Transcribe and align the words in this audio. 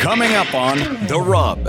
Coming 0.00 0.32
up 0.34 0.54
on 0.54 0.78
The 1.06 1.20
Rub. 1.20 1.64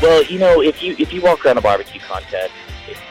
Well, 0.00 0.22
you 0.24 0.38
know, 0.38 0.62
if 0.62 0.82
you 0.82 0.94
if 0.98 1.12
you 1.12 1.20
walk 1.22 1.44
around 1.44 1.58
a 1.58 1.60
barbecue 1.60 2.00
contest, 2.00 2.52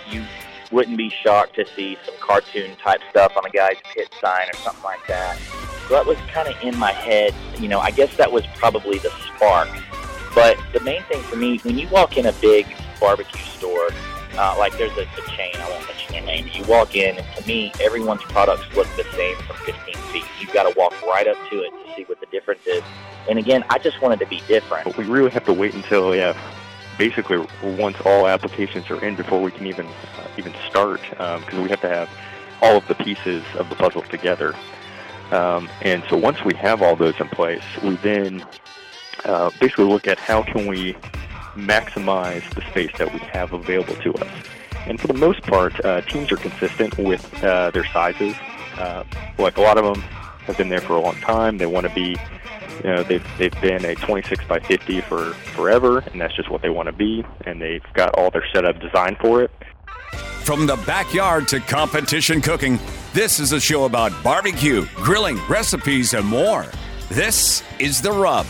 you 0.09 0.23
wouldn't 0.71 0.97
be 0.97 1.09
shocked 1.09 1.55
to 1.55 1.65
see 1.75 1.97
some 2.05 2.15
cartoon 2.19 2.75
type 2.77 3.01
stuff 3.09 3.35
on 3.35 3.45
a 3.45 3.49
guy's 3.49 3.77
pit 3.93 4.13
sign 4.21 4.47
or 4.47 4.57
something 4.57 4.83
like 4.83 5.05
that. 5.07 5.37
So 5.87 5.95
that 5.95 6.05
was 6.05 6.17
kind 6.31 6.47
of 6.47 6.61
in 6.61 6.77
my 6.77 6.91
head. 6.91 7.33
You 7.59 7.67
know, 7.67 7.79
I 7.79 7.91
guess 7.91 8.15
that 8.17 8.31
was 8.31 8.45
probably 8.55 8.99
the 8.99 9.09
spark. 9.35 9.69
But 10.35 10.57
the 10.71 10.81
main 10.81 11.01
thing 11.03 11.21
for 11.23 11.35
me, 11.35 11.57
when 11.59 11.77
you 11.77 11.87
walk 11.89 12.17
in 12.17 12.27
a 12.27 12.33
big 12.33 12.67
barbecue 12.99 13.41
store, 13.41 13.89
uh, 14.37 14.55
like 14.57 14.77
there's 14.77 14.95
a, 14.97 15.01
a 15.01 15.27
chain, 15.35 15.53
I 15.55 15.69
won't 15.69 15.85
mention 15.87 16.13
their 16.13 16.21
name. 16.23 16.49
You 16.53 16.63
walk 16.65 16.95
in, 16.95 17.17
and 17.17 17.37
to 17.37 17.47
me, 17.47 17.71
everyone's 17.81 18.23
products 18.23 18.63
look 18.75 18.87
the 18.95 19.05
same 19.15 19.35
from 19.37 19.55
15 19.57 19.95
feet. 20.11 20.25
You've 20.39 20.53
got 20.53 20.71
to 20.71 20.77
walk 20.77 20.93
right 21.03 21.27
up 21.27 21.37
to 21.49 21.61
it 21.61 21.71
to 21.71 21.95
see 21.95 22.03
what 22.03 22.19
the 22.19 22.27
difference 22.27 22.65
is. 22.65 22.83
And 23.29 23.39
again, 23.39 23.63
I 23.69 23.77
just 23.79 24.01
wanted 24.01 24.19
to 24.19 24.27
be 24.27 24.41
different. 24.47 24.85
But 24.85 24.97
we 24.97 25.05
really 25.05 25.31
have 25.31 25.45
to 25.45 25.53
wait 25.53 25.73
until 25.73 26.11
have 26.13 26.37
basically 26.97 27.45
once 27.63 27.97
all 28.05 28.27
applications 28.27 28.89
are 28.89 29.03
in 29.03 29.15
before 29.15 29.41
we 29.41 29.51
can 29.51 29.67
even 29.67 29.85
uh, 29.85 30.27
even 30.37 30.53
start 30.67 31.01
because 31.09 31.53
um, 31.53 31.61
we 31.61 31.69
have 31.69 31.81
to 31.81 31.89
have 31.89 32.09
all 32.61 32.77
of 32.77 32.87
the 32.87 32.95
pieces 32.95 33.43
of 33.55 33.69
the 33.69 33.75
puzzle 33.75 34.01
together. 34.03 34.55
Um, 35.31 35.69
and 35.81 36.03
so 36.09 36.17
once 36.17 36.43
we 36.45 36.53
have 36.55 36.81
all 36.81 36.95
those 36.95 37.19
in 37.19 37.27
place, 37.27 37.63
we 37.83 37.95
then 37.97 38.45
uh, 39.25 39.51
basically 39.59 39.85
look 39.85 40.07
at 40.07 40.17
how 40.17 40.41
can 40.41 40.67
we 40.67 40.95
maximize 41.57 42.47
the 42.53 42.61
space 42.61 42.91
that 42.97 43.11
we 43.11 43.19
have 43.19 43.53
available 43.53 43.95
to 43.95 44.13
us. 44.15 44.29
And 44.85 44.99
for 44.99 45.07
the 45.07 45.13
most 45.13 45.41
part, 45.43 45.83
uh, 45.83 46.01
teams 46.01 46.31
are 46.31 46.37
consistent 46.37 46.97
with 46.97 47.43
uh, 47.43 47.71
their 47.71 47.85
sizes. 47.85 48.35
Uh, 48.77 49.03
like 49.37 49.57
a 49.57 49.61
lot 49.61 49.77
of 49.77 49.83
them 49.83 50.01
have 50.45 50.57
been 50.57 50.69
there 50.69 50.81
for 50.81 50.93
a 50.93 51.01
long 51.01 51.15
time. 51.15 51.57
They 51.57 51.65
want 51.65 51.87
to 51.87 51.93
be 51.93 52.15
you 52.83 52.93
know 52.93 53.03
they've 53.03 53.25
they've 53.37 53.61
been 53.61 53.83
a 53.85 53.95
26 53.95 54.45
by 54.45 54.59
50 54.59 55.01
for 55.01 55.33
forever, 55.55 55.99
and 55.99 56.21
that's 56.21 56.35
just 56.35 56.49
what 56.49 56.61
they 56.61 56.69
want 56.69 56.87
to 56.87 56.93
be, 56.93 57.25
and 57.45 57.61
they've 57.61 57.83
got 57.93 58.17
all 58.17 58.29
their 58.29 58.45
setup 58.53 58.79
designed 58.79 59.17
for 59.19 59.41
it. 59.43 59.51
From 60.43 60.65
the 60.65 60.77
backyard 60.85 61.47
to 61.49 61.59
competition 61.59 62.39
cooking, 62.39 62.79
this 63.13 63.39
is 63.39 63.51
a 63.51 63.59
show 63.59 63.85
about 63.85 64.11
barbecue, 64.23 64.85
grilling, 64.95 65.37
recipes, 65.49 66.13
and 66.13 66.25
more. 66.25 66.65
This 67.09 67.63
is 67.79 68.01
the 68.01 68.11
rub. 68.11 68.45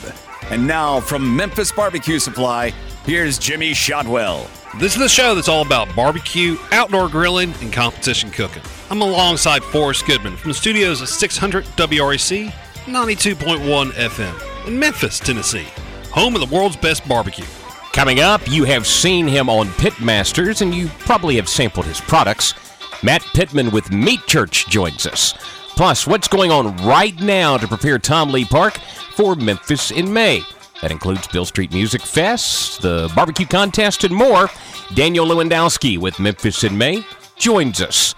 And 0.50 0.68
now 0.68 1.00
from 1.00 1.36
Memphis 1.36 1.72
Barbecue 1.72 2.20
Supply, 2.20 2.72
here's 3.08 3.40
Jimmy 3.40 3.74
Shotwell. 3.74 4.50
This 4.80 4.94
is 4.94 5.00
the 5.00 5.08
show 5.08 5.34
that's 5.34 5.48
all 5.48 5.66
about 5.66 5.96
barbecue, 5.96 6.58
outdoor 6.74 7.08
grilling, 7.08 7.54
and 7.62 7.72
competition 7.72 8.30
cooking. 8.30 8.62
I'm 8.92 9.02
alongside 9.02 9.64
Forrest 9.64 10.06
Goodman 10.06 10.36
from 10.36 10.52
the 10.52 10.56
studios 10.56 11.02
of 11.02 11.08
600 11.08 11.64
WREC 11.64 12.52
92.1 12.86 13.92
FM 13.92 14.68
in 14.68 14.78
Memphis, 14.78 15.20
Tennessee, 15.20 15.68
home 16.12 16.36
of 16.36 16.48
the 16.48 16.54
world's 16.54 16.76
best 16.76 17.08
barbecue. 17.08 17.46
Coming 17.94 18.20
up, 18.20 18.42
you 18.48 18.66
have 18.66 18.86
seen 18.86 19.26
him 19.26 19.50
on 19.50 19.68
Pitmasters 19.68 20.62
and 20.62 20.76
you 20.76 20.88
probably 21.00 21.38
have 21.38 21.50
sampled 21.50 21.86
his 21.86 22.02
products. 22.02 22.54
Matt 23.04 23.22
Pittman 23.34 23.72
with 23.72 23.92
Meat 23.92 24.26
Church 24.28 24.68
joins 24.68 25.08
us. 25.08 25.34
Plus, 25.78 26.06
what's 26.06 26.28
going 26.28 26.52
on 26.52 26.76
right 26.86 27.18
now 27.22 27.56
to 27.56 27.68
prepare 27.68 28.00
Tom 28.00 28.32
Lee 28.32 28.46
Park 28.46 28.78
for 29.14 29.36
Memphis 29.36 29.92
in 29.92 30.12
May? 30.12 30.44
That 30.82 30.92
includes 30.92 31.28
Beale 31.28 31.46
Street 31.46 31.74
Music 31.74 32.02
Fest, 32.02 32.82
the 32.82 33.12
barbecue 33.16 33.48
contest, 33.48 34.04
and 34.04 34.14
more. 34.14 34.50
Daniel 34.94 35.26
Lewandowski 35.26 35.98
with 35.98 36.20
Memphis 36.20 36.64
in 36.64 36.78
May 36.78 37.04
joins 37.36 37.82
us. 37.82 38.14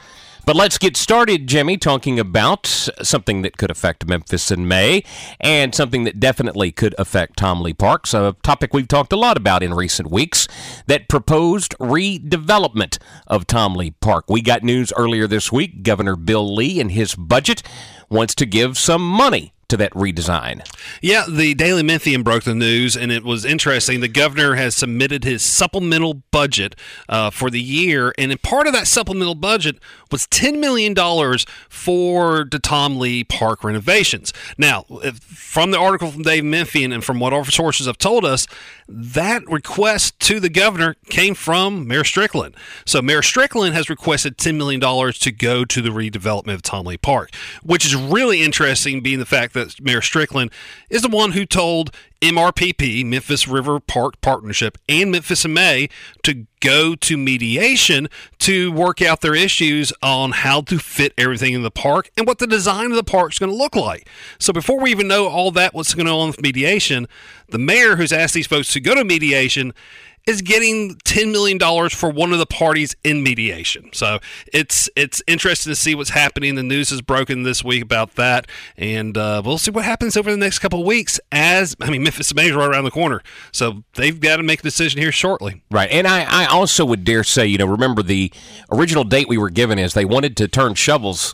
But 0.46 0.56
let's 0.56 0.80
get 0.80 0.98
started, 0.98 1.46
Jimmy, 1.46 1.78
talking 1.78 2.20
about 2.20 2.66
something 2.66 3.44
that 3.44 3.58
could 3.58 3.70
affect 3.70 4.08
Memphis 4.08 4.50
in 4.50 4.68
May 4.68 5.04
and 5.40 5.76
something 5.76 6.06
that 6.06 6.20
definitely 6.20 6.72
could 6.72 6.96
affect 6.98 7.38
Tom 7.38 7.62
Lee 7.62 7.74
Parks, 7.74 8.16
a 8.16 8.36
topic 8.42 8.74
we've 8.74 8.88
talked 8.88 9.14
a 9.14 9.16
lot 9.16 9.38
about 9.38 9.62
in 9.62 9.76
recent 9.76 10.10
weeks 10.10 10.48
that 10.88 11.08
proposed 11.08 11.78
redevelopment 11.78 12.98
of 13.28 13.46
Tom 13.46 13.76
Lee 13.76 13.92
Park. 13.92 14.26
We 14.28 14.42
got 14.42 14.64
news 14.64 14.92
earlier 14.98 15.28
this 15.28 15.52
week. 15.52 15.84
Governor 15.84 16.16
Bill 16.16 16.56
Lee, 16.56 16.80
in 16.80 16.90
his 16.90 17.14
budget, 17.14 17.62
wants 18.10 18.34
to 18.36 18.48
give 18.48 18.76
some 18.76 19.08
money 19.08 19.54
to 19.70 19.78
that 19.78 19.94
redesign. 19.94 20.68
Yeah, 21.02 21.26
the 21.28 21.54
Daily 21.54 21.84
Memphian 21.84 22.24
broke 22.24 22.44
the 22.44 22.56
news, 22.56 22.98
and 22.98 23.12
it 23.12 23.24
was 23.24 23.46
interesting. 23.46 24.02
The 24.02 24.08
governor 24.08 24.56
has 24.56 24.76
submitted 24.76 25.24
his 25.24 25.42
supplemental 25.42 26.16
budget 26.32 26.76
uh, 27.08 27.30
for 27.30 27.50
the 27.50 27.62
year, 27.62 28.14
and 28.18 28.40
part 28.42 28.68
of 28.68 28.74
that 28.74 28.88
supplemental 28.88 29.36
budget 29.36 29.80
was 30.12 30.28
$10 30.28 30.60
million 30.60 30.96
for 31.70 32.46
the 32.50 32.60
Tom 32.60 33.00
Lee 33.00 33.24
Park 33.24 33.64
renovations. 33.64 34.34
Now, 34.58 34.84
from 35.14 35.72
the 35.72 35.80
article 35.80 36.12
from 36.12 36.24
Daily 36.24 36.42
Memphian 36.42 36.92
and 36.92 37.04
from 37.04 37.20
what 37.20 37.34
our 37.34 37.46
sources 37.46 37.88
have 37.88 37.98
told 37.98 38.26
us, 38.26 38.48
that 38.90 39.46
request 39.48 40.20
to 40.22 40.40
the 40.40 40.50
governor 40.50 40.96
came 41.06 41.36
from 41.36 41.88
Mayor 41.88 42.04
Strickland. 42.04 42.56
So 42.86 43.02
Mayor 43.02 43.22
Strickland 43.22 43.76
has 43.76 43.90
requested 43.90 44.38
$10 44.38 44.56
million 44.58 44.82
to 44.82 45.32
go 45.32 45.64
to 45.64 45.82
the 45.82 45.90
redevelopment 45.90 46.56
of 46.56 46.64
Tom 46.64 46.88
Lee 46.88 46.98
Park, 46.98 47.30
which 47.64 47.86
is 47.86 47.96
really 47.96 48.42
interesting, 48.42 49.02
being 49.02 49.20
the 49.20 49.26
fact 49.26 49.54
that 49.54 49.80
Mayor 49.80 50.02
Strickland 50.02 50.52
is 50.90 51.04
the 51.04 51.10
one 51.10 51.34
who 51.34 51.46
told 51.46 51.92
MRPP, 52.22 53.06
Memphis 53.06 53.48
River 53.48 53.80
Park 53.80 54.20
Partnership, 54.22 54.78
and 54.90 55.12
Memphis 55.12 55.46
May 55.48 55.88
to 56.24 56.48
go 56.60 56.96
to 56.96 57.18
mediation 57.18 58.08
to 58.40 58.72
work 58.72 59.02
out 59.02 59.22
their 59.22 59.36
issues 59.36 59.94
on 60.02 60.32
how 60.32 60.62
to 60.62 60.80
fit 60.80 61.14
everything 61.18 61.54
in 61.54 61.64
the 61.64 61.72
park 61.72 62.10
and 62.18 62.28
what 62.28 62.40
the 62.40 62.48
design 62.48 62.92
of 62.92 62.96
the 62.96 63.04
park 63.04 63.32
is 63.34 63.40
going 63.40 63.52
to 63.52 63.58
look 63.58 63.76
like. 63.76 64.08
So 64.40 64.54
before 64.54 64.80
we 64.80 64.92
even 64.92 65.08
know 65.08 65.28
all 65.28 65.52
that, 65.52 65.74
what's 65.74 65.94
going 65.94 66.08
on 66.08 66.28
with 66.28 66.42
mediation, 66.42 67.08
the 67.50 67.60
mayor 67.60 67.96
who's 67.96 68.14
asked 68.14 68.34
these 68.34 68.48
folks 68.48 68.74
to 68.74 68.80
go 68.80 68.96
to 68.96 69.04
mediation 69.04 69.74
is 70.26 70.42
getting 70.42 70.96
$10 70.96 71.32
million 71.32 71.90
for 71.90 72.10
one 72.10 72.32
of 72.34 72.40
the 72.40 72.46
parties 72.46 72.96
in 73.04 73.24
mediation. 73.24 73.90
So 73.94 74.20
it's 74.54 74.90
it's 74.96 75.22
interesting 75.28 75.72
to 75.72 75.76
see 75.76 75.96
what's 75.96 76.12
happening. 76.12 76.56
The 76.56 76.64
news 76.64 76.90
has 76.90 77.02
broken 77.02 77.44
this 77.44 77.64
week 77.64 77.84
about 77.84 78.16
that, 78.16 78.48
and 78.78 79.18
uh, 79.18 79.42
we'll 79.44 79.58
see 79.58 79.72
what 79.72 79.86
happens 79.86 80.16
over 80.18 80.30
the 80.32 80.38
next 80.38 80.60
couple 80.60 80.82
of 80.82 80.86
weeks. 80.86 81.20
As 81.32 81.76
I 81.82 81.90
mean, 81.90 82.04
Memphis 82.04 82.34
May 82.34 82.48
is 82.50 82.56
right 82.56 82.70
around 82.70 82.84
the 82.84 82.92
corner, 82.92 83.22
so 83.52 83.84
they've 83.96 84.20
got 84.20 84.38
to 84.38 84.44
make 84.44 84.60
a 84.60 84.64
decision 84.64 85.02
here 85.02 85.12
shortly. 85.12 85.64
Right, 85.72 85.90
and 85.92 86.08
I, 86.08 86.44
I 86.44 86.46
also 86.46 86.86
would 86.86 87.04
dare 87.04 87.24
say, 87.24 87.48
you 87.48 87.58
know, 87.58 87.66
remember 87.66 88.04
the 88.04 88.32
original 88.72 89.04
date 89.04 89.28
we 89.28 89.38
were 89.38 89.50
given 89.50 89.80
is 89.80 89.94
they 89.94 90.06
wanted 90.06 90.38
to 90.38 90.48
turn 90.48 90.76
shovels 90.76 91.34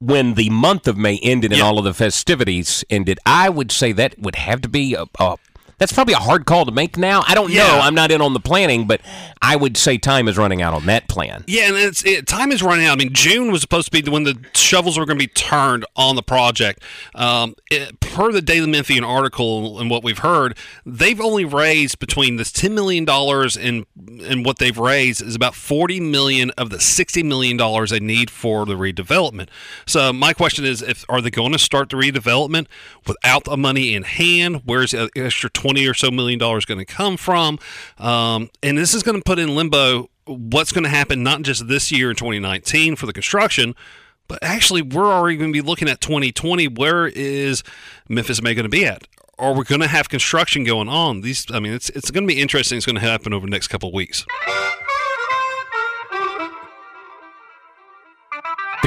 when 0.00 0.34
the 0.34 0.48
month 0.48 0.88
of 0.88 0.96
May 0.96 1.18
ended 1.22 1.52
and 1.52 1.60
all 1.60 1.78
of 1.78 1.84
the 1.84 1.92
festivities 1.92 2.84
ended, 2.88 3.18
I 3.26 3.50
would 3.50 3.70
say 3.70 3.92
that 3.92 4.18
would 4.18 4.34
have 4.36 4.62
to 4.62 4.68
be 4.68 4.94
a, 4.94 5.04
a 5.18 5.36
that's 5.80 5.92
probably 5.92 6.12
a 6.12 6.18
hard 6.18 6.44
call 6.44 6.66
to 6.66 6.72
make 6.72 6.98
now. 6.98 7.24
I 7.26 7.34
don't 7.34 7.50
yeah. 7.50 7.66
know. 7.66 7.80
I'm 7.80 7.94
not 7.94 8.12
in 8.12 8.20
on 8.20 8.34
the 8.34 8.40
planning, 8.40 8.86
but 8.86 9.00
I 9.40 9.56
would 9.56 9.78
say 9.78 9.96
time 9.96 10.28
is 10.28 10.36
running 10.36 10.60
out 10.60 10.74
on 10.74 10.84
that 10.86 11.08
plan. 11.08 11.42
Yeah, 11.46 11.68
and 11.68 11.76
it's 11.76 12.04
it, 12.04 12.26
time 12.26 12.52
is 12.52 12.62
running 12.62 12.84
out. 12.84 12.92
I 12.92 12.96
mean, 12.96 13.14
June 13.14 13.50
was 13.50 13.62
supposed 13.62 13.90
to 13.90 14.02
be 14.02 14.08
when 14.10 14.24
the 14.24 14.38
shovels 14.54 14.98
were 14.98 15.06
going 15.06 15.18
to 15.18 15.24
be 15.24 15.32
turned 15.32 15.86
on 15.96 16.16
the 16.16 16.22
project. 16.22 16.82
Um, 17.14 17.54
it, 17.70 17.98
per 17.98 18.30
the 18.30 18.42
Daily 18.42 18.70
Memphian 18.70 19.04
article 19.04 19.80
and 19.80 19.88
what 19.88 20.04
we've 20.04 20.18
heard, 20.18 20.56
they've 20.84 21.20
only 21.20 21.46
raised 21.46 21.98
between 21.98 22.36
this 22.36 22.52
ten 22.52 22.74
million 22.74 23.06
dollars 23.06 23.56
and 23.56 23.86
and 24.22 24.44
what 24.44 24.58
they've 24.58 24.76
raised 24.76 25.22
is 25.22 25.34
about 25.34 25.54
forty 25.54 25.98
million 25.98 26.50
of 26.58 26.68
the 26.68 26.78
sixty 26.78 27.22
million 27.22 27.56
dollars 27.56 27.88
they 27.88 28.00
need 28.00 28.30
for 28.30 28.66
the 28.66 28.74
redevelopment. 28.74 29.48
So 29.86 30.12
my 30.12 30.34
question 30.34 30.66
is, 30.66 30.82
if 30.82 31.06
are 31.08 31.22
they 31.22 31.30
going 31.30 31.52
to 31.52 31.58
start 31.58 31.88
the 31.88 31.96
redevelopment 31.96 32.66
without 33.06 33.44
the 33.44 33.56
money 33.56 33.94
in 33.94 34.02
hand? 34.02 34.60
Where's 34.66 34.90
the 34.90 35.08
extra 35.16 35.48
twenty 35.48 35.69
20 35.70 35.86
or 35.86 35.94
so 35.94 36.10
million 36.10 36.38
dollars 36.38 36.64
going 36.64 36.78
to 36.78 36.84
come 36.84 37.16
from. 37.16 37.58
Um, 37.96 38.50
and 38.60 38.76
this 38.76 38.92
is 38.92 39.04
going 39.04 39.16
to 39.16 39.22
put 39.22 39.38
in 39.38 39.54
limbo 39.54 40.10
what's 40.26 40.72
going 40.72 40.84
to 40.84 40.90
happen 40.90 41.22
not 41.22 41.42
just 41.42 41.68
this 41.68 41.92
year 41.92 42.10
in 42.10 42.16
2019 42.16 42.96
for 42.96 43.06
the 43.06 43.12
construction, 43.12 43.74
but 44.26 44.40
actually 44.42 44.82
we're 44.82 45.12
already 45.12 45.36
going 45.36 45.52
to 45.52 45.62
be 45.62 45.66
looking 45.66 45.88
at 45.88 46.00
2020. 46.00 46.66
Where 46.68 47.06
is 47.06 47.62
Memphis 48.08 48.42
May 48.42 48.54
going 48.54 48.64
to 48.64 48.68
be 48.68 48.84
at? 48.84 49.06
Are 49.38 49.54
we 49.54 49.64
going 49.64 49.80
to 49.80 49.86
have 49.86 50.08
construction 50.08 50.64
going 50.64 50.88
on? 50.88 51.20
These, 51.20 51.46
I 51.52 51.60
mean, 51.60 51.72
it's 51.72 51.88
it's 51.90 52.10
going 52.10 52.24
to 52.24 52.34
be 52.34 52.40
interesting. 52.40 52.76
It's 52.76 52.86
going 52.86 52.96
to 52.96 53.00
happen 53.00 53.32
over 53.32 53.46
the 53.46 53.50
next 53.50 53.68
couple 53.68 53.88
of 53.88 53.94
weeks. 53.94 54.26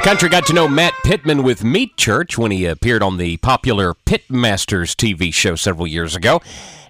Country 0.03 0.27
got 0.27 0.45
to 0.45 0.53
know 0.53 0.67
Matt 0.67 0.93
Pittman 1.05 1.43
with 1.43 1.63
Meat 1.63 1.95
Church 1.95 2.37
when 2.37 2.51
he 2.51 2.65
appeared 2.65 3.01
on 3.01 3.15
the 3.15 3.37
popular 3.37 3.93
Pitmasters 3.93 4.93
TV 4.97 5.33
show 5.33 5.55
several 5.55 5.87
years 5.87 6.13
ago. 6.13 6.41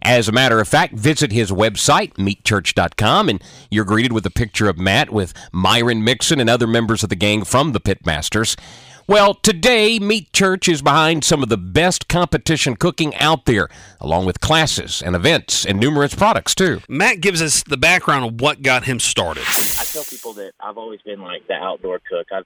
As 0.01 0.27
a 0.27 0.31
matter 0.31 0.59
of 0.59 0.67
fact, 0.67 0.95
visit 0.95 1.31
his 1.31 1.51
website, 1.51 2.13
meatchurch.com, 2.13 3.29
and 3.29 3.43
you're 3.69 3.85
greeted 3.85 4.13
with 4.13 4.25
a 4.25 4.31
picture 4.31 4.67
of 4.67 4.79
Matt 4.79 5.11
with 5.11 5.31
Myron 5.51 6.03
Mixon 6.03 6.39
and 6.39 6.49
other 6.49 6.65
members 6.65 7.03
of 7.03 7.09
the 7.09 7.15
gang 7.15 7.43
from 7.43 7.71
the 7.71 7.79
Pitmasters. 7.79 8.57
Well, 9.05 9.35
today, 9.35 9.99
Meat 9.99 10.33
Church 10.33 10.67
is 10.67 10.81
behind 10.81 11.23
some 11.23 11.43
of 11.43 11.49
the 11.49 11.57
best 11.57 12.07
competition 12.07 12.75
cooking 12.75 13.13
out 13.17 13.45
there, 13.45 13.69
along 14.01 14.25
with 14.25 14.41
classes 14.41 15.03
and 15.03 15.15
events 15.15 15.67
and 15.67 15.79
numerous 15.79 16.15
products, 16.15 16.55
too. 16.55 16.81
Matt 16.89 17.21
gives 17.21 17.43
us 17.43 17.61
the 17.61 17.77
background 17.77 18.25
of 18.25 18.41
what 18.41 18.63
got 18.63 18.85
him 18.85 18.99
started. 18.99 19.43
I 19.79 19.83
tell 19.85 20.03
people 20.03 20.33
that 20.33 20.53
I've 20.59 20.79
always 20.79 21.01
been 21.01 21.21
like 21.21 21.45
the 21.47 21.53
outdoor 21.53 21.99
cook. 21.99 22.27
I've, 22.33 22.45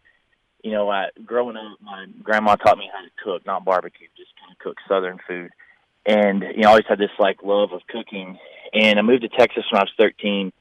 you 0.64 0.72
know, 0.72 0.90
I, 0.90 1.08
growing 1.26 1.58
up, 1.58 1.78
my 1.82 2.06
grandma 2.24 2.56
taught 2.56 2.78
me 2.78 2.90
how 2.94 3.02
to 3.02 3.10
cook, 3.24 3.46
not 3.46 3.66
barbecue, 3.66 4.08
just 4.18 4.32
kind 4.40 4.52
of 4.52 4.60
cook 4.60 4.78
Southern 4.88 5.20
food. 5.28 5.52
And, 6.06 6.42
you 6.42 6.62
know, 6.62 6.70
I 6.70 6.72
always 6.72 6.86
had 6.88 7.00
this 7.00 7.12
like 7.20 7.44
love 7.44 7.74
of 7.74 7.82
cooking. 7.88 8.40
And 8.74 9.00
I 9.00 9.02
moved 9.02 9.24
to 9.24 9.30
Texas 9.30 9.66
when 9.72 9.80
I 9.80 9.84
was 9.84 9.94
13 9.98 10.52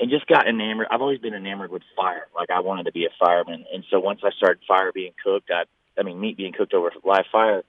and 0.00 0.10
just 0.10 0.26
got 0.26 0.48
enamored. 0.48 0.86
I've 0.90 1.00
always 1.00 1.20
been 1.20 1.34
enamored 1.34 1.70
with 1.70 1.82
fire. 1.96 2.26
Like 2.34 2.50
I 2.50 2.60
wanted 2.60 2.86
to 2.86 2.92
be 2.92 3.06
a 3.06 3.10
fireman, 3.18 3.64
and 3.72 3.84
so 3.90 4.00
once 4.00 4.20
I 4.24 4.30
started 4.30 4.62
fire 4.66 4.92
being 4.92 5.12
cooked, 5.22 5.50
I, 5.50 5.64
I 5.98 6.02
mean 6.02 6.20
meat 6.20 6.36
being 6.36 6.52
cooked 6.52 6.74
over 6.74 6.90
live 7.04 7.26
fire, 7.30 7.62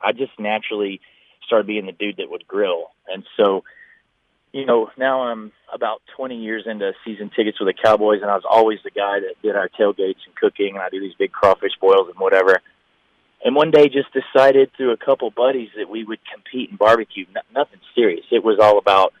I 0.00 0.12
just 0.12 0.32
naturally 0.38 1.00
started 1.46 1.66
being 1.66 1.86
the 1.86 1.92
dude 1.92 2.18
that 2.18 2.30
would 2.30 2.46
grill. 2.46 2.90
And 3.12 3.24
so, 3.36 3.64
you 4.58 4.66
know, 4.66 4.90
now 4.98 5.22
I'm 5.22 5.52
about 5.72 6.02
20 6.16 6.36
years 6.36 6.64
into 6.66 6.92
season 7.04 7.30
tickets 7.34 7.60
with 7.60 7.68
the 7.68 7.82
Cowboys, 7.82 8.22
and 8.22 8.30
I 8.30 8.34
was 8.34 8.44
always 8.48 8.80
the 8.82 8.90
guy 8.90 9.20
that 9.20 9.40
did 9.40 9.54
our 9.54 9.68
tailgates 9.68 10.26
and 10.26 10.34
cooking, 10.34 10.70
and 10.74 10.78
I 10.78 10.88
do 10.90 11.00
these 11.00 11.14
big 11.16 11.30
crawfish 11.30 11.72
boils 11.80 12.08
and 12.08 12.18
whatever. 12.18 12.60
And 13.44 13.54
one 13.54 13.70
day, 13.70 13.88
just 13.88 14.08
decided 14.12 14.72
through 14.76 14.90
a 14.90 14.96
couple 14.96 15.30
buddies 15.30 15.68
that 15.76 15.88
we 15.88 16.02
would 16.02 16.18
compete 16.32 16.70
in 16.70 16.76
barbecue. 16.76 17.24
N- 17.28 17.42
nothing 17.54 17.78
serious. 17.94 18.24
It 18.32 18.42
was 18.42 18.58
all 18.60 18.78
about 18.78 19.12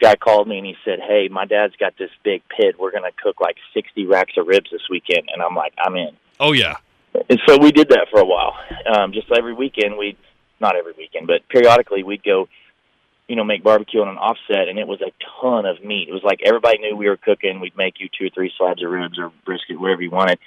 guy 0.00 0.16
called 0.16 0.48
me 0.48 0.56
and 0.56 0.66
he 0.66 0.74
said, 0.84 1.00
"Hey, 1.00 1.28
my 1.28 1.44
dad's 1.44 1.76
got 1.76 1.92
this 1.98 2.10
big 2.24 2.40
pit. 2.48 2.76
We're 2.78 2.92
going 2.92 3.02
to 3.02 3.12
cook 3.22 3.40
like 3.42 3.56
60 3.74 4.06
racks 4.06 4.34
of 4.38 4.46
ribs 4.46 4.70
this 4.70 4.88
weekend." 4.88 5.28
And 5.30 5.42
I'm 5.42 5.54
like, 5.54 5.74
"I'm 5.76 5.96
in." 5.96 6.16
Oh 6.40 6.52
yeah. 6.52 6.76
And 7.28 7.38
so 7.46 7.58
we 7.58 7.72
did 7.72 7.90
that 7.90 8.06
for 8.10 8.20
a 8.20 8.24
while. 8.24 8.54
Um, 8.86 9.12
just 9.12 9.30
every 9.36 9.52
weekend, 9.52 9.98
we'd 9.98 10.16
not 10.60 10.76
every 10.76 10.92
weekend, 10.96 11.26
but 11.26 11.46
periodically 11.48 12.02
we'd 12.02 12.22
go, 12.22 12.48
you 13.28 13.36
know, 13.36 13.44
make 13.44 13.62
barbecue 13.62 14.00
on 14.00 14.08
an 14.08 14.16
offset, 14.16 14.68
and 14.68 14.78
it 14.78 14.88
was 14.88 15.00
a 15.02 15.12
ton 15.40 15.66
of 15.66 15.84
meat. 15.84 16.08
It 16.08 16.12
was 16.12 16.22
like 16.24 16.40
everybody 16.44 16.78
knew 16.78 16.96
we 16.96 17.08
were 17.08 17.18
cooking. 17.18 17.60
We'd 17.60 17.76
make 17.76 18.00
you 18.00 18.08
two 18.08 18.26
or 18.26 18.30
three 18.30 18.50
slabs 18.56 18.82
of 18.82 18.90
ribs 18.90 19.18
or 19.18 19.30
brisket, 19.44 19.78
whatever 19.78 20.02
you 20.02 20.10
wanted. 20.10 20.38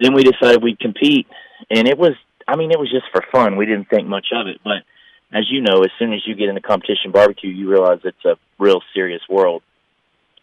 Then 0.00 0.14
we 0.14 0.22
decided 0.22 0.62
we'd 0.62 0.78
compete, 0.78 1.26
and 1.68 1.88
it 1.88 1.98
was, 1.98 2.12
I 2.46 2.56
mean, 2.56 2.70
it 2.70 2.78
was 2.78 2.90
just 2.90 3.06
for 3.10 3.24
fun. 3.32 3.56
We 3.56 3.66
didn't 3.66 3.90
think 3.90 4.06
much 4.06 4.28
of 4.32 4.46
it, 4.46 4.60
but 4.62 4.84
as 5.32 5.50
you 5.50 5.60
know, 5.60 5.82
as 5.82 5.90
soon 5.98 6.12
as 6.12 6.20
you 6.26 6.36
get 6.36 6.48
into 6.48 6.60
competition 6.60 7.10
barbecue, 7.12 7.50
you 7.50 7.68
realize 7.68 7.98
it's 8.04 8.24
a 8.24 8.36
real 8.58 8.80
serious 8.94 9.20
world. 9.28 9.62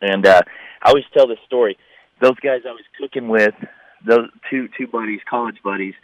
And 0.02 0.28
uh, 0.28 0.42
I 0.84 0.90
always 0.90 1.06
tell 1.14 1.28
this 1.28 1.40
story. 1.48 1.78
Those 2.22 2.38
guys 2.42 2.62
I 2.68 2.72
was 2.72 2.84
cooking 3.00 3.30
with, 3.30 3.56
those 4.06 4.30
two 4.50 4.68
two 4.78 4.88
buddies, 4.88 5.22
college 5.30 5.58
buddies, 5.64 5.96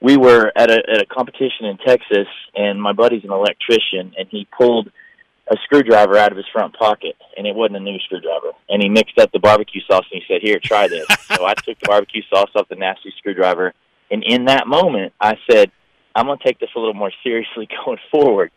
we 0.00 0.18
were 0.18 0.52
at 0.54 0.70
a 0.70 0.82
at 0.92 1.02
a 1.02 1.06
competition 1.06 1.64
in 1.66 1.78
Texas, 1.78 2.28
and 2.54 2.80
my 2.80 2.92
buddy's 2.92 3.24
an 3.24 3.32
electrician, 3.32 4.14
and 4.18 4.28
he 4.30 4.46
pulled 4.56 4.90
a 5.48 5.56
screwdriver 5.64 6.16
out 6.16 6.32
of 6.32 6.36
his 6.36 6.46
front 6.52 6.74
pocket, 6.74 7.16
and 7.36 7.46
it 7.46 7.54
wasn't 7.54 7.76
a 7.76 7.80
new 7.80 7.98
screwdriver. 8.00 8.52
And 8.68 8.82
he 8.82 8.88
mixed 8.88 9.18
up 9.18 9.30
the 9.32 9.38
barbecue 9.38 9.82
sauce, 9.90 10.06
and 10.10 10.22
he 10.22 10.32
said, 10.32 10.40
"Here, 10.42 10.58
try 10.62 10.88
this." 10.88 11.06
so 11.36 11.44
I 11.44 11.54
took 11.54 11.78
the 11.80 11.86
barbecue 11.86 12.22
sauce 12.30 12.50
off 12.54 12.68
the 12.68 12.76
nasty 12.76 13.12
screwdriver, 13.18 13.74
and 14.10 14.22
in 14.24 14.46
that 14.46 14.66
moment, 14.66 15.12
I 15.20 15.34
said 15.50 15.70
I'm 16.14 16.26
going 16.26 16.38
to 16.38 16.44
take 16.44 16.60
this 16.60 16.70
a 16.76 16.78
little 16.78 16.94
more 16.94 17.12
seriously 17.22 17.68
going 17.84 17.98
forward. 18.10 18.50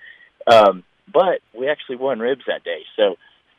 Um, 0.46 0.84
but 1.12 1.40
we 1.58 1.70
actually 1.70 1.98
won 1.98 2.20
ribs 2.20 2.44
that 2.48 2.64
day. 2.64 2.82
So 2.96 3.16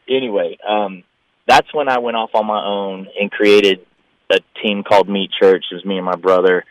anyway, 0.09 0.59
um, 0.67 1.03
that's 1.47 1.73
when 1.75 1.89
I 1.89 1.99
went 1.99 2.17
off 2.17 2.31
on 2.35 2.47
my 2.47 2.63
own 2.63 3.09
and 3.19 3.31
created 3.31 3.85
a 4.31 4.41
team 4.63 4.85
called 4.85 5.09
Meat 5.09 5.31
Church. 5.39 5.65
It 5.71 5.75
was 5.75 5.85
me 5.85 5.97
and 5.97 6.05
my 6.05 6.17
brother. 6.17 6.65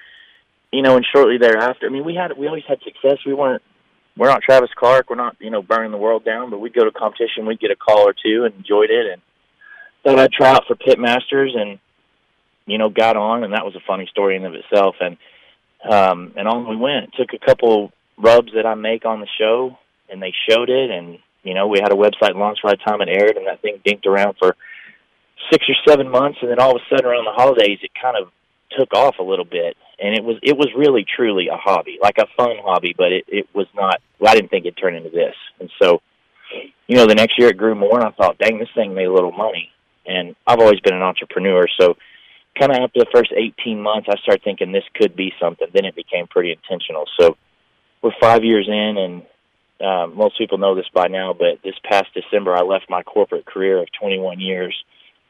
You 0.71 0.81
know, 0.81 0.95
and 0.95 1.06
shortly 1.15 1.38
thereafter, 1.38 1.88
I 1.88 1.89
mean, 1.89 2.04
we 2.06 2.13
had 2.13 2.38
we 2.38 2.48
always 2.48 2.65
had 2.68 2.80
success. 2.83 3.19
We 3.25 3.33
weren't 3.33 3.63
we're 4.17 4.29
not 4.29 4.41
Travis 4.41 4.69
Clark. 4.75 5.09
We're 5.09 5.15
not 5.15 5.35
you 5.39 5.49
know 5.49 5.61
burning 5.61 5.91
the 5.91 5.97
world 5.97 6.25
down. 6.25 6.49
But 6.49 6.59
we'd 6.59 6.73
go 6.73 6.83
to 6.83 6.91
competition, 6.91 7.45
we'd 7.45 7.59
get 7.59 7.71
a 7.71 7.75
call 7.75 8.07
or 8.07 8.13
two, 8.13 8.45
and 8.45 8.55
enjoyed 8.55 8.89
it. 8.89 9.13
And 9.13 9.21
thought 10.03 10.19
I'd 10.19 10.31
try 10.31 10.51
out 10.51 10.65
for 10.67 10.75
Pit 10.75 10.99
Masters, 10.99 11.55
and 11.55 11.79
you 12.65 12.77
know, 12.77 12.89
got 12.89 13.17
on, 13.17 13.43
and 13.43 13.53
that 13.53 13.65
was 13.65 13.75
a 13.75 13.87
funny 13.87 14.07
story 14.11 14.35
in 14.35 14.45
of 14.45 14.53
itself. 14.53 14.95
And 14.99 15.17
um, 15.89 16.33
and 16.35 16.47
on 16.47 16.67
we 16.67 16.75
went. 16.75 17.13
Took 17.13 17.33
a 17.33 17.45
couple 17.45 17.91
rubs 18.17 18.51
that 18.55 18.65
I 18.65 18.75
make 18.75 19.05
on 19.05 19.19
the 19.19 19.27
show, 19.39 19.77
and 20.09 20.21
they 20.21 20.33
showed 20.49 20.69
it. 20.69 20.91
And 20.91 21.19
you 21.43 21.53
know, 21.53 21.67
we 21.67 21.79
had 21.81 21.91
a 21.91 21.95
website 21.95 22.35
launch 22.35 22.59
by 22.63 22.71
the 22.71 22.77
time 22.77 23.01
it 23.01 23.09
aired, 23.09 23.37
and 23.37 23.47
that 23.47 23.61
thing 23.61 23.79
dinked 23.85 24.05
around 24.05 24.35
for 24.37 24.55
six 25.51 25.65
or 25.69 25.75
seven 25.87 26.09
months. 26.09 26.39
And 26.41 26.51
then 26.51 26.59
all 26.59 26.75
of 26.75 26.81
a 26.81 26.89
sudden, 26.89 27.05
around 27.05 27.25
the 27.25 27.31
holidays, 27.31 27.79
it 27.81 27.91
kind 27.99 28.17
of 28.19 28.31
took 28.71 28.93
off 28.93 29.15
a 29.19 29.23
little 29.23 29.45
bit. 29.45 29.77
And 29.99 30.15
it 30.15 30.23
was 30.23 30.37
it 30.43 30.55
was 30.55 30.67
really 30.77 31.05
truly 31.05 31.47
a 31.47 31.57
hobby, 31.57 31.97
like 32.01 32.17
a 32.19 32.27
fun 32.35 32.57
hobby, 32.63 32.93
but 32.95 33.11
it 33.11 33.25
it 33.27 33.47
was 33.53 33.67
not. 33.75 33.99
Well, 34.19 34.31
I 34.31 34.35
didn't 34.35 34.51
think 34.51 34.65
it'd 34.65 34.77
turn 34.77 34.95
into 34.95 35.09
this. 35.09 35.35
And 35.59 35.71
so, 35.81 36.01
you 36.87 36.95
know, 36.95 37.07
the 37.07 37.15
next 37.15 37.39
year 37.39 37.49
it 37.49 37.57
grew 37.57 37.73
more, 37.73 37.95
and 37.95 38.05
I 38.05 38.11
thought, 38.11 38.37
dang, 38.37 38.59
this 38.59 38.69
thing 38.75 38.93
made 38.93 39.07
a 39.07 39.13
little 39.13 39.31
money. 39.31 39.71
And 40.05 40.35
I've 40.45 40.59
always 40.59 40.79
been 40.81 40.93
an 40.93 41.01
entrepreneur, 41.01 41.65
so 41.79 41.97
kind 42.57 42.71
of 42.71 42.77
after 42.77 42.99
the 42.99 43.07
first 43.13 43.31
18 43.35 43.81
months, 43.81 44.07
I 44.09 44.17
started 44.17 44.43
thinking 44.43 44.71
this 44.71 44.83
could 44.95 45.15
be 45.15 45.33
something. 45.39 45.67
Then 45.73 45.85
it 45.85 45.95
became 45.95 46.27
pretty 46.27 46.51
intentional. 46.51 47.05
So 47.19 47.37
we're 48.01 48.11
five 48.19 48.43
years 48.43 48.67
in, 48.67 48.97
and 48.97 49.23
um, 49.81 50.17
most 50.17 50.37
people 50.37 50.57
know 50.57 50.75
this 50.75 50.89
by 50.93 51.07
now, 51.07 51.33
but 51.33 51.61
this 51.63 51.75
past 51.83 52.07
December, 52.13 52.55
I 52.55 52.61
left 52.61 52.89
my 52.89 53.03
corporate 53.03 53.45
career 53.45 53.81
of 53.81 53.87
21 53.99 54.39
years, 54.39 54.75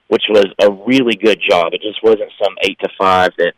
which 0.08 0.24
was 0.30 0.46
a 0.60 0.72
really 0.72 1.16
good 1.16 1.40
job. 1.48 1.74
It 1.74 1.82
just 1.82 2.02
wasn't 2.04 2.32
some 2.42 2.56
eight 2.64 2.80
to 2.80 2.90
five 2.98 3.34
that, 3.38 3.54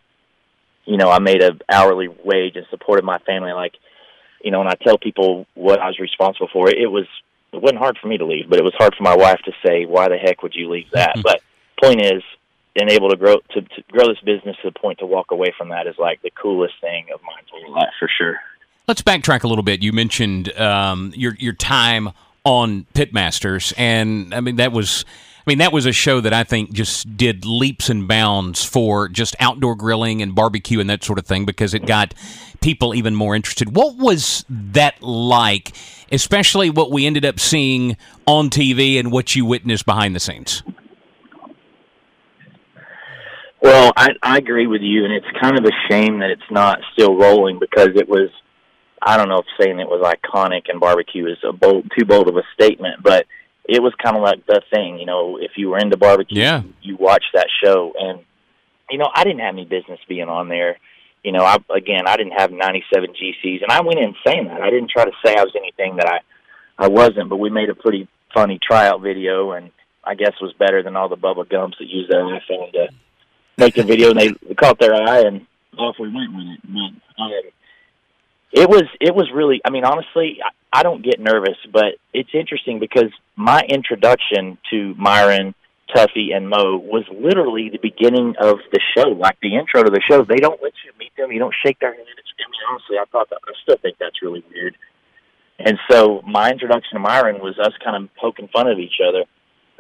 you 0.86 0.98
know, 0.98 1.10
I 1.10 1.20
made 1.20 1.42
an 1.42 1.60
hourly 1.72 2.08
wage 2.08 2.56
and 2.56 2.66
supported 2.70 3.06
my 3.06 3.20
family. 3.20 3.52
Like, 3.52 3.74
you 4.44 4.52
know, 4.52 4.60
when 4.60 4.68
I 4.68 4.76
tell 4.76 4.98
people 4.98 5.46
what 5.54 5.80
I 5.80 5.88
was 5.88 6.00
responsible 6.00 6.50
for, 6.52 6.70
it 6.70 6.92
was 6.92 7.06
it 7.52 7.62
wasn't 7.62 7.80
hard 7.80 7.98
for 8.00 8.08
me 8.08 8.18
to 8.18 8.26
leave, 8.26 8.50
but 8.50 8.60
it 8.60 8.64
was 8.64 8.74
hard 8.78 8.94
for 8.96 9.04
my 9.04 9.16
wife 9.16 9.40
to 9.46 9.52
say, 9.66 9.86
"Why 9.86 10.08
the 10.08 10.18
heck 10.18 10.44
would 10.44 10.54
you 10.56 10.70
leave 10.70 10.90
that?" 10.92 11.18
but 11.24 11.42
point 11.82 12.02
is, 12.02 12.24
been 12.76 12.90
able 12.90 13.10
to 13.10 13.18
grow 13.18 13.38
to, 13.52 13.62
to 13.62 13.84
grow 13.92 14.08
this 14.08 14.20
business 14.22 14.56
to 14.62 14.72
the 14.72 14.80
point 14.80 15.00
to 15.00 15.06
walk 15.06 15.32
away 15.32 15.54
from 15.58 15.70
that 15.70 15.88
is 15.88 15.96
like 15.98 16.22
the 16.22 16.32
coolest 16.32 16.76
thing 16.82 17.08
of 17.14 17.20
my 17.24 17.34
entire 17.40 17.70
life 17.70 17.94
for 18.00 18.10
sure. 18.18 18.40
Let's 18.88 19.02
backtrack 19.02 19.44
a 19.44 19.48
little 19.48 19.64
bit. 19.64 19.82
You 19.84 19.94
mentioned 19.94 20.56
um, 20.58 21.14
your 21.16 21.36
your 21.36 21.54
time 21.54 22.10
on 22.44 22.86
Pitmasters, 22.94 23.74
and 23.78 24.34
I 24.34 24.42
mean 24.42 24.58
that 24.58 24.72
was. 24.72 25.06
I 25.50 25.52
mean, 25.52 25.58
that 25.58 25.74
was 25.74 25.88
a 25.88 25.92
show 25.92 26.22
that 26.22 26.32
I 26.32 26.44
think 26.44 26.74
just 26.74 27.18
did 27.18 27.44
leaps 27.44 27.90
and 27.90 28.08
bounds 28.08 28.64
for 28.64 29.10
just 29.10 29.36
outdoor 29.40 29.76
grilling 29.76 30.22
and 30.22 30.36
barbecue 30.36 30.80
and 30.80 30.88
that 30.92 31.04
sort 31.04 31.18
of 31.18 31.26
thing 31.26 31.44
because 31.46 31.74
it 31.74 31.88
got 31.88 32.14
people 32.62 32.94
even 32.94 33.16
more 33.16 33.36
interested. 33.36 33.76
What 33.76 33.96
was 33.96 34.46
that 34.48 35.02
like, 35.02 35.72
especially 36.12 36.70
what 36.70 36.92
we 36.92 37.08
ended 37.08 37.26
up 37.26 37.40
seeing 37.40 37.98
on 38.28 38.52
TV 38.52 39.00
and 39.00 39.12
what 39.12 39.36
you 39.36 39.44
witnessed 39.44 39.88
behind 39.88 40.16
the 40.16 40.20
scenes? 40.20 40.62
Well, 43.60 43.92
I, 43.98 44.10
I 44.22 44.38
agree 44.38 44.68
with 44.68 44.82
you, 44.84 45.04
and 45.04 45.12
it's 45.12 45.26
kind 45.42 45.58
of 45.58 45.66
a 45.66 45.74
shame 45.90 46.20
that 46.20 46.30
it's 46.30 46.52
not 46.52 46.78
still 46.94 47.18
rolling 47.18 47.58
because 47.58 47.90
it 47.96 48.08
was. 48.08 48.30
I 49.02 49.18
don't 49.18 49.30
know 49.30 49.40
if 49.40 49.46
saying 49.60 49.80
it 49.80 49.88
was 49.88 50.04
iconic 50.06 50.70
and 50.70 50.80
barbecue 50.80 51.26
is 51.26 51.38
a 51.44 51.54
bold, 51.54 51.90
too 51.98 52.06
bold 52.06 52.28
of 52.28 52.38
a 52.38 52.44
statement, 52.54 53.02
but 53.02 53.26
it 53.70 53.84
was 53.84 53.94
kind 54.04 54.18
of 54.18 54.24
like 54.24 54.46
the 54.48 54.62
thing. 54.74 55.00
You 55.00 55.06
know, 55.06 55.38
if 55.38 55.52
you 55.56 55.70
were 55.70 55.78
into 55.78 55.98
barbecue, 55.98 56.42
yeah. 56.42 56.64
you 56.82 56.98
watched 56.98 57.32
that 57.34 57.48
show, 57.64 57.94
and 57.98 58.26
you 58.90 58.98
know, 58.98 59.10
I 59.14 59.24
didn't 59.24 59.40
have 59.40 59.54
any 59.54 59.66
business 59.66 60.00
being 60.08 60.28
on 60.28 60.50
there. 60.50 60.78
You 61.24 61.32
know, 61.32 61.44
I 61.44 61.58
again, 61.70 62.08
I 62.08 62.18
didn't 62.18 62.34
have 62.34 62.52
97 62.52 63.10
GCs, 63.14 63.62
and 63.62 63.72
I 63.72 63.82
went 63.82 64.00
in 64.00 64.16
saying 64.26 64.48
that. 64.48 64.62
I 64.62 64.70
didn't 64.70 64.90
try 64.90 65.06
to 65.06 65.12
say 65.24 65.36
I 65.36 65.44
was 65.44 65.54
anything 65.56 65.98
that 65.98 66.08
I 66.08 66.20
I 66.84 66.88
wasn't, 66.88 67.30
but 67.30 67.38
we 67.38 67.50
made 67.50 67.70
a 67.70 67.76
pretty 67.76 68.08
funny 68.34 68.60
tryout 68.60 69.02
video, 69.02 69.52
and 69.52 69.72
I 70.04 70.16
guess 70.16 70.34
was 70.42 70.54
better 70.54 70.82
than 70.82 70.96
all 70.96 71.10
the 71.10 71.18
Bubba 71.18 71.48
Gumps 71.48 71.78
that 71.80 71.88
used 71.88 72.10
their 72.10 72.24
iPhone 72.24 72.72
to 72.72 72.90
make 73.58 73.76
the 73.76 73.84
video, 73.84 74.12
and 74.12 74.20
they 74.20 74.56
caught 74.56 74.80
their 74.80 74.96
eye, 74.96 75.22
and 75.22 75.46
off 75.78 75.96
we 76.00 76.12
went 76.12 76.34
with 76.34 76.46
it. 76.48 76.62
But 76.64 77.24
um, 77.24 77.52
it 78.52 78.70
was 78.70 78.84
it 79.00 79.14
was 79.16 79.30
really. 79.34 79.62
I 79.66 79.70
mean, 79.70 79.86
honestly, 79.86 80.40
I, 80.44 80.80
I 80.80 80.84
don't 80.84 81.04
get 81.04 81.20
nervous, 81.20 81.58
but 81.72 81.96
it's 82.14 82.30
interesting 82.34 82.80
because 82.80 83.12
my 83.36 83.62
introduction 83.62 84.58
to 84.72 84.94
Myron, 84.98 85.54
Tuffy, 85.96 86.36
and 86.36 86.50
Mo 86.50 86.78
was 86.78 87.06
literally 87.12 87.70
the 87.70 87.80
beginning 87.82 88.36
of 88.40 88.58
the 88.72 88.80
show, 88.96 89.10
like 89.10 89.38
the 89.42 89.56
intro 89.56 89.84
to 89.84 89.92
the 89.92 90.02
show. 90.10 90.24
They 90.24 90.38
don't 90.38 90.62
let 90.64 90.74
you 90.86 90.92
meet 91.00 91.12
them. 91.18 91.32
You 91.32 91.40
don't 91.40 91.56
shake 91.66 91.80
their 91.80 91.94
hand. 91.94 92.06
It's, 92.18 92.28
I 92.40 92.50
mean, 92.50 92.60
honestly, 92.72 92.98
I 92.98 93.06
thought 93.12 93.30
that. 93.30 93.40
I 93.48 93.52
still 93.64 93.78
think 93.82 93.98
that's 94.00 94.22
really 94.22 94.44
weird. 94.54 94.76
And 95.60 95.78
so 95.92 96.22
my 96.26 96.52
introduction 96.52 96.94
to 96.94 97.00
Myron 97.00 97.42
was 97.42 97.60
us 97.60 97.74
kind 97.84 98.02
of 98.04 98.10
poking 98.16 98.48
fun 98.48 98.68
of 98.68 98.80
each 98.80 99.00
other. 99.06 99.26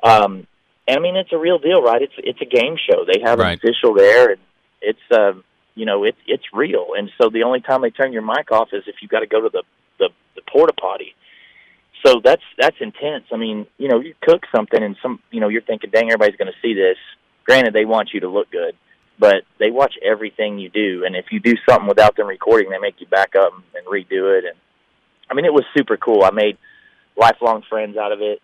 Um, 0.03 0.45
and 0.87 0.97
I 0.97 0.99
mean, 0.99 1.15
it's 1.15 1.31
a 1.31 1.37
real 1.37 1.57
deal, 1.59 1.81
right? 1.81 2.01
It's 2.01 2.13
it's 2.17 2.41
a 2.41 2.45
game 2.45 2.75
show. 2.89 3.05
They 3.05 3.21
have 3.23 3.39
Right. 3.39 3.51
an 3.53 3.59
official 3.59 3.93
there, 3.93 4.31
and 4.31 4.39
It's 4.81 4.99
um, 5.11 5.43
you 5.79 5.85
know, 5.85 6.03
it's 6.03 6.17
it's 6.27 6.43
real. 6.51 6.87
And 6.97 7.09
so 7.17 7.29
the 7.29 7.43
only 7.43 7.61
time 7.61 7.81
they 7.81 7.89
turn 7.89 8.11
your 8.11 8.21
mic 8.21 8.51
off 8.51 8.69
is 8.73 8.83
if 8.85 8.95
you've 9.01 9.09
got 9.09 9.21
to 9.21 9.27
go 9.27 9.39
to 9.39 9.49
the 9.49 9.63
the, 9.97 10.09
the 10.35 10.41
porta 10.41 10.73
potty. 10.73 11.15
So 12.05 12.19
that's 12.21 12.41
that's 12.57 12.75
intense. 12.81 13.23
I 13.31 13.37
mean, 13.37 13.65
you 13.77 13.87
know, 13.87 14.01
you 14.01 14.13
cook 14.21 14.43
something 14.53 14.81
and 14.83 14.97
some, 15.01 15.21
you 15.31 15.39
know, 15.39 15.47
you're 15.47 15.61
thinking, 15.61 15.89
dang, 15.89 16.11
everybody's 16.11 16.35
going 16.35 16.51
to 16.51 16.59
see 16.61 16.73
this. 16.73 16.97
Granted, 17.45 17.73
they 17.73 17.85
want 17.85 18.09
you 18.13 18.19
to 18.21 18.27
look 18.27 18.51
good, 18.51 18.75
but 19.17 19.43
they 19.57 19.71
watch 19.71 19.95
everything 20.03 20.59
you 20.59 20.69
do. 20.69 21.03
And 21.05 21.15
if 21.15 21.27
you 21.31 21.39
do 21.39 21.55
something 21.67 21.87
without 21.87 22.17
them 22.17 22.27
recording, 22.27 22.69
they 22.69 22.77
make 22.77 22.99
you 22.99 23.07
back 23.07 23.35
up 23.37 23.53
and 23.53 23.87
redo 23.87 24.37
it. 24.37 24.43
And 24.43 24.57
I 25.31 25.33
mean, 25.33 25.45
it 25.45 25.53
was 25.53 25.63
super 25.77 25.95
cool. 25.95 26.23
I 26.25 26.31
made 26.31 26.57
lifelong 27.15 27.63
friends 27.69 27.95
out 27.95 28.11
of 28.11 28.21
it. 28.21 28.41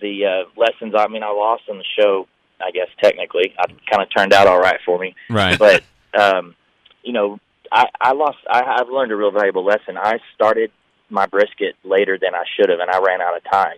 The 0.00 0.26
uh, 0.26 0.60
lessons, 0.60 0.94
I 0.96 1.06
mean, 1.06 1.22
I 1.22 1.30
lost 1.30 1.62
on 1.70 1.78
the 1.78 1.84
show. 1.96 2.26
I 2.60 2.72
guess 2.72 2.88
technically, 3.00 3.54
I 3.56 3.66
kind 3.90 4.02
of 4.02 4.08
turned 4.16 4.32
out 4.32 4.48
all 4.48 4.60
right 4.60 4.80
for 4.84 4.98
me. 4.98 5.14
Right. 5.30 5.58
But 5.58 5.82
um, 6.14 6.54
you 7.02 7.12
know, 7.12 7.38
I, 7.70 7.86
I 8.00 8.12
lost. 8.12 8.38
I, 8.48 8.62
I've 8.62 8.88
learned 8.88 9.12
a 9.12 9.16
real 9.16 9.30
valuable 9.30 9.64
lesson. 9.64 9.96
I 9.96 10.18
started 10.34 10.70
my 11.10 11.26
brisket 11.26 11.76
later 11.84 12.18
than 12.20 12.34
I 12.34 12.44
should 12.56 12.68
have, 12.70 12.80
and 12.80 12.90
I 12.90 12.98
ran 12.98 13.20
out 13.20 13.36
of 13.36 13.44
time. 13.50 13.76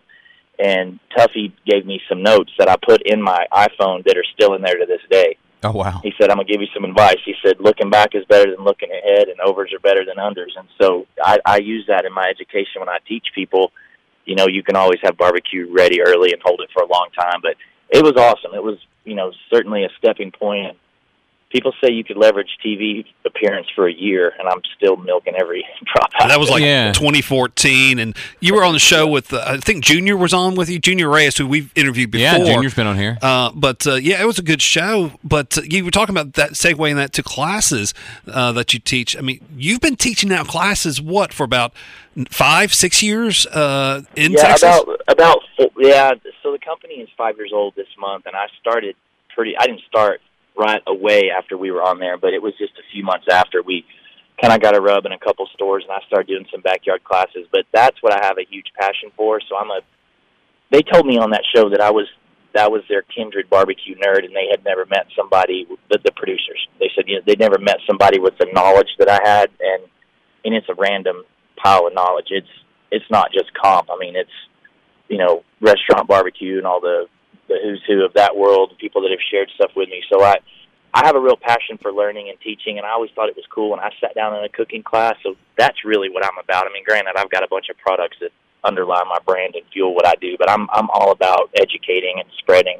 And 0.59 1.01
Tuffy 1.17 1.53
gave 1.67 1.85
me 1.85 2.01
some 2.09 2.23
notes 2.23 2.53
that 2.59 2.69
I 2.69 2.77
put 2.77 3.03
in 3.05 3.21
my 3.21 3.47
iPhone 3.53 4.05
that 4.05 4.17
are 4.17 4.25
still 4.35 4.55
in 4.55 4.63
there 4.63 4.79
to 4.79 4.87
this 4.87 5.01
day. 5.11 5.37
Oh 5.65 5.73
wow. 5.73 6.01
He 6.03 6.13
said, 6.21 6.31
"I'm 6.31 6.37
gonna 6.37 6.49
give 6.49 6.61
you 6.61 6.69
some 6.75 6.85
advice." 6.85 7.19
He 7.25 7.35
said, 7.45 7.57
"Looking 7.59 7.91
back 7.91 8.15
is 8.15 8.25
better 8.27 8.55
than 8.55 8.65
looking 8.65 8.91
ahead, 8.91 9.29
and 9.29 9.41
overs 9.41 9.73
are 9.73 9.81
better 9.81 10.05
than 10.05 10.17
unders." 10.17 10.57
And 10.57 10.69
so 10.81 11.07
I, 11.23 11.39
I 11.47 11.59
use 11.59 11.87
that 11.89 12.05
in 12.05 12.13
my 12.13 12.29
education 12.29 12.81
when 12.81 12.89
I 12.89 12.99
teach 13.09 13.27
people. 13.35 13.73
You 14.27 14.37
know, 14.37 14.47
you 14.47 14.63
can 14.63 14.77
always 14.77 14.99
have 15.03 15.17
barbecue 15.17 15.73
ready 15.73 16.01
early 16.03 16.33
and 16.33 16.41
hold 16.43 16.61
it 16.61 16.71
for 16.73 16.83
a 16.83 16.87
long 16.87 17.09
time, 17.19 17.41
but 17.43 17.57
it 17.91 18.03
was 18.03 18.15
awesome. 18.17 18.55
It 18.55 18.63
was, 18.63 18.79
you 19.05 19.15
know, 19.15 19.33
certainly 19.51 19.85
a 19.85 19.89
stepping 19.99 20.33
point 20.33 20.77
people 21.55 21.73
say 21.81 21.93
you 21.93 22.03
could 22.03 22.17
leverage 22.17 22.59
TV 22.67 23.05
appearance 23.25 23.69
for 23.77 23.87
a 23.87 23.93
year, 23.93 24.33
and 24.41 24.49
I'm 24.49 24.61
still 24.77 24.97
milking 24.97 25.35
every 25.39 25.65
drop 25.85 26.11
out. 26.19 26.29
That 26.29 26.41
was 26.41 26.51
like 26.51 26.63
Yeah. 26.63 26.93
2014, 26.93 28.01
and 28.01 28.17
you 28.41 28.55
were 28.55 28.65
on 28.65 28.73
the 28.73 28.81
show 28.81 29.07
with 29.07 29.33
uh, 29.33 29.45
I 29.47 29.59
think 29.59 29.85
Junior 29.85 30.17
was 30.17 30.35
on 30.35 30.57
with 30.57 30.69
you, 30.69 30.81
Junior 30.81 31.09
Reyes, 31.09 31.37
who 31.39 31.47
we've 31.47 31.71
interviewed 31.77 32.11
before. 32.11 32.25
Yeah, 32.25 32.39
Junior's 32.45 32.75
been 32.75 32.89
on 32.89 32.99
here. 32.99 33.17
Uh, 33.23 33.53
but 33.55 33.87
uh, 33.87 33.95
yeah, 33.95 34.21
it 34.21 34.27
was 34.27 34.41
a 34.41 34.43
good 34.43 34.61
show. 34.61 35.13
But 35.23 35.57
uh, 35.57 35.63
you 35.63 35.85
were 35.85 35.93
talking 35.93 36.13
about 36.15 36.33
that 36.33 36.51
segueing 36.53 36.97
that 36.97 37.13
to 37.13 37.23
classes 37.23 37.95
uh, 38.27 38.51
that 38.53 38.75
you 38.75 38.81
teach. 38.81 39.17
I 39.17 39.21
mean, 39.21 39.41
you've 39.57 39.81
been 39.81 39.97
teaching 39.97 40.31
now 40.31 40.43
classes 40.43 41.01
what 41.01 41.33
for 41.33 41.45
about 41.45 41.73
five, 42.31 42.75
six 42.75 43.01
years 43.01 43.47
uh, 43.47 44.03
in 44.17 44.33
yeah, 44.33 44.39
Texas. 44.39 44.63
about 44.69 45.01
about 45.07 45.39
yeah. 45.79 46.15
So 46.43 46.51
the 46.51 46.59
company 46.59 46.95
is 46.95 47.09
five 47.17 47.37
years 47.37 47.53
old 47.55 47.77
this 47.77 47.87
month, 47.97 48.27
and 48.27 48.35
I 48.35 48.47
started 48.61 48.97
pretty. 49.33 49.57
I 49.57 49.67
didn't 49.67 49.83
start 49.87 50.21
right 50.57 50.83
away 50.87 51.31
after 51.37 51.57
we 51.57 51.71
were 51.71 51.83
on 51.83 51.99
there, 51.99 52.17
but 52.17 52.33
it 52.33 52.43
was 52.43 52.55
just 52.59 52.73
a 52.79 52.93
few 52.93 53.03
months 53.03 53.27
after 53.31 53.63
we 53.63 53.85
kind 54.41 54.53
of 54.53 54.61
got 54.61 54.77
a 54.77 54.81
rub 54.81 55.07
in 55.07 55.13
a 55.13 55.19
couple 55.19 55.47
stores, 55.55 55.85
and 55.85 55.93
I 55.93 56.05
started 56.07 56.29
doing 56.29 56.47
some 56.51 56.61
backyard 56.61 57.05
classes. 57.05 57.47
But 57.53 57.67
that's 57.73 57.97
what 58.03 58.13
I 58.13 58.25
have 58.25 58.39
a 58.39 58.47
huge 58.49 58.67
passion 58.79 59.11
for. 59.17 59.41
So 59.49 59.57
I'm 59.57 59.71
a. 59.71 59.81
They 60.71 60.83
told 60.83 61.07
me 61.07 61.19
on 61.19 61.31
that 61.31 61.45
show 61.55 61.69
that 61.71 61.81
I 61.81 61.91
was 61.91 62.07
that 62.55 62.71
was 62.71 62.83
their 62.89 63.03
kindred 63.03 63.51
barbecue 63.51 63.97
nerd, 63.97 64.25
and 64.25 64.35
they 64.35 64.47
had 64.51 64.65
never 64.65 64.87
met 64.87 65.07
somebody. 65.17 65.67
The, 65.91 65.99
the 66.05 66.13
producers, 66.13 66.67
they 66.79 66.91
said 66.95 67.05
you 67.07 67.17
know, 67.17 67.23
they'd 67.27 67.39
never 67.39 67.59
met 67.59 67.79
somebody 67.87 68.19
with 68.19 68.35
the 68.39 68.47
knowledge 68.53 68.91
that 68.99 69.09
I 69.09 69.21
had, 69.25 69.51
and 69.61 69.83
and 70.45 70.55
it's 70.55 70.69
a 70.69 70.75
random 70.75 71.25
pile 71.63 71.87
of 71.87 71.95
knowledge. 71.95 72.29
It's 72.31 72.49
it's 72.91 73.11
not 73.11 73.33
just 73.33 73.53
comp. 73.55 73.89
I 73.91 73.97
mean, 73.99 74.17
it's 74.17 74.31
you 75.09 75.19
know 75.19 75.45
restaurant 75.61 76.09
barbecue 76.09 76.59
and 76.59 76.67
all 76.67 76.81
the 76.81 77.07
the 77.49 77.59
who's 77.63 77.83
who 77.87 78.05
of 78.05 78.13
that 78.15 78.37
world, 78.37 78.75
people 78.79 79.03
that 79.03 79.11
have 79.11 79.21
shared 79.31 79.51
stuff 79.55 79.71
with 79.77 79.89
me. 79.89 80.03
So 80.11 80.23
I 80.23 80.39
I 80.93 81.07
have 81.07 81.17
a 81.17 81.21
real 81.21 81.37
passion 81.37 81.77
for 81.79 81.93
learning 81.93 82.29
and 82.29 82.41
teaching, 82.41 82.79
and 82.79 82.87
I 82.87 82.91
always 82.91 83.11
thought 83.15 83.29
it 83.29 83.37
was 83.37 83.47
cool 83.53 83.71
when 83.71 83.81
I 83.81 83.91
sat 84.01 84.15
down 84.15 84.37
in 84.37 84.45
a 84.45 84.49
cooking 84.49 84.83
class. 84.83 85.17
So 85.23 85.35
that's 85.59 85.85
really 85.85 86.09
what 86.09 86.25
I'm 86.25 86.39
about. 86.39 86.67
I 86.67 86.73
mean, 86.73 86.85
granted, 86.85 87.15
I've 87.17 87.31
got 87.31 87.43
a 87.43 87.49
bunch 87.49 87.69
of 87.69 87.77
products 87.79 88.17
that 88.21 88.31
underlie 88.63 89.03
my 89.09 89.19
brand 89.27 89.57
and 89.57 89.65
fuel 89.73 89.95
what 89.95 90.07
I 90.07 90.15
do, 90.21 90.37
but 90.39 90.49
I'm 90.49 90.69
I'm 90.73 90.89
all 90.91 91.11
about 91.11 91.51
educating 91.55 92.17
and 92.19 92.29
spreading 92.39 92.79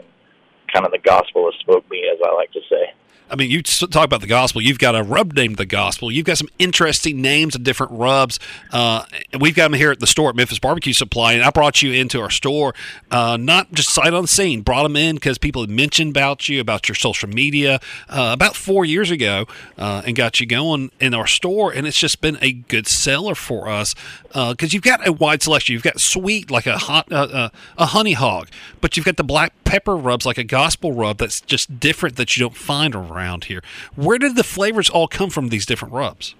kind 0.73 0.87
of 0.87 0.93
the 0.93 0.99
gospel 0.99 1.49
of 1.49 1.55
spoke 1.61 1.89
me, 1.91 2.09
as 2.11 2.19
I 2.25 2.33
like 2.35 2.53
to 2.53 2.61
say. 2.69 2.93
I 3.31 3.37
mean, 3.37 3.51
you 3.51 3.63
talk 3.63 4.05
about 4.05 4.21
the 4.21 4.27
gospel. 4.27 4.61
You've 4.61 4.79
got 4.79 4.95
a 4.95 5.03
rub 5.03 5.33
named 5.33 5.57
the 5.57 5.65
gospel. 5.65 6.13
You've 6.13 6.27
got 6.27 6.37
some 6.37 6.49
interesting 6.59 7.23
names 7.23 7.55
of 7.55 7.65
different 7.65 7.93
rubs. 7.93 8.39
Uh, 8.71 9.05
we've 9.41 9.55
got 9.55 9.71
them 9.71 9.79
here 9.79 9.91
at 9.91 10.01
the 10.01 10.07
store 10.07 10.29
at 10.29 10.37
Memphis 10.37 10.59
Barbecue 10.59 10.93
Supply. 10.93 11.33
And 11.33 11.43
I 11.43 11.51
brought 11.51 11.81
you 11.81 11.93
into 11.93 12.21
our 12.21 12.29
store, 12.29 12.75
uh, 13.11 13.39
not 13.41 13.73
just 13.73 13.89
sight 13.89 14.13
unseen. 14.13 14.61
Brought 14.61 14.83
them 14.83 14.95
in 14.95 15.15
because 15.15 15.39
people 15.39 15.63
had 15.63 15.71
mentioned 15.71 16.11
about 16.11 16.51
you, 16.51 16.61
about 16.61 16.87
your 16.87 16.95
social 16.95 17.29
media, 17.29 17.81
uh, 18.11 18.31
about 18.35 18.57
four 18.57 18.85
years 18.85 19.11
ago, 19.11 19.47
uh, 19.79 20.03
and 20.07 20.15
got 20.15 20.39
you 20.39 20.47
going 20.47 20.91
in 21.01 21.15
our 21.15 21.27
store. 21.27 21.73
And 21.73 21.87
it's 21.87 21.99
just 21.99 22.21
been 22.21 22.37
a 22.43 22.53
good 22.53 22.87
seller 22.87 23.35
for 23.35 23.69
us 23.69 23.95
because 24.29 24.75
you've 24.75 24.83
got 24.83 25.07
a 25.07 25.13
wide 25.13 25.43
selection. 25.43 25.73
You've 25.73 25.83
got 25.83 25.99
sweet 25.99 26.51
like 26.51 26.67
a 26.67 26.77
hot 26.77 27.11
uh, 27.11 27.29
uh, 27.33 27.49
a 27.79 27.87
honey 27.87 28.13
hog, 28.13 28.49
but 28.83 28.97
you've 28.97 29.07
got 29.07 29.17
the 29.17 29.25
black 29.25 29.55
pepper 29.65 29.97
rubs 29.97 30.27
like 30.27 30.37
a 30.37 30.45
gospel 30.45 30.93
rub 30.93 31.19
that's 31.19 31.41
just 31.41 31.81
different 31.81 32.17
that 32.17 32.37
you 32.37 32.43
don't 32.43 32.57
find 32.57 32.95
around 32.95 33.14
here. 33.45 33.63
Where 33.95 34.19
did 34.19 34.37
the 34.37 34.45
flavors 34.45 34.91
all 34.91 35.09
come 35.09 35.31
from? 35.31 35.49
These 35.49 35.67
different 35.67 35.95
rubs. 35.95 36.35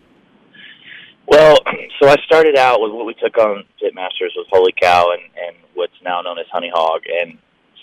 Well, 1.27 1.57
so 2.01 2.09
I 2.09 2.17
started 2.27 2.57
out 2.57 2.81
with 2.81 2.93
what 2.93 3.07
we 3.07 3.15
took 3.15 3.39
on 3.39 3.65
Pitmasters 3.83 4.37
was 4.37 4.47
Holy 4.51 4.75
Cow 4.81 5.13
and, 5.13 5.23
and 5.47 5.57
what's 5.75 5.95
now 6.05 6.21
known 6.21 6.39
as 6.39 6.47
Honey 6.53 6.71
Hog. 6.73 7.03
And 7.09 7.39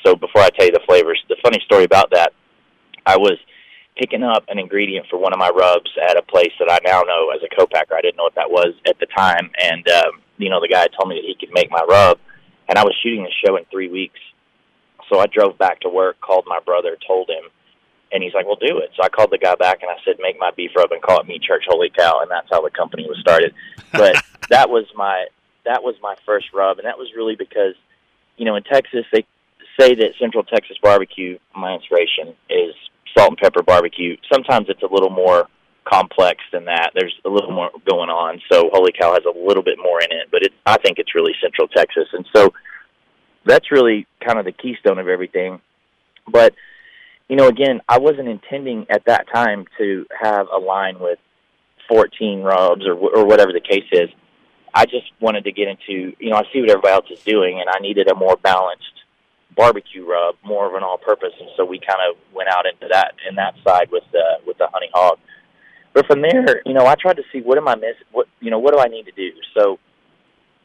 so 0.05 0.15
before 0.15 0.41
I 0.41 0.49
tell 0.49 0.65
you 0.65 0.71
the 0.71 0.81
flavors, 0.85 1.19
the 1.27 1.37
funny 1.43 1.59
story 1.65 1.83
about 1.83 2.11
that, 2.11 2.33
I 3.05 3.17
was 3.17 3.37
picking 3.97 4.23
up 4.23 4.43
an 4.47 4.59
ingredient 4.59 5.07
for 5.09 5.17
one 5.17 5.33
of 5.33 5.39
my 5.39 5.49
rubs 5.49 5.89
at 6.07 6.17
a 6.17 6.21
place 6.21 6.51
that 6.59 6.71
I 6.71 6.79
now 6.85 7.01
know 7.01 7.29
as 7.35 7.41
a 7.43 7.55
co-packer. 7.55 7.95
I 7.95 8.01
didn't 8.01 8.17
know 8.17 8.23
what 8.23 8.35
that 8.35 8.51
was 8.51 8.73
at 8.87 8.99
the 8.99 9.07
time. 9.07 9.49
And, 9.59 9.87
um, 9.89 10.21
you 10.37 10.49
know, 10.49 10.61
the 10.61 10.67
guy 10.67 10.87
told 10.87 11.09
me 11.09 11.15
that 11.15 11.25
he 11.25 11.35
could 11.39 11.53
make 11.53 11.71
my 11.71 11.83
rub. 11.89 12.19
And 12.69 12.77
I 12.77 12.83
was 12.83 12.95
shooting 13.01 13.23
the 13.23 13.31
show 13.45 13.57
in 13.57 13.65
three 13.71 13.89
weeks. 13.89 14.19
So 15.11 15.19
I 15.19 15.25
drove 15.25 15.57
back 15.57 15.81
to 15.81 15.89
work, 15.89 16.21
called 16.21 16.45
my 16.47 16.59
brother, 16.65 16.95
told 17.05 17.29
him, 17.29 17.49
and 18.11 18.23
he's 18.23 18.33
like, 18.33 18.45
"Well, 18.45 18.57
do 18.59 18.77
it." 18.79 18.91
So 18.95 19.03
I 19.03 19.09
called 19.09 19.31
the 19.31 19.37
guy 19.37 19.55
back 19.55 19.81
and 19.81 19.89
I 19.91 19.97
said, 20.03 20.17
"Make 20.19 20.39
my 20.39 20.51
beef 20.51 20.71
rub 20.75 20.91
and 20.91 21.01
call 21.01 21.19
it 21.19 21.27
Meat 21.27 21.43
Church 21.43 21.63
Holy 21.67 21.89
Cow," 21.89 22.19
and 22.21 22.29
that's 22.29 22.47
how 22.51 22.61
the 22.61 22.69
company 22.69 23.07
was 23.07 23.19
started. 23.19 23.53
But 23.91 24.23
that 24.49 24.69
was 24.69 24.85
my 24.95 25.25
that 25.65 25.83
was 25.83 25.95
my 26.01 26.15
first 26.25 26.47
rub, 26.53 26.79
and 26.79 26.85
that 26.85 26.97
was 26.97 27.09
really 27.15 27.35
because, 27.35 27.75
you 28.37 28.45
know, 28.45 28.55
in 28.55 28.63
Texas 28.63 29.05
they 29.11 29.25
say 29.79 29.95
that 29.95 30.13
Central 30.19 30.43
Texas 30.43 30.77
barbecue, 30.81 31.37
my 31.55 31.73
inspiration 31.73 32.35
is 32.49 32.73
salt 33.17 33.29
and 33.29 33.37
pepper 33.37 33.63
barbecue. 33.63 34.17
Sometimes 34.31 34.67
it's 34.69 34.83
a 34.83 34.91
little 34.91 35.09
more 35.09 35.47
complex 35.85 36.39
than 36.51 36.65
that. 36.65 36.91
There's 36.93 37.15
a 37.25 37.29
little 37.29 37.51
more 37.51 37.71
going 37.89 38.09
on. 38.09 38.41
So 38.51 38.69
Holy 38.71 38.91
Cow 38.91 39.13
has 39.13 39.25
a 39.25 39.37
little 39.37 39.63
bit 39.63 39.77
more 39.81 39.99
in 40.01 40.11
it, 40.11 40.27
but 40.31 40.43
it 40.43 40.53
I 40.65 40.77
think 40.77 40.99
it's 40.99 41.15
really 41.15 41.33
Central 41.41 41.67
Texas, 41.67 42.07
and 42.13 42.25
so 42.35 42.53
that's 43.45 43.71
really 43.71 44.07
kind 44.25 44.39
of 44.39 44.45
the 44.45 44.51
keystone 44.51 44.99
of 44.99 45.07
everything. 45.07 45.59
But 46.27 46.53
you 47.31 47.37
know, 47.37 47.47
again, 47.47 47.79
I 47.87 47.97
wasn't 47.97 48.27
intending 48.27 48.87
at 48.89 49.05
that 49.05 49.25
time 49.33 49.65
to 49.77 50.05
have 50.21 50.47
a 50.53 50.59
line 50.59 50.99
with 50.99 51.17
14 51.87 52.41
rubs 52.41 52.85
or 52.85 52.93
or 52.93 53.25
whatever 53.25 53.53
the 53.53 53.61
case 53.61 53.87
is. 53.93 54.09
I 54.73 54.83
just 54.83 55.09
wanted 55.21 55.45
to 55.45 55.53
get 55.53 55.69
into, 55.69 56.13
you 56.19 56.29
know, 56.29 56.35
I 56.35 56.43
see 56.51 56.59
what 56.59 56.69
everybody 56.69 56.93
else 56.93 57.05
is 57.09 57.23
doing, 57.23 57.61
and 57.61 57.69
I 57.69 57.79
needed 57.79 58.11
a 58.11 58.15
more 58.15 58.35
balanced 58.35 58.83
barbecue 59.55 60.05
rub, 60.05 60.35
more 60.43 60.67
of 60.67 60.75
an 60.75 60.83
all-purpose, 60.83 61.33
and 61.39 61.49
so 61.55 61.63
we 61.63 61.79
kind 61.79 61.99
of 62.09 62.17
went 62.33 62.49
out 62.49 62.65
into 62.65 62.87
that 62.91 63.13
in 63.27 63.35
that 63.35 63.55
side 63.65 63.89
with 63.91 64.03
the 64.11 64.39
with 64.45 64.57
the 64.57 64.67
honey 64.73 64.89
hog. 64.93 65.17
But 65.93 66.07
from 66.07 66.21
there, 66.21 66.61
you 66.65 66.73
know, 66.73 66.85
I 66.85 66.95
tried 66.95 67.15
to 67.15 67.23
see 67.31 67.39
what 67.39 67.57
am 67.57 67.69
I 67.69 67.75
missing? 67.75 68.11
What 68.11 68.27
you 68.41 68.51
know, 68.51 68.59
what 68.59 68.73
do 68.73 68.81
I 68.81 68.87
need 68.87 69.05
to 69.05 69.13
do? 69.13 69.29
So 69.57 69.79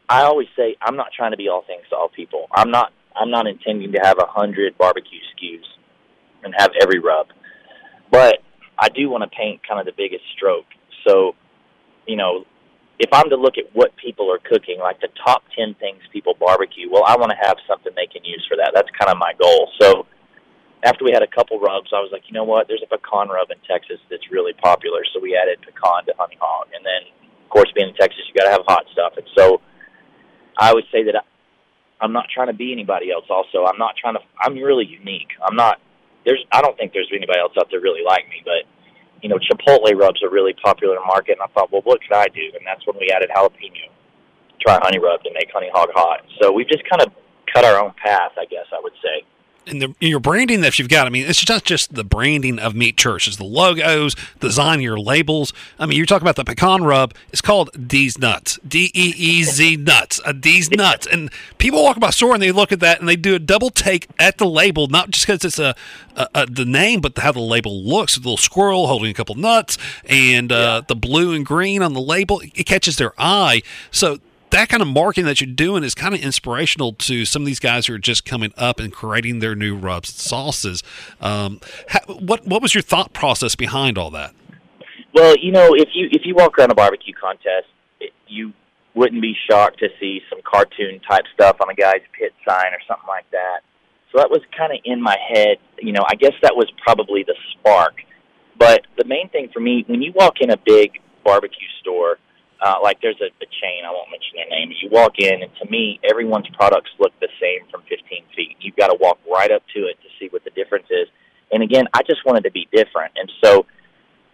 I 0.09 0.23
always 0.23 0.49
say 0.57 0.77
I'm 0.83 0.97
not 0.97 1.13
trying 1.17 1.31
to 1.31 1.37
be 1.37 1.49
all 1.49 1.63
things 1.63 1.85
to 1.91 1.97
all 1.97 2.09
people. 2.09 2.49
I'm 2.51 2.73
not 2.73 2.93
I'm 3.15 3.31
not 3.31 3.47
intending 3.47 3.93
to 3.93 4.01
have 4.03 4.19
a 4.19 4.27
hundred 4.27 4.77
barbecue 4.77 5.21
SKUs 5.31 5.76
and 6.47 6.55
have 6.57 6.71
every 6.81 6.99
rub. 6.99 7.27
But 8.11 8.39
I 8.79 8.89
do 8.89 9.11
want 9.11 9.25
to 9.25 9.31
paint 9.37 9.61
kind 9.67 9.81
of 9.81 9.87
the 9.87 9.97
biggest 9.97 10.25
stroke. 10.37 10.71
So, 11.07 11.35
you 12.07 12.17
know, 12.17 12.45
if 12.99 13.11
I'm 13.13 13.29
to 13.29 13.37
look 13.37 13.59
at 13.59 13.69
what 13.75 13.93
people 13.97 14.33
are 14.33 14.39
cooking, 14.39 14.79
like 14.79 15.01
the 15.01 15.13
top 15.21 15.43
10 15.59 15.75
things 15.77 16.01
people 16.13 16.35
barbecue, 16.39 16.89
well, 16.91 17.05
I 17.05 17.17
want 17.17 17.33
to 17.35 17.41
have 17.43 17.57
something 17.69 17.93
they 17.93 18.07
can 18.07 18.25
use 18.25 18.45
for 18.49 18.57
that. 18.57 18.73
That's 18.73 18.89
kind 18.97 19.11
of 19.11 19.19
my 19.19 19.33
goal. 19.37 19.69
So, 19.81 20.07
after 20.85 21.05
we 21.05 21.11
had 21.13 21.23
a 21.23 21.27
couple 21.27 21.59
rubs, 21.59 21.91
I 21.93 22.01
was 22.01 22.11
like, 22.13 22.23
you 22.29 22.33
know 22.33 22.45
what? 22.45 22.69
There's 22.69 22.85
a 22.85 22.89
pecan 22.89 23.29
rub 23.29 23.51
in 23.51 23.59
Texas 23.69 23.99
that's 24.09 24.31
really 24.31 24.53
popular. 24.55 25.05
So, 25.13 25.21
we 25.21 25.37
added 25.37 25.61
pecan 25.61 26.07
to 26.07 26.15
honey 26.17 26.39
hog. 26.41 26.69
And 26.73 26.85
then, 26.85 27.13
of 27.45 27.51
course, 27.51 27.69
being 27.75 27.91
in 27.91 27.97
Texas, 27.97 28.23
you 28.29 28.33
got 28.33 28.49
to 28.49 28.55
have 28.57 28.65
hot 28.65 28.85
stuff. 28.93 29.13
And 29.17 29.27
so, 29.37 29.61
I 30.57 30.73
would 30.73 30.85
say 30.93 31.05
that 31.05 31.17
I, 31.17 31.25
I'm 32.01 32.13
not 32.13 32.27
trying 32.33 32.49
to 32.49 32.57
be 32.57 32.73
anybody 32.73 33.11
else. 33.11 33.25
Also, 33.29 33.65
I'm 33.65 33.79
not 33.79 33.95
trying 34.01 34.15
to. 34.15 34.21
I'm 34.41 34.57
really 34.57 34.87
unique. 34.87 35.33
I'm 35.45 35.57
not. 35.57 35.81
There's. 36.27 36.45
I 36.53 36.61
don't 36.61 36.77
think 36.77 36.93
there's 36.93 37.09
anybody 37.15 37.39
else 37.39 37.55
out 37.59 37.69
there 37.71 37.81
really 37.81 38.03
like 38.05 38.29
me. 38.29 38.43
But 38.45 38.69
you 39.23 39.29
know, 39.29 39.39
Chipotle 39.39 39.95
rubs 39.99 40.23
are 40.23 40.31
really 40.31 40.55
popular 40.63 40.95
in 40.95 41.01
the 41.01 41.07
market, 41.07 41.39
and 41.39 41.43
I 41.43 41.47
thought, 41.55 41.73
well, 41.73 41.83
what 41.83 42.01
could 42.03 42.15
I 42.15 42.29
do? 42.29 42.53
And 42.55 42.67
that's 42.67 42.87
when 42.87 42.97
we 42.99 43.09
added 43.09 43.31
jalapeno. 43.35 43.89
Try 44.61 44.79
honey 44.83 44.99
rub 44.99 45.23
to 45.23 45.31
make 45.33 45.51
honey 45.53 45.71
hog 45.73 45.89
hot. 45.95 46.21
So 46.41 46.53
we've 46.53 46.69
just 46.69 46.85
kind 46.89 47.03
of 47.03 47.13
cut 47.53 47.65
our 47.65 47.83
own 47.83 47.93
path, 48.03 48.33
I 48.39 48.45
guess 48.47 48.67
I 48.73 48.81
would 48.83 48.93
say. 49.03 49.26
And 49.67 49.83
the 49.83 49.95
your 49.99 50.21
branding 50.21 50.61
that 50.61 50.79
you've 50.79 50.89
got. 50.89 51.09
I 51.09 51.11
mean, 51.11 51.27
it's 51.27 51.49
not 51.49 51.65
just 51.65 51.95
the 51.95 52.05
branding 52.05 52.61
of 52.61 52.77
Meat 52.77 52.97
Church; 52.97 53.27
it's 53.27 53.37
the 53.37 53.45
logos, 53.45 54.15
design 54.39 54.81
your 54.81 54.97
labels. 54.97 55.53
I 55.79 55.87
mean, 55.87 55.97
you're 55.97 56.07
talking 56.07 56.25
about 56.25 56.37
the 56.37 56.45
pecan 56.45 56.85
rub. 56.85 57.15
It's 57.33 57.41
called 57.41 57.73
Deez 57.73 58.17
Nuts, 58.17 58.61
D 58.67 58.93
E 58.95 59.15
E 59.17 59.43
Z 59.43 59.77
Nuts, 59.77 60.21
a 60.25 60.33
Deez 60.33 60.75
Nuts, 60.75 61.09
and 61.09 61.33
people 61.59 61.83
walk 61.83 61.99
by 61.99 62.11
store 62.11 62.35
and 62.35 62.43
they 62.43 62.53
look 62.53 62.71
at 62.71 62.79
that 62.81 63.01
and 63.01 63.09
they 63.09 63.17
do 63.17 63.35
a 63.35 63.41
double 63.41 63.71
take 63.71 64.07
at 64.21 64.39
the 64.39 64.47
label, 64.47 64.87
not 64.87 65.11
just 65.11 65.27
because 65.27 65.45
it's 65.45 65.59
a, 65.59 65.75
a, 66.15 66.29
a, 66.35 66.47
the 66.47 66.65
name, 66.65 67.01
but 67.01 67.19
how 67.19 67.33
the 67.33 67.41
label 67.41 67.83
looks. 67.83 68.17
A 68.17 68.21
little 68.21 68.37
squirrel 68.37 68.87
holding 68.87 69.11
a 69.11 69.15
couple 69.15 69.35
nuts 69.35 69.79
and 70.05 70.53
uh, 70.53 70.83
the 70.87 70.95
blue 70.95 71.33
and 71.33 71.45
green 71.45 71.83
on 71.83 71.93
the 71.93 72.01
label. 72.01 72.41
It 72.55 72.67
catches 72.67 72.97
their 72.99 73.15
eye. 73.19 73.63
So 73.91 74.19
that 74.51 74.69
kind 74.69 74.83
of 74.83 74.89
marketing 74.89 75.25
that 75.27 75.41
you're 75.41 75.53
doing 75.53 75.85
is 75.85 75.95
kind 75.95 76.15
of 76.15 76.21
inspirational 76.21 76.93
to 76.93 77.25
some 77.25 77.43
of 77.43 77.47
these 77.47 77.59
guys 77.59 77.87
who 77.87 77.95
are 77.95 77.99
just 77.99 78.25
coming 78.25 78.53
up 78.57 78.79
and 78.79 78.93
creating 78.93 79.41
their 79.41 79.55
new 79.55 79.77
rubs 79.77 80.11
and 80.11 80.19
sauces. 80.19 80.83
Um, 81.21 81.61
what 82.19 82.47
what 82.47 82.63
was 82.63 82.75
your 82.75 82.83
thought 82.83 83.13
process 83.13 83.55
behind 83.55 83.99
all 83.99 84.11
that? 84.11 84.35
Well, 85.15 85.35
you 85.39 85.53
know, 85.53 85.75
if 85.75 85.89
you 85.95 86.09
if 86.13 86.23
you 86.25 86.35
walk 86.35 86.59
around 86.59 86.71
a 86.71 86.75
barbecue 86.75 87.15
contest, 87.15 87.67
you 88.29 88.53
wouldn't 88.95 89.21
be 89.21 89.35
shocked 89.49 89.79
to 89.81 89.89
see 90.01 90.21
some 90.31 90.41
cartoon 90.43 91.01
type 91.09 91.25
stuff 91.35 91.57
on 91.61 91.69
a 91.71 91.75
guy's 91.75 92.03
pit 92.19 92.33
sign 92.49 92.73
or 92.73 92.81
something 92.89 93.09
like 93.09 93.31
that. 93.31 93.61
So 94.11 94.19
that 94.19 94.31
was 94.31 94.41
kind 94.57 94.73
of 94.73 94.79
in 94.85 95.03
my 95.03 95.17
head. 95.33 95.59
You 95.79 95.93
know, 95.93 96.03
I 96.09 96.15
guess 96.15 96.33
that 96.43 96.57
was 96.57 96.71
probably 96.83 97.23
the 97.23 97.35
spark. 97.53 97.95
But 98.59 98.87
the 98.97 99.05
main 99.05 99.29
thing 99.29 99.51
for 99.53 99.61
me, 99.61 99.85
when 99.87 100.01
you 100.01 100.13
walk 100.15 100.41
in 100.41 100.51
a 100.51 100.57
big 100.57 101.01
barbecue 101.25 101.69
store, 101.81 102.19
uh, 102.65 102.77
like 102.83 103.01
there's 103.03 103.21
a, 103.21 103.27
a 103.27 103.49
chain, 103.61 103.85
I 103.85 103.91
won't 103.91 104.11
mention 104.11 104.37
their 104.37 104.49
name. 104.49 104.73
You 104.83 104.89
walk 104.91 105.19
in, 105.19 105.43
and 105.43 105.51
to 105.63 105.71
me, 105.71 106.01
everyone's 106.09 106.49
products 106.55 106.91
look 106.99 107.13
the 107.21 107.29
same 107.41 107.69
from 107.71 107.83
15 107.83 108.25
feet. 108.35 108.57
You've 108.61 108.77
got 108.77 108.89
to 108.89 108.97
walk 109.01 109.19
right 109.31 109.51
up 109.51 109.63
to 109.75 109.81
it 109.87 109.97
to 110.03 110.09
see 110.19 110.29
what 110.31 110.45
the 110.45 110.51
difference 110.51 110.87
is. 110.91 111.09
And 111.53 111.63
again, 111.63 111.87
I 111.95 112.03
just 112.03 112.25
wanted 112.25 112.45
to 112.45 112.51
be 112.51 112.69
different, 112.73 113.13
and 113.17 113.31
so 113.43 113.67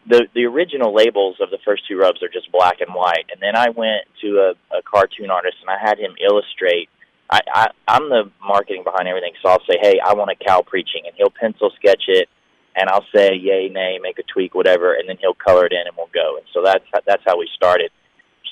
the 0.09 0.27
the 0.35 0.45
original 0.47 0.95
labels 0.95 1.37
of 1.41 1.51
the 1.51 1.59
first 1.65 1.87
two 1.87 1.97
rubs 1.97 2.23
are 2.23 2.29
just 2.29 2.51
black 2.51 2.81
and 2.81 2.95
white. 2.95 3.27
And 3.31 3.41
then 3.41 3.55
I 3.55 3.71
went 3.71 4.03
to 4.23 4.51
a, 4.51 4.77
a 4.77 4.83
cartoon 4.83 5.31
artist, 5.31 5.57
and 5.61 5.71
I 5.71 5.79
had 5.79 5.99
him 5.99 6.15
illustrate. 6.19 6.89
I, 7.31 7.41
I 7.53 7.67
I'm 7.87 8.09
the 8.09 8.31
marketing 8.41 8.83
behind 8.85 9.09
everything, 9.09 9.35
so 9.43 9.51
I'll 9.51 9.67
say, 9.69 9.77
hey, 9.81 10.01
I 10.05 10.15
want 10.15 10.31
a 10.31 10.45
cow 10.45 10.63
preaching, 10.63 11.03
and 11.05 11.15
he'll 11.17 11.31
pencil 11.31 11.71
sketch 11.77 12.05
it 12.09 12.29
and 12.75 12.89
I'll 12.89 13.05
say 13.15 13.35
yay, 13.35 13.69
nay, 13.69 13.99
make 14.01 14.19
a 14.19 14.23
tweak, 14.23 14.55
whatever, 14.55 14.95
and 14.95 15.09
then 15.09 15.17
he'll 15.21 15.35
color 15.35 15.67
it 15.67 15.73
in, 15.73 15.87
and 15.87 15.97
we'll 15.97 16.11
go. 16.13 16.37
And 16.39 16.47
so 16.55 16.63
that's 16.65 16.85
that's 17.07 17.23
how 17.27 17.39
we 17.39 17.49
started. 17.55 17.91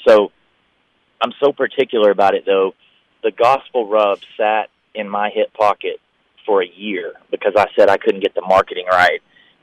So 0.07 0.33
I'm 1.21 1.33
so 1.43 1.53
particular 1.53 2.11
about 2.11 2.35
it 2.35 2.45
though. 2.47 2.75
The 3.23 3.31
gospel 3.31 3.89
rub 3.89 4.19
sat 4.37 4.71
in 4.95 5.09
my 5.09 5.31
hip 5.31 5.53
pocket 5.53 6.01
for 6.47 6.63
a 6.63 6.67
year 6.67 7.15
because 7.31 7.53
I 7.57 7.67
said 7.77 7.89
I 7.89 7.97
couldn't 7.97 8.23
get 8.23 8.35
the 8.35 8.43
marketing 8.43 8.87
right. 8.91 9.21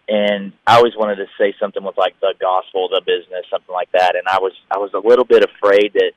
And 0.10 0.54
I 0.66 0.78
always 0.78 0.96
wanted 0.96 1.16
to 1.18 1.26
say 1.38 1.54
something 1.60 1.84
with 1.84 1.98
like 1.98 2.18
the 2.22 2.34
gospel, 2.40 2.88
the 2.88 3.02
business, 3.06 3.46
something 3.50 3.74
like 3.74 3.92
that. 3.92 4.16
And 4.16 4.28
I 4.28 4.40
was 4.40 4.54
I 4.72 4.78
was 4.78 4.92
a 4.94 5.06
little 5.06 5.26
bit 5.26 5.44
afraid 5.44 5.94
that 5.94 6.12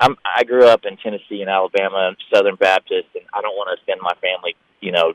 I'm 0.00 0.16
I 0.24 0.44
grew 0.44 0.66
up 0.66 0.84
in 0.84 0.96
Tennessee 0.96 1.40
and 1.40 1.50
Alabama, 1.50 2.16
Southern 2.32 2.56
Baptist, 2.56 3.08
and 3.14 3.24
I 3.32 3.40
don't 3.40 3.54
want 3.54 3.70
to 3.76 3.82
offend 3.82 4.00
my 4.02 4.14
family, 4.20 4.56
you 4.80 4.90
know, 4.90 5.12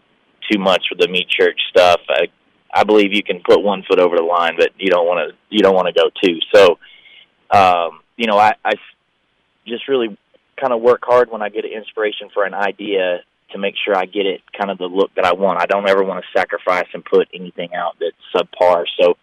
too 0.50 0.60
much 0.60 0.86
with 0.90 1.00
the 1.00 1.08
meat 1.10 1.28
church 1.30 1.60
stuff. 1.70 2.00
I 2.10 2.28
I 2.74 2.84
believe 2.84 3.14
you 3.14 3.24
can 3.24 3.42
put 3.46 3.62
one 3.62 3.84
foot 3.84 4.00
over 4.00 4.16
the 4.16 4.24
line, 4.24 4.56
but 4.58 4.70
you 4.78 4.90
don't 4.90 5.06
want 5.06 5.30
to 5.30 5.36
you 5.50 5.60
don't 5.60 5.76
want 5.76 5.94
to 5.94 5.94
go 5.94 6.10
too. 6.24 6.40
So 6.54 6.78
um 7.52 8.03
you 8.18 8.28
know, 8.28 8.38
I, 8.38 8.54
I 8.64 8.74
just 9.66 9.88
really 9.88 10.18
kind 10.60 10.74
of 10.74 10.82
work 10.82 11.02
hard 11.04 11.32
when 11.32 11.42
I 11.42 11.50
get 11.50 11.66
an 11.66 11.72
inspiration 11.72 12.30
for 12.34 12.46
an 12.46 12.54
idea 12.54 13.22
to 13.52 13.58
make 13.58 13.76
sure 13.84 13.96
I 13.96 14.06
get 14.06 14.26
it 14.26 14.42
kind 14.58 14.72
of 14.72 14.78
the 14.78 14.86
look 14.86 15.14
that 15.16 15.26
I 15.26 15.34
want. 15.34 15.62
I 15.62 15.66
don't 15.66 15.88
ever 15.88 16.04
want 16.04 16.24
to 16.24 16.40
sacrifice 16.40 16.88
and 16.94 17.04
put 17.04 17.28
anything 17.34 17.74
out 17.74 17.96
that's 18.00 18.16
subpar. 18.36 18.86
So 19.00 19.16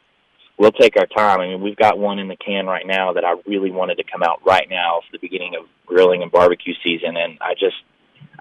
we'll 0.57 0.73
take 0.73 0.97
our 0.97 1.07
time. 1.07 1.41
I 1.41 1.49
mean, 1.49 1.61
we've 1.61 1.77
got 1.77 1.99
one 1.99 2.19
in 2.19 2.29
the 2.29 2.37
can 2.37 2.67
right 2.67 2.87
now 2.87 3.13
that 3.13 3.25
I 3.25 3.35
really 3.47 3.71
wanted 3.71 3.97
to 3.97 4.05
come 4.05 4.23
out 4.23 4.41
right 4.47 4.69
now 4.69 5.01
for 5.01 5.13
the 5.13 5.19
beginning 5.19 5.57
of 5.57 5.67
grilling 5.87 6.23
and 6.23 6.31
barbecue 6.31 6.75
season, 6.83 7.17
and 7.17 7.39
I 7.41 7.55
just 7.55 7.77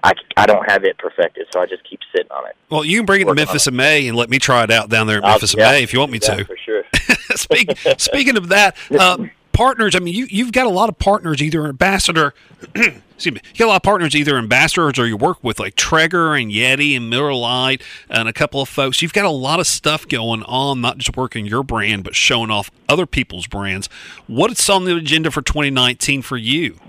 I, 0.02 0.12
I 0.36 0.46
don't 0.46 0.68
have 0.70 0.84
it 0.84 0.96
perfected, 0.98 1.46
so 1.52 1.60
I 1.60 1.66
just 1.66 1.88
keep 1.88 2.00
sitting 2.14 2.30
on 2.30 2.46
it. 2.46 2.56
Well, 2.70 2.84
you 2.84 2.98
can 2.98 3.06
bring 3.06 3.22
it 3.22 3.24
to 3.24 3.34
Memphis 3.34 3.66
in 3.66 3.76
May 3.76 4.08
and 4.08 4.16
let 4.16 4.30
me 4.30 4.38
try 4.38 4.64
it 4.64 4.70
out 4.70 4.88
down 4.88 5.06
there 5.06 5.18
in 5.18 5.22
Memphis 5.22 5.54
in 5.54 5.60
May 5.60 5.82
if 5.82 5.92
you 5.92 5.98
want 5.98 6.12
me 6.12 6.18
to. 6.20 6.44
For 6.44 6.56
sure. 6.56 6.84
Speak, 7.36 7.76
speaking 7.98 8.36
of 8.36 8.48
that, 8.48 8.76
um, 8.98 9.30
partners. 9.52 9.94
I 9.94 9.98
mean, 9.98 10.14
you 10.14 10.26
you've 10.30 10.52
got 10.52 10.66
a 10.66 10.70
lot 10.70 10.88
of 10.88 10.98
partners, 10.98 11.42
either 11.42 11.66
ambassador. 11.66 12.34
excuse 12.74 13.34
me. 13.34 13.40
You 13.52 13.58
got 13.58 13.66
a 13.66 13.68
lot 13.68 13.76
of 13.76 13.82
partners, 13.82 14.16
either 14.16 14.38
ambassadors 14.38 14.98
or 14.98 15.06
you 15.06 15.16
work 15.16 15.44
with 15.44 15.60
like 15.60 15.76
Traeger 15.76 16.34
and 16.34 16.50
Yeti 16.50 16.96
and 16.96 17.10
Miller 17.10 17.34
Lite 17.34 17.82
and 18.08 18.28
a 18.28 18.32
couple 18.32 18.62
of 18.62 18.68
folks. 18.68 19.02
You've 19.02 19.12
got 19.12 19.26
a 19.26 19.30
lot 19.30 19.60
of 19.60 19.66
stuff 19.66 20.08
going 20.08 20.42
on, 20.44 20.80
not 20.80 20.98
just 20.98 21.16
working 21.16 21.44
your 21.44 21.62
brand, 21.62 22.02
but 22.02 22.14
showing 22.16 22.50
off 22.50 22.70
other 22.88 23.04
people's 23.04 23.46
brands. 23.46 23.88
What's 24.26 24.68
on 24.70 24.84
the 24.86 24.96
agenda 24.96 25.30
for 25.30 25.42
2019 25.42 26.22
for 26.22 26.38
you? 26.38 26.80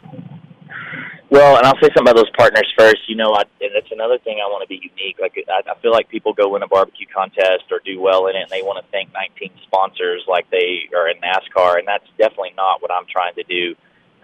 Well, 1.31 1.55
and 1.55 1.65
I'll 1.65 1.79
say 1.79 1.87
something 1.95 2.11
about 2.11 2.17
those 2.17 2.29
partners 2.37 2.67
first. 2.77 3.07
You 3.07 3.15
know, 3.15 3.31
I, 3.33 3.43
and 3.61 3.71
it's 3.73 3.89
another 3.89 4.19
thing 4.19 4.39
I 4.43 4.49
want 4.51 4.63
to 4.63 4.67
be 4.67 4.75
unique. 4.75 5.15
Like 5.17 5.39
I, 5.47 5.63
I 5.71 5.79
feel 5.79 5.93
like 5.93 6.09
people 6.09 6.33
go 6.33 6.49
win 6.49 6.61
a 6.61 6.67
barbecue 6.67 7.07
contest 7.07 7.71
or 7.71 7.79
do 7.85 8.01
well 8.01 8.27
in 8.27 8.35
it, 8.35 8.41
and 8.41 8.49
they 8.49 8.61
want 8.61 8.83
to 8.83 8.91
thank 8.91 9.13
19 9.13 9.49
sponsors 9.63 10.25
like 10.27 10.51
they 10.51 10.89
are 10.93 11.07
in 11.07 11.15
NASCAR, 11.23 11.79
and 11.79 11.87
that's 11.87 12.03
definitely 12.17 12.51
not 12.57 12.81
what 12.81 12.91
I'm 12.91 13.05
trying 13.09 13.33
to 13.35 13.43
do. 13.43 13.75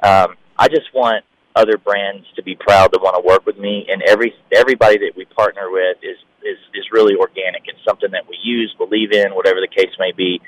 Um, 0.04 0.36
I 0.60 0.68
just 0.68 0.94
want 0.94 1.24
other 1.56 1.78
brands 1.78 2.28
to 2.36 2.44
be 2.44 2.56
proud 2.56 2.92
to 2.92 3.00
want 3.02 3.16
to 3.16 3.26
work 3.26 3.46
with 3.46 3.58
me, 3.58 3.88
and 3.88 4.04
every 4.04 4.36
everybody 4.52 4.98
that 4.98 5.14
we 5.16 5.24
partner 5.32 5.72
with 5.72 5.96
is 6.04 6.18
is 6.44 6.60
is 6.76 6.92
really 6.92 7.16
organic. 7.16 7.64
It's 7.72 7.80
something 7.88 8.12
that 8.12 8.28
we 8.28 8.38
use, 8.44 8.76
believe 8.78 9.14
in, 9.14 9.32
whatever 9.32 9.62
the 9.62 9.72
case 9.72 9.96
may 9.98 10.12
be. 10.12 10.42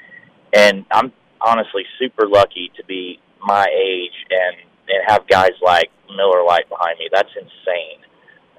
And 0.51 0.83
I'm 0.91 1.13
honestly 1.39 1.85
super 1.97 2.27
lucky 2.27 2.69
to 2.75 2.83
be 2.83 3.21
my 3.39 3.65
age 3.71 4.27
and 4.29 4.57
and 4.89 5.03
have 5.07 5.25
guys 5.25 5.55
like 5.63 5.89
Miller 6.15 6.43
Lite 6.43 6.69
behind 6.69 6.99
me. 6.99 7.09
That's 7.11 7.29
insane. 7.35 7.99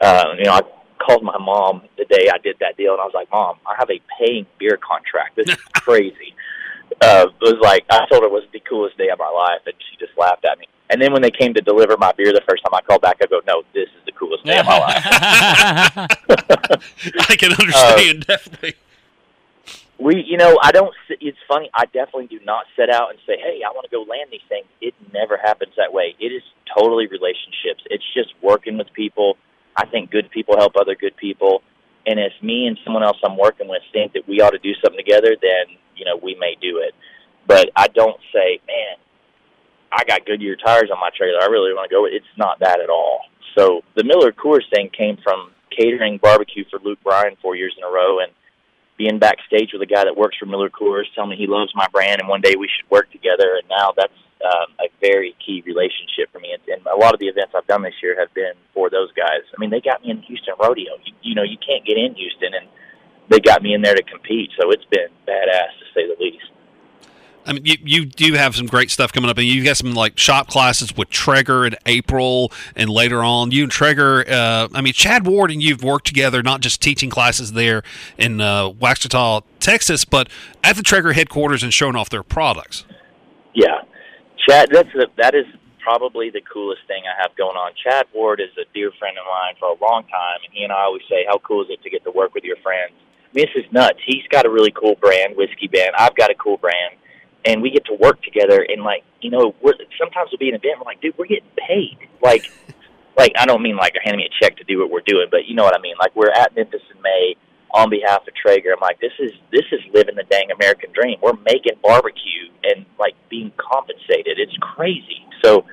Uh, 0.01 0.35
you 0.39 0.45
know, 0.45 0.53
I 0.53 0.63
called 0.99 1.23
my 1.23 1.39
mom 1.39 1.83
the 1.97 2.05
day 2.05 2.29
I 2.33 2.39
did 2.39 2.57
that 2.61 2.77
deal, 2.77 2.93
and 2.93 3.01
I 3.01 3.05
was 3.05 3.15
like, 3.15 3.31
"Mom, 3.31 3.57
I 3.67 3.75
have 3.79 3.91
a 3.91 4.01
paying 4.19 4.47
beer 4.59 4.79
contract. 4.79 5.37
This 5.37 5.49
is 5.49 5.57
crazy." 5.75 6.35
uh, 7.03 7.27
it 7.29 7.45
was 7.45 7.59
like 7.63 7.85
I 7.91 8.07
told 8.11 8.23
her 8.23 8.29
it 8.29 8.33
was 8.33 8.45
the 8.53 8.61
coolest 8.61 8.99
day 8.99 9.09
of 9.09 9.19
my 9.19 9.29
life, 9.29 9.61
and 9.67 9.75
she 9.79 9.97
just 10.05 10.17
laughed 10.19 10.45
at 10.45 10.59
me. 10.59 10.67
And 10.91 11.01
then 11.01 11.13
when 11.13 11.23
they 11.23 11.31
came 11.31 11.55
to 11.55 11.61
deliver 11.61 11.97
my 11.97 12.13
beer 12.13 12.33
the 12.33 12.43
first 12.49 12.65
time 12.65 12.75
I 12.75 12.81
called 12.83 13.03
back, 13.03 13.19
I 13.23 13.27
go, 13.27 13.41
"No, 13.47 13.63
this 13.75 13.89
is 13.89 14.05
the 14.07 14.13
coolest 14.13 14.45
day 14.45 14.59
of 14.59 14.67
my 14.67 14.79
life." 14.87 15.03
I 17.29 17.37
can 17.37 17.53
understand 17.61 18.25
uh, 18.29 18.37
definitely 18.37 18.75
we, 20.01 20.25
you 20.27 20.39
know, 20.39 20.57
I 20.63 20.73
don't. 20.73 20.95
It's 21.09 21.39
funny. 21.47 21.71
I 21.75 21.85
definitely 21.87 22.27
do 22.27 22.41
not 22.45 22.65
set 22.75 22.89
out 22.89 23.11
and 23.11 23.19
say, 23.27 23.37
"Hey, 23.37 23.61
I 23.67 23.71
want 23.71 23.85
to 23.85 23.91
go 23.91 24.03
land 24.03 24.31
these 24.33 24.45
things." 24.49 24.67
It 24.81 24.95
never 25.13 25.37
happens 25.37 25.75
that 25.77 25.93
way. 25.93 26.17
It 26.19 26.33
is 26.33 26.43
totally 26.77 27.07
relationships. 27.07 27.85
It's 27.91 28.05
just 28.15 28.33
working 28.43 28.79
with 28.79 28.93
people. 28.95 29.37
I 29.77 29.87
think 29.87 30.11
good 30.11 30.31
people 30.31 30.57
help 30.57 30.77
other 30.77 30.95
good 30.95 31.17
people, 31.17 31.63
and 32.07 32.19
if 32.19 32.33
me 32.43 32.67
and 32.67 32.79
someone 32.83 33.03
else 33.03 33.19
I'm 33.23 33.37
working 33.37 33.69
with 33.69 33.83
think 33.93 34.15
that 34.15 34.27
we 34.27 34.41
ought 34.41 34.51
to 34.51 34.59
do 34.59 34.73
something 34.83 34.99
together, 34.99 35.37
then 35.41 35.77
you 35.95 36.07
know 36.07 36.17
we 36.17 36.35
may 36.35 36.57
do 36.61 36.79
it. 36.79 36.95
But 37.47 37.71
I 37.77 37.89
don't 37.89 38.21
say, 38.33 38.61
"Man, 38.67 38.97
I 39.93 40.05
got 40.05 40.25
Goodyear 40.25 40.57
tires 40.57 40.91
on 40.91 40.99
my 40.99 41.11
trailer. 41.17 41.43
I 41.43 41.47
really 41.47 41.75
want 41.75 41.91
to 41.91 41.95
go." 41.95 42.07
It's 42.07 42.25
not 42.39 42.59
that 42.61 42.81
at 42.81 42.89
all. 42.89 43.21
So 43.55 43.83
the 43.97 44.05
Miller 44.05 44.33
Coors 44.33 44.69
thing 44.73 44.89
came 44.97 45.19
from 45.23 45.53
catering 45.71 46.19
barbecue 46.19 46.65
for 46.71 46.79
Luke 46.79 47.01
Bryan 47.05 47.37
four 47.43 47.55
years 47.55 47.75
in 47.77 47.85
a 47.85 47.91
row, 47.91 48.21
and 48.21 48.33
being 49.01 49.19
backstage 49.19 49.73
with 49.73 49.81
a 49.81 49.89
guy 49.89 50.05
that 50.05 50.13
works 50.13 50.37
for 50.37 50.45
Miller 50.45 50.69
Coors, 50.69 51.09
telling 51.15 51.31
me 51.31 51.37
he 51.41 51.49
loves 51.49 51.73
my 51.75 51.89
brand 51.89 52.21
and 52.21 52.29
one 52.29 52.45
day 52.45 52.53
we 52.53 52.69
should 52.69 52.85
work 52.93 53.11
together. 53.11 53.57
And 53.57 53.65
now 53.73 53.97
that's 53.97 54.21
um, 54.45 54.69
a 54.77 54.93
very 55.01 55.33
key 55.41 55.65
relationship 55.65 56.29
for 56.29 56.39
me. 56.39 56.53
And, 56.53 56.61
and 56.69 56.85
a 56.85 57.01
lot 57.01 57.15
of 57.17 57.21
the 57.21 57.33
events 57.33 57.57
I've 57.57 57.67
done 57.67 57.81
this 57.81 57.97
year 58.05 58.21
have 58.21 58.29
been 58.37 58.53
for 58.77 58.93
those 58.93 59.09
guys. 59.17 59.41
I 59.49 59.57
mean, 59.57 59.71
they 59.73 59.81
got 59.81 60.05
me 60.05 60.13
in 60.13 60.21
Houston 60.29 60.53
Rodeo. 60.61 61.01
You, 61.01 61.33
you 61.33 61.35
know, 61.35 61.49
you 61.49 61.57
can't 61.65 61.81
get 61.89 61.97
in 61.97 62.13
Houston, 62.13 62.53
and 62.53 62.69
they 63.33 63.41
got 63.41 63.63
me 63.65 63.73
in 63.73 63.81
there 63.81 63.97
to 63.97 64.05
compete. 64.05 64.53
So 64.61 64.69
it's 64.69 64.85
been 64.93 65.09
badass 65.25 65.73
to 65.81 65.85
say 65.97 66.05
the 66.05 66.21
least. 66.21 66.45
I 67.51 67.53
mean, 67.53 67.65
you, 67.65 67.77
you 67.83 68.07
do 68.07 68.35
have 68.35 68.55
some 68.55 68.67
great 68.67 68.93
stuff 68.93 69.13
coming 69.13 69.29
up, 69.29 69.37
and 69.37 69.45
you've 69.45 69.65
got 69.65 69.77
some 69.77 69.93
like 69.93 70.17
shop 70.17 70.47
classes 70.47 70.97
with 70.97 71.11
Traeger 71.11 71.67
in 71.67 71.75
April, 71.85 72.53
and 72.77 72.89
later 72.89 73.25
on, 73.25 73.51
you 73.51 73.65
and 73.65 73.73
Traeger. 73.73 74.25
Uh, 74.29 74.69
I 74.73 74.81
mean, 74.81 74.93
Chad 74.93 75.27
Ward 75.27 75.51
and 75.51 75.61
you've 75.61 75.83
worked 75.83 76.07
together, 76.07 76.45
not 76.45 76.61
just 76.61 76.81
teaching 76.81 77.11
classes 77.11 77.53
there 77.53 77.83
in 78.17 78.41
uh, 78.41 78.71
Waxahachie, 78.71 79.43
Texas, 79.59 80.05
but 80.05 80.29
at 80.63 80.77
the 80.77 80.83
Traeger 80.83 81.13
headquarters 81.13 81.65
and 81.65 81.75
showing 81.75 81.97
off 81.97 82.09
their 82.09 82.23
products. 82.23 82.85
Yeah, 83.53 83.83
Chad, 84.49 84.69
that's 84.71 84.95
a, 84.95 85.07
that 85.17 85.35
is 85.35 85.47
probably 85.81 86.31
the 86.31 86.43
coolest 86.43 86.83
thing 86.87 87.03
I 87.05 87.21
have 87.21 87.35
going 87.35 87.57
on. 87.57 87.73
Chad 87.83 88.07
Ward 88.15 88.41
is 88.41 88.57
a 88.59 88.73
dear 88.73 88.93
friend 88.97 89.19
of 89.19 89.25
mine 89.29 89.55
for 89.59 89.71
a 89.71 89.85
long 89.85 90.05
time, 90.05 90.39
and 90.45 90.55
he 90.55 90.63
and 90.63 90.73
I 90.73 90.83
always 90.83 91.03
say, 91.11 91.27
"How 91.27 91.39
cool 91.39 91.65
is 91.65 91.71
it 91.71 91.83
to 91.83 91.91
get 91.91 92.05
to 92.05 92.13
work 92.13 92.33
with 92.33 92.45
your 92.45 92.59
friends?" 92.63 92.93
I 92.95 93.29
mean, 93.35 93.47
this 93.47 93.65
is 93.65 93.73
nuts. 93.73 93.99
He's 94.07 94.27
got 94.31 94.47
a 94.47 94.51
really 94.51 94.71
cool 94.71 94.95
brand, 95.01 95.37
Whiskey 95.37 95.67
Bent. 95.67 95.91
I've 95.99 96.15
got 96.15 96.31
a 96.31 96.35
cool 96.35 96.57
brand 96.57 96.95
and 97.45 97.63
we 97.63 97.71
get 97.71 97.85
to 97.87 97.95
work 97.95 98.23
together 98.23 98.65
and 98.69 98.83
like 98.83 99.03
you 99.21 99.31
know 99.31 99.55
we're 99.63 99.75
sometimes 99.99 100.31
we'll 100.31 100.39
be 100.39 100.49
an 100.49 100.55
event 100.55 100.79
we're 100.79 100.85
like 100.85 101.01
dude 101.01 101.17
we're 101.17 101.27
getting 101.27 101.49
paid 101.57 101.97
like 102.23 102.51
like 103.21 103.33
I 103.39 103.45
don't 103.45 103.63
mean 103.63 103.77
like 103.77 103.93
they're 103.93 104.03
handing 104.03 104.25
me 104.25 104.31
a 104.33 104.45
check 104.45 104.57
to 104.57 104.65
do 104.65 104.79
what 104.81 104.91
we're 104.91 105.05
doing, 105.05 105.29
but 105.31 105.47
you 105.47 105.55
know 105.55 105.63
what 105.63 105.77
I 105.77 105.81
mean. 105.81 105.95
Like 106.01 106.17
we're 106.17 106.33
at 106.33 106.55
Memphis 106.57 106.83
in 106.95 107.01
May 107.03 107.37
on 107.73 107.91
behalf 107.91 108.27
of 108.27 108.35
Traeger. 108.35 108.73
I'm 108.73 108.81
like, 108.81 108.99
this 109.01 109.13
is 109.19 109.33
this 109.53 109.67
is 109.73 109.81
living 109.93 110.17
the 110.17 110.25
dang 110.25 110.51
American 110.51 110.91
dream. 110.93 111.19
We're 111.23 111.39
making 111.45 111.77
barbecue 111.83 112.49
and 112.65 112.87
like 112.99 113.15
being 113.29 113.53
compensated. 113.61 114.39
It's 114.41 114.57
crazy. 114.61 115.27
So 115.45 115.65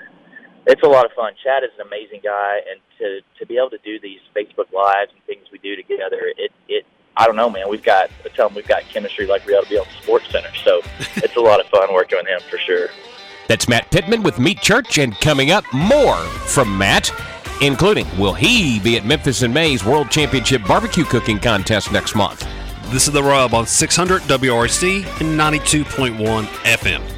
it's 0.67 0.83
a 0.83 0.89
lot 0.89 1.05
of 1.05 1.11
fun. 1.15 1.33
Chad 1.43 1.63
is 1.63 1.71
an 1.79 1.87
amazing 1.87 2.21
guy, 2.23 2.59
and 2.69 2.79
to 2.99 3.21
to 3.39 3.45
be 3.45 3.57
able 3.57 3.71
to 3.71 3.81
do 3.83 3.99
these 3.99 4.19
Facebook 4.35 4.71
lives 4.73 5.11
and 5.15 5.23
things 5.25 5.47
we 5.51 5.59
do 5.59 5.75
together, 5.75 6.27
it 6.35 6.51
it 6.67 6.85
I 7.17 7.25
don't 7.25 7.35
know, 7.35 7.49
man. 7.49 7.69
We've 7.69 7.83
got 7.83 8.09
I 8.23 8.29
tell 8.29 8.47
him 8.47 8.55
we've 8.55 8.67
got 8.67 8.83
chemistry 8.83 9.25
like 9.25 9.45
we 9.45 9.53
ought 9.53 9.63
to 9.63 9.69
be 9.69 9.77
on 9.77 9.85
Sports 10.01 10.29
Center. 10.31 10.53
So 10.63 10.81
it's 11.17 11.35
a 11.35 11.39
lot 11.39 11.59
of 11.59 11.67
fun 11.67 11.93
working 11.93 12.19
with 12.19 12.27
him 12.27 12.39
for 12.49 12.57
sure. 12.57 12.89
That's 13.47 13.67
Matt 13.67 13.89
Pittman 13.91 14.23
with 14.23 14.39
Meat 14.39 14.61
Church, 14.61 14.97
and 14.97 15.17
coming 15.21 15.51
up, 15.51 15.63
more 15.73 16.17
from 16.17 16.77
Matt, 16.77 17.11
including 17.61 18.05
will 18.17 18.33
he 18.33 18.79
be 18.81 18.97
at 18.97 19.05
Memphis 19.05 19.41
in 19.41 19.53
May's 19.53 19.85
World 19.85 20.11
Championship 20.11 20.61
Barbecue 20.67 21.05
Cooking 21.05 21.39
Contest 21.39 21.91
next 21.91 22.13
month? 22.13 22.45
This 22.87 23.07
is 23.07 23.13
The 23.13 23.23
Rub 23.23 23.53
on 23.53 23.65
600 23.65 24.21
WREC 24.23 25.05
and 25.21 25.39
92.1 25.39 26.43
FM. 26.45 27.16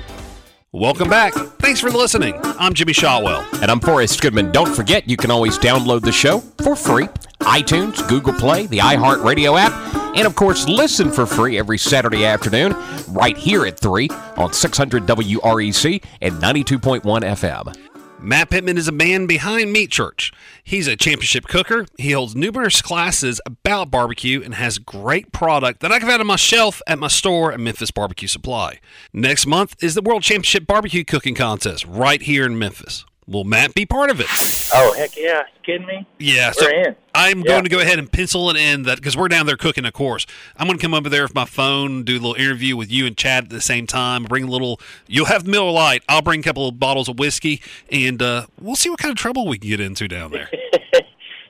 Welcome 0.72 1.10
back. 1.10 1.34
Thanks 1.34 1.80
for 1.80 1.90
listening. 1.90 2.36
I'm 2.44 2.76
Jimmy 2.76 2.94
Shotwell. 2.94 3.44
And 3.64 3.72
I'm 3.72 3.80
Forrest 3.80 4.22
Goodman. 4.22 4.52
Don't 4.52 4.72
forget, 4.72 5.10
you 5.10 5.18
can 5.18 5.32
always 5.32 5.58
download 5.58 6.02
the 6.02 6.12
show 6.12 6.42
for 6.62 6.76
free 6.76 7.08
iTunes, 7.40 8.08
Google 8.08 8.34
Play, 8.34 8.68
the 8.68 8.78
iHeartRadio 8.78 9.60
app, 9.60 9.74
and 10.16 10.28
of 10.28 10.36
course, 10.36 10.68
listen 10.68 11.12
for 11.12 11.26
free 11.26 11.58
every 11.58 11.80
Saturday 11.80 12.24
afternoon 12.24 12.76
right 13.08 13.36
here 13.36 13.66
at 13.66 13.80
3 13.80 14.10
on 14.38 14.54
600 14.54 15.08
WREC 15.08 16.04
and 16.22 16.36
92.1 16.36 17.02
FM. 17.02 17.89
Matt 18.22 18.50
Pittman 18.50 18.78
is 18.78 18.90
a 18.90 18.92
man 18.92 19.28
behind 19.28 19.72
Meat 19.72 19.92
Church. 19.92 20.34
He's 20.62 20.88
a 20.88 20.98
championship 20.98 21.48
cooker. 21.48 21.86
He 21.98 22.12
holds 22.12 22.36
numerous 22.36 22.82
classes 22.82 23.40
about 23.46 23.90
barbecue 23.90 24.42
and 24.44 24.56
has 24.56 24.78
great 24.78 25.32
product 25.32 25.80
that 25.80 25.94
I 25.94 26.00
can 26.00 26.10
find 26.10 26.20
on 26.20 26.28
my 26.28 26.36
shelf 26.36 26.82
at 26.86 27.00
my 27.00 27.08
store 27.08 27.54
at 27.54 27.62
Memphis 27.62 27.92
Barbecue 27.92 28.28
Supply. 28.28 28.82
Next 29.14 29.46
month 29.46 29.82
is 29.82 29.96
the 29.96 30.02
World 30.02 30.24
Championship 30.24 30.68
Barbecue 30.68 31.06
Cooking 31.06 31.34
Contest 31.34 31.86
right 31.86 32.22
here 32.22 32.46
in 32.46 32.60
Memphis. 32.60 33.06
Will 33.30 33.44
Matt 33.44 33.74
be 33.76 33.86
part 33.86 34.10
of 34.10 34.20
it? 34.20 34.28
Oh 34.74 34.94
heck 34.94 35.16
yeah! 35.16 35.40
You 35.40 35.62
kidding 35.64 35.86
me? 35.88 36.08
Yeah, 36.18 36.52
We're 36.60 36.88
in. 36.88 36.96
I'm 37.14 37.40
Yeah. 37.40 37.46
going 37.46 37.64
to 37.64 37.70
go 37.70 37.80
ahead 37.80 38.00
and 38.00 38.12
pencil 38.12 38.50
it 38.50 38.56
in 38.58 38.84
that 38.84 38.98
because 38.98 39.16
we're 39.16 39.28
down 39.28 39.46
there 39.46 39.56
cooking 39.58 39.86
a 39.86 39.92
course. 39.92 40.26
I'm 40.58 40.68
going 40.68 40.78
to 40.80 40.82
come 40.82 40.94
over 40.94 41.10
there 41.10 41.24
with 41.24 41.36
my 41.36 41.46
phone, 41.46 42.04
do 42.04 42.14
a 42.14 42.20
little 42.20 42.34
interview 42.34 42.76
with 42.76 42.92
you 42.92 43.06
and 43.06 43.16
Chad 43.16 43.46
at 43.46 43.50
the 43.50 43.62
same 43.62 43.86
time. 43.88 44.24
Bring 44.24 44.44
a 44.46 44.48
little. 44.48 44.80
You'll 45.08 45.26
have 45.28 45.46
Miller 45.46 45.72
Lite. 45.72 46.04
I'll 46.10 46.22
bring 46.22 46.40
a 46.40 46.44
couple 46.44 46.68
of 46.68 46.80
bottles 46.80 47.08
of 47.08 47.20
whiskey, 47.20 47.62
and 47.92 48.22
uh, 48.22 48.48
we'll 48.60 48.76
see 48.76 48.90
what 48.90 49.00
kind 49.00 49.12
of 49.12 49.18
trouble 49.18 49.48
we 49.48 49.58
can 49.60 49.70
get 49.70 49.80
into 49.80 50.08
down 50.08 50.32
there. 50.32 50.50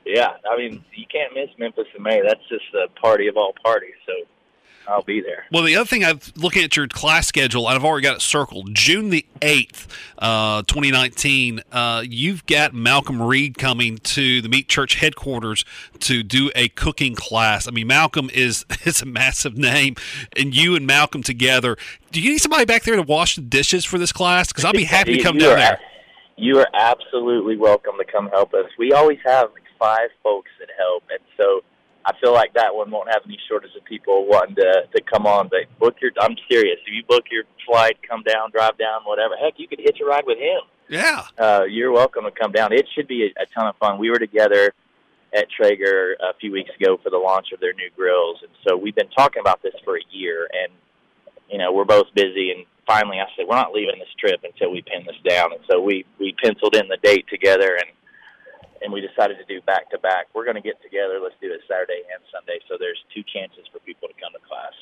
Yeah, 0.06 0.30
I 0.50 0.56
mean 0.56 0.84
you 0.96 1.04
can't 1.12 1.32
miss 1.34 1.50
Memphis 1.56 1.86
in 1.96 2.02
May. 2.02 2.20
That's 2.20 2.40
just 2.48 2.64
the 2.72 2.88
party 3.00 3.28
of 3.28 3.36
all 3.36 3.52
parties. 3.62 3.94
So 4.06 4.12
I'll 4.90 5.02
be 5.02 5.20
there. 5.20 5.44
Well, 5.52 5.62
the 5.62 5.76
other 5.76 5.86
thing 5.86 6.04
I'm 6.04 6.18
looking 6.36 6.64
at 6.64 6.76
your 6.76 6.88
class 6.88 7.28
schedule, 7.28 7.68
and 7.68 7.76
I've 7.76 7.84
already 7.84 8.02
got 8.02 8.16
it 8.16 8.22
circled. 8.22 8.74
June 8.74 9.10
the 9.10 9.24
eighth, 9.40 9.86
uh, 10.18 10.62
2019. 10.62 11.62
Uh, 11.70 12.02
you've 12.04 12.44
got 12.46 12.74
Malcolm 12.74 13.22
Reed 13.22 13.56
coming 13.56 13.98
to 13.98 14.42
the 14.42 14.48
Meat 14.48 14.68
Church 14.68 14.96
headquarters 14.96 15.64
to 16.00 16.24
do 16.24 16.50
a 16.56 16.68
cooking 16.70 17.14
class. 17.14 17.68
I 17.68 17.70
mean, 17.70 17.86
Malcolm 17.86 18.30
is 18.34 18.64
is 18.84 19.00
a 19.00 19.06
massive 19.06 19.56
name, 19.56 19.94
and 20.36 20.54
you 20.54 20.74
and 20.74 20.86
Malcolm 20.86 21.22
together. 21.22 21.76
Do 22.10 22.20
you 22.20 22.32
need 22.32 22.38
somebody 22.38 22.64
back 22.64 22.82
there 22.82 22.96
to 22.96 23.02
wash 23.02 23.36
the 23.36 23.42
dishes 23.42 23.84
for 23.84 23.96
this 23.96 24.10
class? 24.10 24.48
Because 24.48 24.64
I'll 24.64 24.72
be 24.72 24.84
happy 24.98 25.18
to 25.18 25.22
come 25.22 25.38
down 25.38 25.56
there. 25.56 25.80
You 26.36 26.58
are 26.58 26.68
absolutely 26.74 27.56
welcome 27.56 27.92
to 27.98 28.04
come 28.04 28.28
help 28.30 28.54
us. 28.54 28.66
We 28.76 28.92
always 28.92 29.18
have 29.24 29.50
like 29.52 29.62
five 29.78 30.08
folks 30.22 30.50
that 30.58 30.68
help, 30.76 31.04
and 31.10 31.20
so 31.36 31.62
I 32.04 32.12
feel 32.18 32.32
like 32.32 32.54
that 32.54 32.74
one 32.74 32.90
won't 32.90 33.08
have 33.12 33.22
any 33.26 33.38
shortage 33.48 33.72
of 33.76 33.84
people 33.84 34.26
wanting 34.26 34.56
to 34.56 34.84
to 34.94 35.02
come 35.02 35.26
on. 35.26 35.48
But 35.48 35.66
book 35.78 35.96
your. 36.00 36.12
I'm 36.20 36.36
serious. 36.50 36.78
If 36.86 36.94
you 36.94 37.02
book 37.06 37.24
your 37.30 37.44
flight, 37.66 37.98
come 38.08 38.22
down, 38.22 38.50
drive 38.50 38.78
down, 38.78 39.02
whatever. 39.04 39.34
Heck, 39.36 39.54
you 39.58 39.68
could 39.68 39.80
hitch 39.80 39.98
a 40.02 40.06
ride 40.06 40.24
with 40.26 40.38
him. 40.38 40.60
Yeah. 40.88 41.22
Uh, 41.38 41.64
you're 41.68 41.92
welcome 41.92 42.24
to 42.24 42.30
come 42.30 42.52
down. 42.52 42.72
It 42.72 42.86
should 42.94 43.06
be 43.06 43.24
a, 43.26 43.42
a 43.42 43.46
ton 43.54 43.68
of 43.68 43.76
fun. 43.76 43.98
We 43.98 44.10
were 44.10 44.18
together 44.18 44.72
at 45.32 45.46
Traeger 45.50 46.16
a 46.20 46.34
few 46.40 46.52
weeks 46.52 46.70
ago 46.80 46.98
for 47.02 47.10
the 47.10 47.18
launch 47.18 47.52
of 47.52 47.60
their 47.60 47.74
new 47.74 47.90
grills, 47.96 48.38
and 48.42 48.50
so 48.66 48.76
we've 48.76 48.96
been 48.96 49.10
talking 49.10 49.40
about 49.40 49.62
this 49.62 49.74
for 49.84 49.96
a 49.96 50.02
year. 50.10 50.48
And 50.52 50.72
you 51.50 51.58
know, 51.58 51.72
we're 51.72 51.84
both 51.84 52.06
busy, 52.14 52.50
and 52.50 52.64
finally, 52.86 53.18
I 53.20 53.26
said 53.36 53.46
we're 53.48 53.56
not 53.56 53.72
leaving 53.72 53.98
this 53.98 54.08
trip 54.18 54.40
until 54.42 54.70
we 54.70 54.82
pin 54.82 55.04
this 55.06 55.16
down. 55.28 55.52
And 55.52 55.60
so 55.70 55.80
we 55.80 56.06
we 56.18 56.34
penciled 56.42 56.76
in 56.76 56.88
the 56.88 56.98
date 57.02 57.26
together, 57.28 57.76
and 57.76 57.90
and 58.82 58.92
we 58.92 59.00
decided 59.00 59.36
to 59.38 59.44
do 59.44 59.60
back 59.62 59.90
to 59.90 59.98
back. 59.98 60.26
We're 60.34 60.44
going 60.44 60.56
to 60.56 60.62
get 60.62 60.80
together. 60.82 61.20
Let's 61.22 61.34
do 61.40 61.52
it 61.52 61.60
Saturday 61.68 62.02
and 62.12 62.22
Sunday. 62.32 62.60
So 62.68 62.76
there's 62.78 63.02
two 63.14 63.22
chances 63.22 63.64
for 63.72 63.78
people 63.80 64.08
to 64.08 64.14
come 64.14 64.32
to 64.32 64.38
class. 64.46 64.72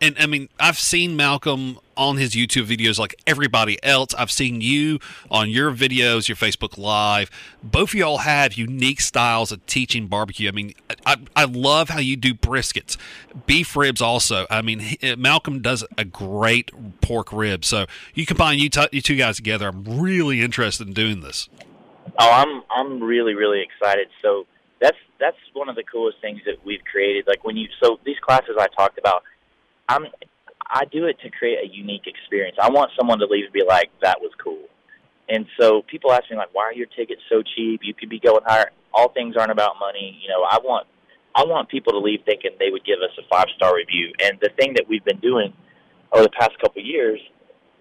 And 0.00 0.16
I 0.18 0.26
mean, 0.26 0.48
I've 0.58 0.78
seen 0.78 1.14
Malcolm 1.14 1.78
on 1.96 2.16
his 2.16 2.30
YouTube 2.34 2.66
videos 2.66 2.98
like 2.98 3.14
everybody 3.26 3.82
else. 3.84 4.14
I've 4.14 4.30
seen 4.30 4.60
you 4.60 4.98
on 5.30 5.50
your 5.50 5.72
videos, 5.72 6.26
your 6.26 6.36
Facebook 6.36 6.78
Live. 6.78 7.30
Both 7.62 7.90
of 7.90 7.94
y'all 7.94 8.18
have 8.18 8.54
unique 8.54 9.00
styles 9.00 9.52
of 9.52 9.64
teaching 9.66 10.06
barbecue. 10.06 10.48
I 10.48 10.52
mean, 10.52 10.74
I, 11.04 11.16
I 11.36 11.44
love 11.44 11.90
how 11.90 12.00
you 12.00 12.16
do 12.16 12.34
briskets, 12.34 12.96
beef 13.46 13.76
ribs 13.76 14.00
also. 14.00 14.46
I 14.50 14.62
mean, 14.62 14.78
he- 14.80 15.12
uh, 15.12 15.16
Malcolm 15.16 15.60
does 15.60 15.84
a 15.96 16.04
great 16.04 16.70
pork 17.00 17.32
rib. 17.32 17.64
So 17.64 17.86
you 18.14 18.26
combine 18.26 18.58
you, 18.58 18.70
t- 18.70 18.88
you 18.90 19.02
two 19.02 19.16
guys 19.16 19.36
together. 19.36 19.68
I'm 19.68 19.84
really 20.00 20.40
interested 20.40 20.88
in 20.88 20.94
doing 20.94 21.20
this. 21.20 21.48
Oh, 22.18 22.30
I'm 22.30 22.62
I'm 22.70 23.02
really 23.02 23.34
really 23.34 23.62
excited. 23.62 24.08
So 24.22 24.46
that's 24.80 24.96
that's 25.20 25.36
one 25.52 25.68
of 25.68 25.76
the 25.76 25.84
coolest 25.84 26.18
things 26.20 26.40
that 26.46 26.64
we've 26.64 26.84
created. 26.90 27.26
Like 27.26 27.44
when 27.44 27.56
you 27.56 27.68
so 27.82 27.98
these 28.04 28.18
classes 28.20 28.56
I 28.58 28.66
talked 28.76 28.98
about, 28.98 29.22
I'm 29.88 30.06
I 30.70 30.84
do 30.84 31.06
it 31.06 31.18
to 31.20 31.30
create 31.30 31.58
a 31.64 31.74
unique 31.74 32.06
experience. 32.06 32.56
I 32.60 32.70
want 32.70 32.90
someone 32.98 33.18
to 33.20 33.26
leave 33.26 33.44
and 33.44 33.52
be 33.52 33.64
like, 33.66 33.90
that 34.02 34.20
was 34.20 34.30
cool. 34.42 34.64
And 35.28 35.46
so 35.58 35.82
people 35.82 36.12
ask 36.12 36.30
me 36.30 36.36
like, 36.36 36.52
why 36.52 36.64
are 36.64 36.72
your 36.74 36.86
tickets 36.86 37.22
so 37.28 37.42
cheap? 37.42 37.80
You 37.82 37.94
could 37.94 38.08
be 38.08 38.18
going 38.18 38.42
higher. 38.46 38.70
All 38.92 39.10
things 39.12 39.36
aren't 39.36 39.52
about 39.52 39.78
money. 39.78 40.18
You 40.22 40.28
know, 40.28 40.42
I 40.42 40.58
want 40.62 40.86
I 41.34 41.44
want 41.44 41.68
people 41.68 41.92
to 41.92 41.98
leave 41.98 42.20
thinking 42.26 42.50
they 42.58 42.70
would 42.70 42.84
give 42.84 42.98
us 42.98 43.16
a 43.18 43.22
five 43.30 43.46
star 43.56 43.76
review. 43.76 44.12
And 44.22 44.38
the 44.40 44.50
thing 44.58 44.74
that 44.74 44.86
we've 44.88 45.04
been 45.04 45.20
doing 45.20 45.52
over 46.12 46.22
the 46.24 46.30
past 46.30 46.58
couple 46.60 46.80
of 46.80 46.86
years 46.86 47.20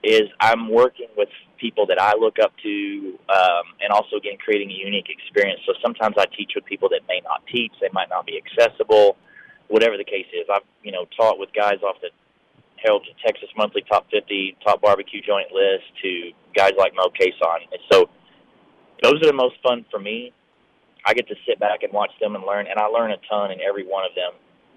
is 0.04 0.30
I'm 0.40 0.70
working 0.70 1.08
with 1.18 1.30
people 1.58 1.86
that 1.88 2.00
I 2.00 2.14
look 2.18 2.38
up 2.42 2.54
to, 2.64 3.18
um, 3.30 3.66
and 3.82 3.92
also 3.92 4.18
again 4.18 4.38
creating 4.38 4.72
a 4.72 4.74
unique 4.74 5.10
experience. 5.10 5.62
So 5.66 5.74
sometimes 5.82 6.16
I 6.18 6.26
teach 6.38 6.52
with 6.56 6.66
people 6.66 6.90
that 6.90 7.02
may 7.08 7.22
not 7.24 7.42
teach, 7.52 7.72
they 7.82 7.90
might 7.94 8.10
not 8.10 8.26
be 8.26 8.40
accessible, 8.40 9.18
whatever 9.68 9.98
the 9.98 10.06
case 10.06 10.28
is. 10.34 10.46
I've 10.54 10.66
you 10.84 10.92
know 10.92 11.06
taught 11.18 11.40
with 11.40 11.50
guys 11.54 11.82
off 11.84 11.98
the 12.02 12.10
Herald 12.78 13.06
Texas 13.26 13.50
Monthly 13.58 13.84
Top 13.90 14.06
50 14.12 14.58
Top 14.64 14.82
Barbecue 14.82 15.22
Joint 15.22 15.52
list 15.52 15.86
to 16.04 16.32
guys 16.56 16.74
like 16.78 16.94
Moe 16.96 17.10
Cason. 17.10 17.66
And 17.72 17.82
so 17.92 18.10
those 19.02 19.16
are 19.16 19.28
the 19.28 19.34
most 19.34 19.56
fun 19.64 19.86
for 19.90 20.00
me. 20.00 20.32
I 21.06 21.14
get 21.14 21.28
to 21.30 21.36
sit 21.48 21.60
back 21.60 21.84
and 21.84 21.94
watch 21.94 22.12
them 22.20 22.36
and 22.36 22.44
learn, 22.44 22.68
and 22.68 22.80
I 22.80 22.86
learn 22.86 23.12
a 23.12 23.18
ton 23.30 23.52
in 23.52 23.62
every 23.62 23.86
one 23.86 24.04
of 24.04 24.14
them. 24.16 24.34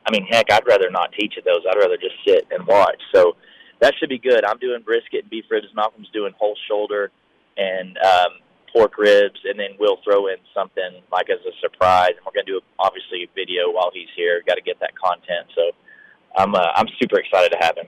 I 0.07 0.13
mean, 0.13 0.27
heck, 0.31 0.51
I'd 0.51 0.67
rather 0.67 0.91
not 0.91 1.13
teach 1.13 1.35
at 1.37 1.45
those. 1.45 1.61
I'd 1.69 1.77
rather 1.77 1.97
just 1.97 2.15
sit 2.27 2.47
and 2.51 2.67
watch. 2.67 3.01
So 3.15 3.37
that 3.81 3.95
should 3.99 4.09
be 4.09 4.19
good. 4.19 4.45
I'm 4.45 4.59
doing 4.59 4.83
brisket 4.83 5.23
and 5.23 5.31
beef 5.31 5.45
ribs. 5.51 5.67
Malcolm's 5.75 6.11
doing 6.13 6.33
whole 6.39 6.57
shoulder 6.69 7.11
and 7.57 7.97
um, 7.99 8.33
pork 8.73 8.99
ribs, 8.99 9.41
and 9.45 9.59
then 9.59 9.71
we'll 9.79 9.99
throw 10.05 10.29
in 10.29 10.37
something 10.55 11.03
like 11.11 11.29
as 11.31 11.39
a 11.47 11.53
surprise. 11.61 12.13
And 12.17 12.25
we're 12.25 12.33
going 12.33 12.47
to 12.47 12.53
do 12.53 12.61
obviously 12.79 13.25
a 13.25 13.29
video 13.35 13.71
while 13.71 13.91
he's 13.93 14.09
here. 14.17 14.43
Got 14.47 14.55
to 14.55 14.63
get 14.63 14.79
that 14.81 14.93
content. 14.97 15.47
So 15.55 15.71
I'm 16.37 16.55
uh, 16.55 16.69
I'm 16.75 16.87
super 17.01 17.19
excited 17.19 17.51
to 17.53 17.59
have 17.65 17.77
him. 17.77 17.87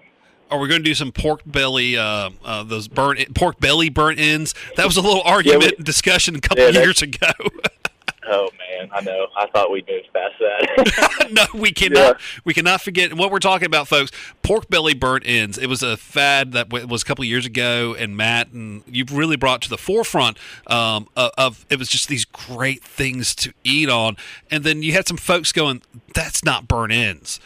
Are 0.50 0.58
we 0.58 0.68
going 0.68 0.82
to 0.82 0.84
do 0.84 0.94
some 0.94 1.12
pork 1.12 1.40
belly, 1.46 1.96
uh, 1.96 2.28
uh, 2.44 2.62
those 2.62 2.86
burnt 2.86 3.34
pork 3.34 3.58
belly 3.58 3.88
burnt 3.88 4.18
ends? 4.18 4.54
That 4.76 4.84
was 4.84 4.98
a 4.98 5.00
little 5.00 5.22
argument 5.22 5.76
and 5.78 5.86
discussion 5.86 6.36
a 6.36 6.40
couple 6.40 6.64
Yeah, 6.64 6.80
years 6.80 7.00
ago. 7.00 7.28
Oh 8.26 8.48
man, 8.58 8.88
I 8.92 9.00
know. 9.00 9.26
I 9.36 9.46
thought 9.48 9.70
we'd 9.72 9.86
move 9.88 10.02
past 10.14 10.34
that. 10.38 11.28
no, 11.32 11.44
we 11.58 11.72
cannot. 11.72 12.20
We 12.44 12.54
cannot 12.54 12.80
forget 12.80 13.14
what 13.14 13.30
we're 13.30 13.38
talking 13.40 13.66
about, 13.66 13.88
folks. 13.88 14.12
Pork 14.42 14.68
belly 14.68 14.94
burnt 14.94 15.24
ends. 15.26 15.58
It 15.58 15.66
was 15.66 15.82
a 15.82 15.96
fad 15.96 16.52
that 16.52 16.68
w- 16.68 16.86
was 16.86 17.02
a 17.02 17.04
couple 17.04 17.22
of 17.22 17.28
years 17.28 17.46
ago, 17.46 17.94
and 17.98 18.16
Matt 18.16 18.52
and 18.52 18.82
you've 18.86 19.12
really 19.12 19.36
brought 19.36 19.62
to 19.62 19.68
the 19.68 19.78
forefront 19.78 20.38
um, 20.68 21.08
of, 21.16 21.30
of. 21.36 21.66
It 21.68 21.78
was 21.78 21.88
just 21.88 22.08
these 22.08 22.24
great 22.24 22.84
things 22.84 23.34
to 23.36 23.52
eat 23.64 23.88
on, 23.88 24.16
and 24.50 24.62
then 24.62 24.82
you 24.82 24.92
had 24.92 25.08
some 25.08 25.16
folks 25.16 25.50
going, 25.52 25.82
"That's 26.14 26.44
not 26.44 26.68
burnt 26.68 26.92
ends." 26.92 27.40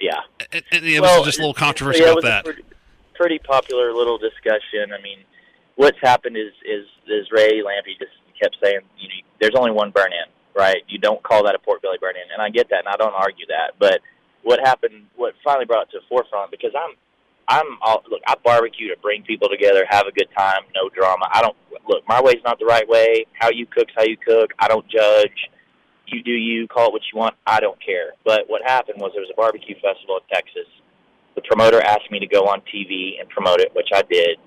yeah. 0.00 0.20
And, 0.52 0.62
and 0.72 0.84
it 0.84 1.00
Well, 1.00 1.18
was 1.20 1.26
just 1.26 1.38
a 1.38 1.42
little 1.42 1.54
controversy 1.54 2.02
yeah, 2.02 2.10
about 2.12 2.22
that. 2.22 2.44
Pretty, 2.44 2.62
pretty 3.14 3.38
popular 3.38 3.92
little 3.92 4.18
discussion. 4.18 4.92
I 4.96 5.00
mean, 5.02 5.18
what's 5.76 5.98
happened 6.00 6.36
is 6.36 6.52
is 6.64 6.86
is 7.06 7.26
Ray 7.32 7.62
Lampe 7.62 7.98
just 7.98 8.12
kept 8.40 8.56
saying, 8.62 8.80
you 8.98 9.08
know, 9.08 9.14
there's 9.42 9.58
only 9.58 9.72
one 9.72 9.90
burn 9.90 10.12
in, 10.14 10.30
right? 10.54 10.82
You 10.86 10.98
don't 10.98 11.20
call 11.22 11.44
that 11.44 11.56
a 11.56 11.58
pork 11.58 11.82
belly 11.82 11.98
burn 12.00 12.14
in, 12.14 12.30
and 12.32 12.40
I 12.40 12.48
get 12.48 12.70
that, 12.70 12.86
and 12.86 12.88
I 12.88 12.96
don't 12.96 13.12
argue 13.12 13.46
that. 13.48 13.74
But 13.78 14.00
what 14.44 14.60
happened? 14.60 15.06
What 15.16 15.34
finally 15.42 15.66
brought 15.66 15.88
it 15.88 15.90
to 15.92 15.98
the 15.98 16.06
forefront? 16.08 16.52
Because 16.52 16.70
I'm 16.78 16.94
I'm 17.48 17.66
all, 17.82 18.04
look, 18.08 18.22
I 18.26 18.36
barbecue 18.44 18.88
to 18.88 18.96
bring 19.02 19.24
people 19.24 19.48
together, 19.48 19.84
have 19.90 20.06
a 20.06 20.12
good 20.12 20.28
time, 20.36 20.62
no 20.74 20.88
drama. 20.88 21.26
I 21.34 21.42
don't 21.42 21.56
look, 21.88 22.06
my 22.06 22.22
way's 22.22 22.40
not 22.44 22.60
the 22.60 22.66
right 22.66 22.88
way. 22.88 23.26
How 23.34 23.50
you 23.50 23.66
cook's 23.66 23.92
how 23.96 24.04
you 24.04 24.16
cook. 24.16 24.52
I 24.60 24.68
don't 24.68 24.86
judge. 24.88 25.50
You 26.06 26.22
do 26.22 26.30
you. 26.30 26.68
Call 26.68 26.88
it 26.88 26.92
what 26.92 27.02
you 27.12 27.18
want. 27.18 27.34
I 27.44 27.58
don't 27.58 27.78
care. 27.84 28.12
But 28.24 28.44
what 28.46 28.62
happened 28.64 29.00
was 29.00 29.10
there 29.12 29.22
was 29.22 29.30
a 29.32 29.36
barbecue 29.36 29.74
festival 29.82 30.22
in 30.22 30.24
Texas. 30.32 30.70
The 31.34 31.42
promoter 31.42 31.80
asked 31.82 32.10
me 32.10 32.20
to 32.20 32.26
go 32.26 32.44
on 32.44 32.60
TV 32.72 33.18
and 33.18 33.28
promote 33.28 33.60
it, 33.60 33.74
which 33.74 33.88
I 33.92 34.02
did. 34.02 34.38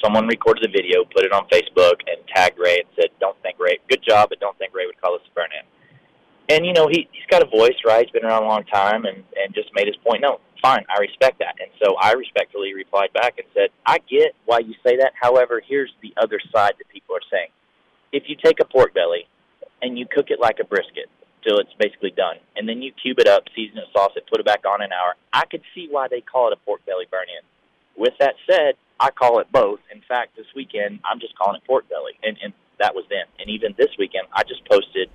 Someone 0.00 0.26
recorded 0.26 0.64
the 0.64 0.72
video, 0.72 1.04
put 1.04 1.24
it 1.24 1.32
on 1.32 1.46
Facebook, 1.48 2.00
and 2.06 2.18
tagged 2.34 2.58
Ray 2.58 2.80
and 2.80 2.88
said, 2.96 3.10
"Don't 3.20 3.40
think 3.42 3.58
Ray. 3.58 3.78
Good 3.88 4.02
job, 4.02 4.30
but 4.30 4.40
don't 4.40 4.56
think 4.58 4.74
Ray 4.74 4.86
would 4.86 5.00
call 5.00 5.14
us 5.14 5.22
a 5.26 5.34
burn 5.34 5.50
in." 5.52 5.64
And 6.54 6.66
you 6.66 6.72
know, 6.72 6.88
he 6.88 7.08
he's 7.12 7.26
got 7.30 7.42
a 7.42 7.46
voice, 7.46 7.76
right? 7.84 8.04
He's 8.04 8.12
been 8.12 8.24
around 8.24 8.44
a 8.44 8.48
long 8.48 8.64
time, 8.64 9.04
and 9.04 9.24
and 9.36 9.54
just 9.54 9.70
made 9.74 9.86
his 9.86 9.96
point 10.04 10.22
known. 10.22 10.38
Fine, 10.60 10.84
I 10.88 11.00
respect 11.00 11.38
that. 11.40 11.56
And 11.60 11.70
so 11.82 11.96
I 11.96 12.12
respectfully 12.12 12.72
replied 12.74 13.12
back 13.12 13.38
and 13.38 13.46
said, 13.54 13.70
"I 13.86 13.98
get 13.98 14.34
why 14.44 14.60
you 14.60 14.74
say 14.84 14.96
that. 14.96 15.12
However, 15.20 15.60
here's 15.66 15.92
the 16.02 16.14
other 16.16 16.40
side 16.54 16.74
that 16.78 16.88
people 16.88 17.16
are 17.16 17.28
saying. 17.30 17.48
If 18.12 18.28
you 18.28 18.36
take 18.36 18.60
a 18.60 18.64
pork 18.64 18.94
belly 18.94 19.26
and 19.80 19.98
you 19.98 20.06
cook 20.06 20.30
it 20.30 20.38
like 20.38 20.58
a 20.60 20.64
brisket 20.64 21.08
till 21.42 21.58
it's 21.58 21.72
basically 21.78 22.10
done, 22.10 22.36
and 22.56 22.68
then 22.68 22.82
you 22.82 22.92
cube 22.92 23.18
it 23.18 23.26
up, 23.26 23.44
season 23.54 23.78
it, 23.78 23.84
sauce 23.92 24.12
it, 24.16 24.26
put 24.30 24.38
it 24.38 24.46
back 24.46 24.64
on 24.66 24.82
an 24.82 24.92
hour, 24.92 25.14
I 25.32 25.44
could 25.46 25.62
see 25.74 25.88
why 25.90 26.06
they 26.08 26.20
call 26.20 26.48
it 26.48 26.52
a 26.52 26.56
pork 26.64 26.84
belly 26.86 27.06
burn-in. 27.10 27.42
With 27.96 28.14
that 28.20 28.34
said, 28.48 28.76
I 29.02 29.10
call 29.10 29.40
it 29.40 29.50
both. 29.50 29.80
In 29.92 30.00
fact, 30.06 30.36
this 30.36 30.46
weekend 30.54 31.00
I'm 31.04 31.18
just 31.18 31.36
calling 31.36 31.56
it 31.56 31.66
pork 31.66 31.88
belly, 31.88 32.12
and 32.22 32.38
and 32.42 32.52
that 32.78 32.94
was 32.94 33.04
then. 33.10 33.26
And 33.40 33.50
even 33.50 33.74
this 33.76 33.90
weekend, 33.98 34.28
I 34.32 34.44
just 34.44 34.64
posted 34.70 35.10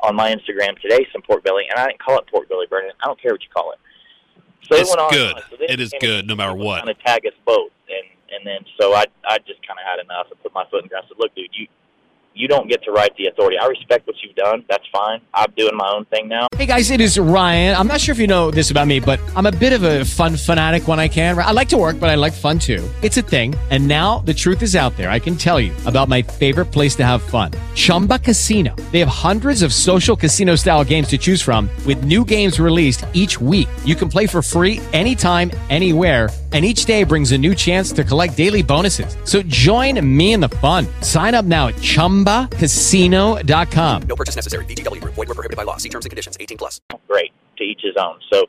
on 0.00 0.14
my 0.14 0.30
Instagram 0.30 0.80
today 0.80 1.06
some 1.12 1.22
pork 1.22 1.42
belly, 1.42 1.64
and 1.68 1.78
I 1.78 1.88
didn't 1.88 1.98
call 1.98 2.18
it 2.18 2.26
pork 2.28 2.48
belly 2.48 2.66
burn-in. 2.70 2.92
I 3.02 3.06
don't 3.06 3.20
care 3.20 3.32
what 3.32 3.42
you 3.42 3.48
call 3.52 3.72
it. 3.72 3.78
So 4.68 4.76
it's 4.76 4.88
it 4.88 4.96
went 4.96 5.00
on. 5.00 5.10
good. 5.10 5.34
On. 5.34 5.42
So 5.50 5.56
it 5.58 5.80
is 5.80 5.92
good, 6.00 6.26
no 6.26 6.36
matter 6.36 6.54
what. 6.54 6.78
Kind 6.78 6.90
of 6.90 7.02
tag 7.02 7.26
us 7.26 7.34
both, 7.44 7.72
and 7.88 8.06
and 8.30 8.46
then 8.46 8.64
so 8.80 8.94
I 8.94 9.04
I 9.26 9.38
just 9.38 9.66
kind 9.66 9.78
of 9.78 9.84
had 9.84 9.98
enough 9.98 10.26
and 10.30 10.40
put 10.42 10.54
my 10.54 10.64
foot 10.70 10.82
in 10.82 10.84
the 10.84 10.88
ground. 10.90 11.06
and 11.10 11.16
Said, 11.16 11.18
look, 11.18 11.34
dude, 11.34 11.50
you 11.52 11.66
you 12.36 12.48
don't 12.48 12.68
get 12.68 12.82
to 12.84 12.90
write 12.92 13.16
the 13.16 13.26
authority. 13.26 13.56
I 13.58 13.66
respect 13.66 14.06
what 14.06 14.16
you've 14.22 14.36
done. 14.36 14.64
That's 14.68 14.84
fine. 14.92 15.22
I'm 15.32 15.52
doing 15.56 15.74
my 15.74 15.90
own 15.90 16.04
thing 16.06 16.28
now. 16.28 16.46
Hey 16.54 16.66
guys, 16.66 16.90
it 16.90 17.00
is 17.00 17.18
Ryan. 17.18 17.74
I'm 17.74 17.86
not 17.86 18.00
sure 18.00 18.12
if 18.12 18.18
you 18.18 18.26
know 18.26 18.50
this 18.50 18.70
about 18.70 18.86
me, 18.86 19.00
but 19.00 19.18
I'm 19.34 19.46
a 19.46 19.52
bit 19.52 19.72
of 19.72 19.82
a 19.82 20.04
fun 20.04 20.36
fanatic 20.36 20.86
when 20.86 21.00
I 21.00 21.08
can. 21.08 21.38
I 21.38 21.50
like 21.52 21.68
to 21.70 21.76
work, 21.76 21.98
but 21.98 22.10
I 22.10 22.14
like 22.14 22.34
fun 22.34 22.58
too. 22.58 22.88
It's 23.02 23.16
a 23.16 23.22
thing. 23.22 23.54
And 23.70 23.88
now 23.88 24.18
the 24.18 24.34
truth 24.34 24.62
is 24.62 24.76
out 24.76 24.96
there. 24.96 25.10
I 25.10 25.18
can 25.18 25.36
tell 25.36 25.58
you 25.58 25.74
about 25.86 26.08
my 26.08 26.22
favorite 26.22 26.66
place 26.66 26.94
to 26.96 27.04
have 27.04 27.22
fun. 27.22 27.52
Chumba 27.74 28.18
Casino. 28.18 28.74
They 28.92 29.00
have 29.00 29.08
hundreds 29.08 29.62
of 29.62 29.72
social 29.72 30.16
casino 30.16 30.56
style 30.56 30.84
games 30.84 31.08
to 31.08 31.18
choose 31.18 31.42
from 31.42 31.70
with 31.86 32.04
new 32.04 32.24
games 32.24 32.60
released 32.60 33.04
each 33.12 33.40
week. 33.40 33.68
You 33.84 33.96
can 33.96 34.08
play 34.08 34.26
for 34.26 34.42
free 34.42 34.80
anytime, 34.92 35.50
anywhere 35.70 36.28
and 36.56 36.64
each 36.64 36.86
day 36.86 37.04
brings 37.04 37.32
a 37.32 37.38
new 37.38 37.54
chance 37.54 37.92
to 37.92 38.02
collect 38.02 38.34
daily 38.34 38.62
bonuses. 38.62 39.14
So 39.24 39.42
join 39.42 40.00
me 40.16 40.32
in 40.32 40.40
the 40.40 40.48
fun. 40.48 40.86
Sign 41.02 41.34
up 41.34 41.44
now 41.44 41.68
at 41.68 41.74
ChumbaCasino.com. 41.74 44.02
No 44.08 44.16
purchase 44.16 44.36
necessary. 44.36 44.64
VGW. 44.64 45.02
Group. 45.02 45.12
Void 45.12 45.28
were 45.28 45.34
prohibited 45.34 45.58
by 45.58 45.64
law. 45.64 45.76
See 45.76 45.90
terms 45.90 46.06
and 46.06 46.10
conditions. 46.10 46.38
18 46.40 46.56
plus. 46.56 46.80
Great. 47.08 47.34
To 47.58 47.64
each 47.64 47.82
his 47.82 47.94
own. 47.98 48.18
So, 48.32 48.46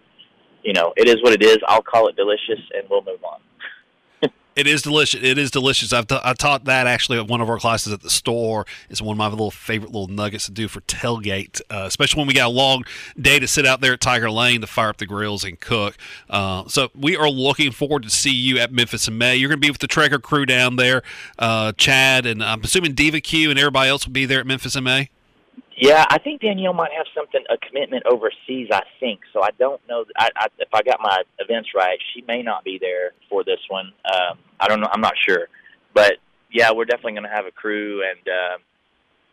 you 0.64 0.72
know, 0.72 0.94
it 0.96 1.10
is 1.10 1.22
what 1.22 1.34
it 1.34 1.44
is. 1.44 1.58
I'll 1.68 1.82
call 1.82 2.08
it 2.08 2.16
delicious, 2.16 2.62
and 2.74 2.90
we'll 2.90 3.04
move 3.04 3.22
on. 3.26 3.42
It 4.58 4.66
is 4.66 4.82
delicious. 4.82 5.22
It 5.24 5.38
is 5.38 5.52
delicious. 5.52 5.94
I've 5.94 6.08
t- 6.08 6.18
I 6.24 6.34
taught 6.34 6.66
that 6.66 6.88
actually 6.88 7.20
at 7.20 7.28
one 7.28 7.42
of 7.42 7.50
our 7.50 7.60
classes 7.60 7.94
at 7.94 8.02
the 8.02 8.10
store. 8.10 8.66
It's 8.90 9.00
one 9.00 9.14
of 9.14 9.18
my 9.20 9.28
little 9.28 9.52
favorite 9.52 9.92
little 9.92 10.08
nuggets 10.08 10.48
to 10.48 10.52
do 10.52 10.68
for 10.68 10.82
tailgate, 10.82 11.62
uh, 11.70 11.84
especially 11.86 12.22
when 12.22 12.28
we 12.28 12.34
got 12.34 12.48
a 12.48 12.50
long 12.50 12.84
day 13.22 13.38
to 13.38 13.48
sit 13.48 13.68
out 13.68 13.82
there 13.82 13.94
at 13.94 14.02
Tiger 14.02 14.32
Lane 14.32 14.62
to 14.62 14.68
fire 14.68 14.90
up 14.90 14.98
the 14.98 15.06
grills 15.06 15.44
and 15.44 15.60
cook. 15.60 15.96
Uh, 16.28 16.68
so 16.68 16.90
we 16.96 17.16
are 17.16 17.30
looking 17.30 17.72
forward 17.72 18.02
to 18.02 18.10
see 18.10 18.34
you 18.34 18.58
at 18.58 18.72
Memphis 18.72 19.08
in 19.08 19.16
May. 19.20 19.36
You're 19.36 19.50
going 19.50 19.62
to 19.62 19.66
be 19.66 19.70
with 19.70 19.80
the 19.80 19.86
Traeger 19.86 20.18
crew 20.18 20.48
down 20.48 20.78
there, 20.78 21.04
uh, 21.38 21.74
Chad, 21.74 22.26
and 22.26 22.44
I'm 22.44 22.64
assuming 22.64 22.94
Diva 22.94 23.22
Q 23.22 23.52
and 23.52 23.60
everybody 23.60 23.92
else 23.92 24.08
will 24.08 24.14
be 24.14 24.26
there 24.26 24.40
at 24.40 24.48
Memphis 24.48 24.76
in 24.76 24.84
May. 24.84 25.12
Yeah, 25.80 26.06
I 26.10 26.18
think 26.18 26.42
Danielle 26.42 26.74
might 26.74 26.90
have 26.98 27.06
something 27.16 27.44
a 27.52 27.58
commitment 27.58 28.04
overseas. 28.08 28.68
I 28.72 28.82
think 29.00 29.20
so. 29.32 29.44
I 29.44 29.52
don't 29.60 29.80
know. 29.88 30.06
I, 30.18 30.30
I, 30.36 30.48
if 30.58 30.70
I 30.74 30.82
got 30.82 31.00
my 31.00 31.22
events 31.38 31.70
right, 31.76 32.00
she 32.14 32.24
may 32.28 32.42
not 32.42 32.64
be 32.64 32.80
there 32.82 33.12
for 33.30 33.44
this 33.44 33.60
one. 33.70 33.94
Um, 34.12 34.40
I 34.60 34.68
don't 34.68 34.82
know. 34.82 34.90
I'm 34.92 35.02
not 35.02 35.14
sure, 35.28 35.48
but 35.94 36.14
yeah, 36.52 36.72
we're 36.72 36.86
definitely 36.86 37.12
going 37.12 37.30
to 37.30 37.36
have 37.36 37.46
a 37.46 37.52
crew, 37.52 38.02
and 38.02 38.28
uh, 38.28 38.58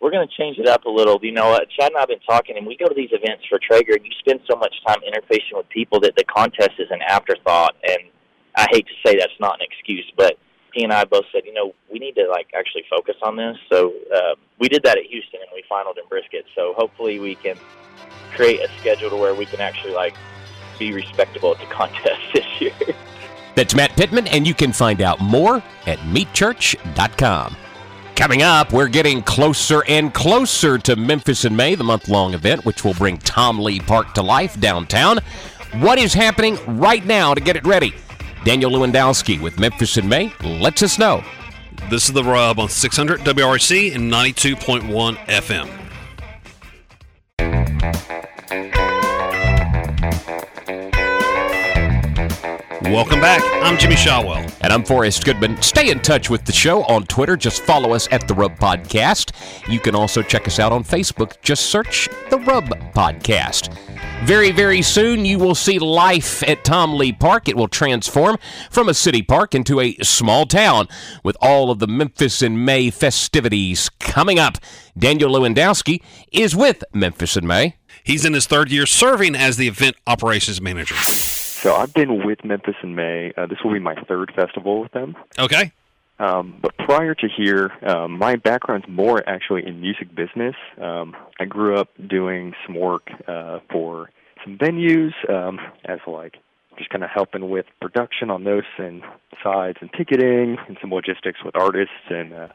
we're 0.03 0.11
going 0.11 0.29
to 0.29 0.35
change 0.37 0.59
it 0.59 0.69
up 0.69 0.85
a 0.85 0.91
little. 0.91 1.19
You 1.23 1.33
know, 1.33 1.59
Chad 1.81 1.93
and 1.93 1.97
I've 1.97 2.09
been 2.09 2.21
talking, 2.21 2.59
and 2.59 2.67
we 2.67 2.77
go 2.77 2.89
to 2.89 2.95
these 2.95 3.13
events 3.13 3.45
for 3.49 3.59
Traeger, 3.59 3.95
and 3.95 4.05
you 4.05 4.13
spend 4.19 4.41
so 4.47 4.55
much 4.55 4.75
time 4.87 4.99
interfacing 5.01 5.57
with 5.57 5.69
people 5.71 5.99
that 6.01 6.15
the 6.15 6.25
contest 6.25 6.73
is 6.79 6.89
an 6.91 7.01
afterthought. 7.09 7.75
And 7.89 8.11
I 8.55 8.67
hate 8.71 8.87
to 8.87 9.09
say 9.09 9.17
that's 9.17 9.33
not 9.41 9.61
an 9.61 9.67
excuse, 9.71 10.13
but 10.15 10.35
he 10.75 10.83
and 10.83 10.93
I 10.93 11.05
both 11.05 11.25
said, 11.33 11.43
you 11.47 11.53
know, 11.53 11.73
we 11.91 11.99
need 11.99 12.17
to 12.17 12.27
like 12.29 12.49
actually 12.55 12.85
focus 12.91 13.15
on 13.23 13.37
this. 13.37 13.57
So 13.71 13.93
uh, 14.15 14.35
we 14.59 14.69
did 14.69 14.83
that 14.83 14.99
at 14.99 15.05
Houston, 15.05 15.41
and 15.41 15.51
we 15.55 15.63
finaled 15.71 15.97
in 15.97 16.09
Brisket. 16.09 16.45
So 16.55 16.75
hopefully 16.77 17.21
we 17.21 17.37
can 17.37 17.57
create 18.35 18.61
a 18.61 18.69
schedule 18.81 19.11
to 19.11 19.17
where 19.17 19.35
we 19.35 19.47
can 19.47 19.61
actually 19.61 19.95
like 19.95 20.15
be 20.79 20.93
respectable 20.93 21.53
at 21.53 21.61
the 21.61 21.67
contest 21.75 22.21
this 22.35 22.61
year. 22.61 22.73
That's 23.55 23.75
Matt 23.75 23.93
Pittman, 23.93 24.27
and 24.27 24.47
you 24.47 24.55
can 24.55 24.73
find 24.73 25.01
out 25.01 25.21
more 25.21 25.63
at 25.87 25.99
meatchurch.com. 26.01 27.57
Coming 28.17 28.43
up, 28.43 28.73
we're 28.73 28.89
getting 28.89 29.23
closer 29.23 29.85
and 29.87 30.13
closer 30.13 30.79
to 30.79 30.97
Memphis 30.97 31.45
in 31.45 31.55
May, 31.55 31.75
the 31.75 31.85
month 31.85 32.09
long 32.09 32.35
event, 32.35 32.65
which 32.65 32.85
will 32.85 32.95
bring 32.95 33.19
Tom 33.19 33.61
Lee 33.61 33.81
Park 33.81 34.15
to 34.15 34.23
life 34.23 34.59
downtown. 34.59 35.19
What 35.75 35.99
is 35.99 36.15
happening 36.15 36.59
right 36.67 37.05
now 37.05 37.35
to 37.35 37.41
get 37.41 37.57
it 37.57 37.65
ready? 37.65 37.95
Daniel 38.45 38.71
Lewandowski 38.71 39.41
with 39.41 39.59
Memphis 39.59 39.97
in 39.97 40.07
May 40.09 40.31
lets 40.43 40.83
us 40.83 40.99
know. 40.99 41.25
This 41.89 42.07
is 42.09 42.13
the 42.13 42.23
rub 42.23 42.59
on 42.59 42.69
600 42.69 43.21
WREC 43.21 43.95
and 43.95 44.13
92.1 44.13 45.17
FM. 45.27 45.85
Welcome 52.83 53.21
back. 53.21 53.43
I'm 53.65 53.79
Jimmy 53.79 53.97
Shotwell. 53.97 54.47
And 54.61 54.73
I'm 54.73 54.85
Forrest 54.85 55.25
Goodman. 55.25 55.61
Stay 55.63 55.91
in 55.91 56.01
touch 56.01 56.29
with 56.29 56.45
the 56.45 56.53
show 56.53 56.85
on 56.85 57.05
Twitter. 57.05 57.37
Just 57.37 57.63
follow 57.63 57.95
us 57.95 58.07
at 58.13 58.29
The 58.29 58.35
Rub 58.35 58.57
Podcast. 58.59 59.33
You 59.69 59.81
can 59.81 59.95
also 59.95 60.23
check 60.23 60.47
us 60.47 60.59
out 60.59 60.71
on 60.71 60.85
Facebook. 60.85 61.41
Just 61.41 61.67
search 61.71 62.09
The 62.31 62.39
Rub 62.41 62.67
Podcast. 62.93 63.75
Very, 64.22 64.53
very 64.53 64.81
soon, 64.81 65.27
you 65.27 65.38
will 65.38 65.55
see 65.55 65.79
life 65.79 66.42
at 66.48 66.64
Tom 66.64 66.94
Lee 66.94 67.12
Park. 67.12 67.46
It 67.46 67.57
will 67.57 67.68
transform 67.68 68.38
from 68.70 68.88
a 68.88 68.94
city 68.94 69.20
park 69.20 69.55
into 69.55 69.81
a 69.81 69.94
small 70.03 70.46
town 70.46 70.88
with 71.22 71.37
all 71.42 71.70
of 71.70 71.79
the 71.79 71.87
Memphis 71.87 72.40
in 72.40 72.64
May 72.64 72.88
festivities 72.88 73.90
coming 74.00 74.38
up. 74.38 74.57
Daniel 74.96 75.31
Lewandowski 75.31 76.03
is 76.33 76.57
with 76.57 76.83
Memphis 76.94 77.37
in 77.37 77.46
May. 77.46 77.77
He's 78.03 78.24
in 78.24 78.33
his 78.33 78.46
third 78.46 78.70
year 78.70 78.87
serving 78.87 79.35
as 79.35 79.59
the 79.59 79.68
event 79.68 79.96
operations 80.07 80.61
manager. 80.61 80.94
So 80.94 81.74
I've 81.74 81.92
been 81.92 82.24
with 82.27 82.44
Memphis 82.44 82.77
in 82.83 82.94
May. 82.94 83.33
Uh, 83.37 83.46
this 83.46 83.59
will 83.62 83.72
be 83.72 83.79
my 83.79 83.94
third 83.94 84.33
festival 84.35 84.81
with 84.81 84.92
them. 84.92 85.16
Okay. 85.38 85.72
Um, 86.18 86.59
but 86.62 86.77
prior 86.79 87.14
to 87.14 87.29
here, 87.29 87.72
um, 87.87 88.18
my 88.18 88.37
background's 88.37 88.87
more 88.88 89.27
actually 89.29 89.66
in 89.66 89.81
music 89.81 90.14
business. 90.14 90.55
Um, 90.81 91.16
I 91.40 91.44
grew 91.44 91.77
up 91.77 91.88
doing 92.09 92.55
some 92.66 92.79
work 92.79 93.09
uh, 93.27 93.59
for 93.70 94.11
some 94.44 94.57
venues 94.59 95.12
um, 95.29 95.59
as 95.85 95.98
like 96.07 96.37
just 96.79 96.90
kind 96.90 97.05
of 97.05 97.11
helping 97.11 97.50
with 97.50 97.66
production 97.81 98.31
on 98.31 98.44
those 98.44 98.64
and 98.79 99.03
sides 99.42 99.79
and 99.81 99.90
ticketing 99.96 100.57
and 100.68 100.77
some 100.81 100.90
logistics 100.92 101.38
with 101.44 101.57
artists 101.57 101.94
and 102.11 102.33
uh, 102.33 102.48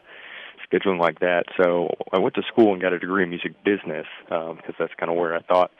scheduling 0.71 0.99
like 0.99 1.19
that. 1.19 1.43
So 1.61 1.89
I 2.13 2.19
went 2.19 2.35
to 2.35 2.43
school 2.43 2.73
and 2.73 2.81
got 2.81 2.93
a 2.93 2.99
degree 2.99 3.23
in 3.23 3.29
music 3.29 3.63
business 3.63 4.05
because 4.25 4.51
um, 4.51 4.75
that's 4.77 4.93
kind 4.99 5.11
of 5.11 5.17
where 5.17 5.35
I 5.35 5.41
thought 5.41 5.71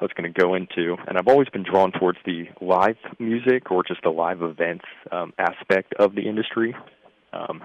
I 0.00 0.04
was 0.04 0.12
going 0.16 0.32
to 0.32 0.40
go 0.40 0.54
into. 0.54 0.96
And 1.06 1.18
I've 1.18 1.28
always 1.28 1.48
been 1.48 1.64
drawn 1.64 1.92
towards 1.92 2.18
the 2.24 2.44
live 2.60 2.96
music 3.18 3.70
or 3.70 3.82
just 3.82 4.02
the 4.02 4.10
live 4.10 4.42
events 4.42 4.84
um, 5.10 5.32
aspect 5.38 5.94
of 5.98 6.14
the 6.14 6.22
industry. 6.22 6.74
Um, 7.32 7.62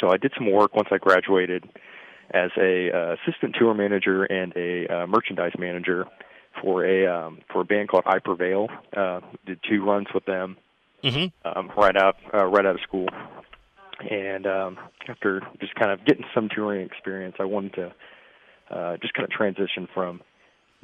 so 0.00 0.10
I 0.10 0.16
did 0.16 0.32
some 0.36 0.50
work 0.50 0.74
once 0.74 0.88
I 0.90 0.98
graduated 0.98 1.68
as 2.32 2.50
a 2.56 2.90
uh, 2.90 3.14
assistant 3.14 3.56
tour 3.58 3.74
manager 3.74 4.24
and 4.24 4.52
a 4.56 4.86
uh, 4.86 5.06
merchandise 5.06 5.52
manager 5.58 6.06
for 6.62 6.84
a 6.84 7.06
um, 7.06 7.38
for 7.52 7.62
a 7.62 7.64
band 7.64 7.88
called 7.88 8.04
I 8.06 8.18
Prevail. 8.18 8.68
Uh, 8.96 9.20
did 9.46 9.60
two 9.68 9.84
runs 9.84 10.06
with 10.14 10.24
them 10.26 10.56
mm-hmm. 11.02 11.26
um, 11.48 11.70
right 11.76 11.96
out 11.96 12.16
uh, 12.32 12.46
right 12.46 12.66
out 12.66 12.76
of 12.76 12.80
school, 12.82 13.08
and 14.08 14.46
um, 14.46 14.78
after 15.08 15.42
just 15.60 15.74
kind 15.74 15.90
of 15.90 16.04
getting 16.04 16.24
some 16.34 16.48
touring 16.48 16.86
experience, 16.86 17.36
I 17.40 17.44
wanted 17.44 17.74
to 17.74 17.92
uh, 18.70 18.96
just 18.98 19.14
kind 19.14 19.24
of 19.24 19.30
transition 19.30 19.88
from 19.92 20.20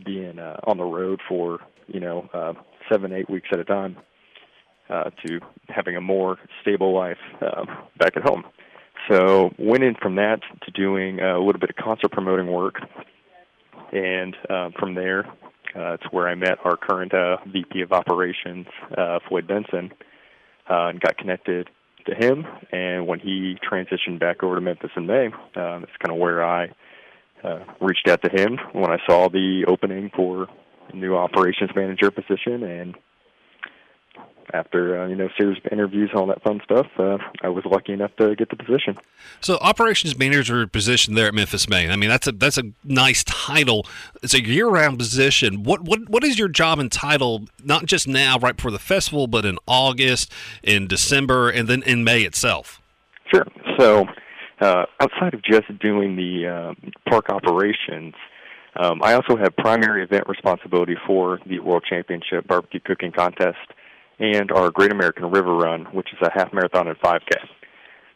being 0.05 0.39
uh, 0.39 0.61
on 0.65 0.77
the 0.79 0.85
road 0.85 1.21
for 1.29 1.61
you 1.87 2.01
know 2.01 2.29
uh, 2.35 2.53
seven 2.91 3.13
eight 3.13 3.31
weeks 3.31 3.49
at 3.53 3.59
a 3.59 3.65
time 3.65 3.97
uh, 4.89 5.11
to 5.27 5.41
having 5.69 5.97
a 5.97 6.01
more 6.01 6.39
stable 6.63 6.95
life 6.95 7.19
uh, 7.41 7.65
back 7.99 8.17
at 8.17 8.23
home. 8.23 8.45
So 9.11 9.51
went 9.59 9.85
in 9.85 9.95
from 10.01 10.17
that 10.17 10.41
to 10.65 10.71
doing 10.71 11.21
a 11.21 11.39
little 11.39 11.61
bit 11.61 11.71
of 11.71 11.77
concert 11.77 12.11
promoting 12.11 12.49
work, 12.49 12.77
and 13.93 14.35
uh, 14.49 14.71
from 14.79 14.95
there, 14.95 15.27
uh, 15.77 15.95
it's 15.95 16.05
where 16.11 16.29
I 16.29 16.35
met 16.35 16.59
our 16.65 16.77
current 16.77 17.13
uh, 17.15 17.37
VP 17.47 17.83
of 17.83 17.93
operations, 17.93 18.67
uh, 18.97 19.19
Floyd 19.29 19.47
Benson, 19.47 19.93
uh, 20.69 20.89
and 20.89 21.01
got 21.01 21.19
connected 21.19 21.69
to 22.07 22.15
him, 22.15 22.47
and 22.73 23.07
when 23.07 23.21
he 23.21 23.57
transitioned 23.69 24.19
back 24.19 24.43
over 24.43 24.55
to 24.55 24.61
Memphis 24.61 24.91
in 24.97 25.07
May, 25.07 25.27
um, 25.27 25.83
it's 25.83 25.93
kind 25.99 26.11
of 26.11 26.17
where 26.17 26.45
I 26.45 26.71
uh, 27.45 27.65
reached 27.81 28.09
out 28.09 28.23
to 28.23 28.31
him 28.31 28.59
when 28.73 28.91
I 28.91 28.99
saw 29.07 29.29
the 29.29 29.65
opening 29.69 30.11
for 30.15 30.47
new 30.95 31.17
operations 31.17 31.71
manager 31.75 32.11
position, 32.11 32.63
and 32.63 32.97
after 34.53 35.01
uh, 35.01 35.07
you 35.09 35.15
know 35.15 35.29
series 35.37 35.59
of 35.65 35.73
interviews 35.73 36.11
and 36.11 36.21
all 36.21 36.27
that 36.27 36.43
fun 36.43 36.61
stuff, 36.65 36.87
uh, 36.99 37.19
I 37.43 37.49
was 37.49 37.65
lucky 37.65 37.93
enough 37.93 38.15
to 38.17 38.35
get 38.37 38.51
the 38.51 38.57
position. 38.57 38.99
So, 39.41 39.57
operations 39.61 40.19
manager 40.19 40.67
position 40.67 41.15
there 41.15 41.27
at 41.27 41.35
Memphis 41.35 41.69
Maine. 41.69 41.91
I 41.91 41.97
mean, 41.97 42.09
that's 42.09 42.27
a 42.27 42.33
that's 42.33 42.59
a 42.59 42.65
nice 42.85 43.25
title. 43.25 43.87
It's 44.23 44.35
a 44.35 44.45
year-round 44.45 44.99
position. 44.99 45.63
What 45.63 45.83
what 45.83 46.09
what 46.09 46.25
is 46.25 46.39
your 46.39 46.49
job 46.49 46.79
and 46.79 46.91
title? 46.91 47.47
Not 47.63 47.87
just 47.87 48.07
now, 48.07 48.39
right 48.39 48.57
before 48.57 48.71
the 48.71 48.79
festival, 48.79 49.27
but 49.27 49.45
in 49.45 49.59
August, 49.67 50.33
in 50.63 50.87
December, 50.87 51.51
and 51.51 51.69
then 51.69 51.83
in 51.83 52.05
May 52.05 52.23
itself. 52.23 52.81
Sure. 53.33 53.47
So, 53.79 54.07
uh, 54.61 54.87
outside 55.01 55.35
of 55.35 55.43
just 55.43 55.67
doing 55.81 56.17
the 56.17 56.47
um, 56.47 56.93
park 57.09 57.31
operations. 57.31 58.15
Um, 58.79 59.01
I 59.03 59.15
also 59.15 59.37
have 59.37 59.57
primary 59.57 60.03
event 60.03 60.29
responsibility 60.29 60.97
for 61.07 61.41
the 61.47 61.61
World 61.61 61.83
Championship 61.89 62.47
Barbecue 62.47 62.81
Cooking 62.81 63.11
Contest 63.11 63.57
and 64.19 64.51
our 64.51 64.71
Great 64.71 64.93
American 64.93 65.31
River 65.31 65.55
Run, 65.55 65.85
which 65.87 66.09
is 66.13 66.19
a 66.23 66.31
half 66.33 66.53
marathon 66.53 66.89
and 66.89 66.99
5K. 66.99 67.37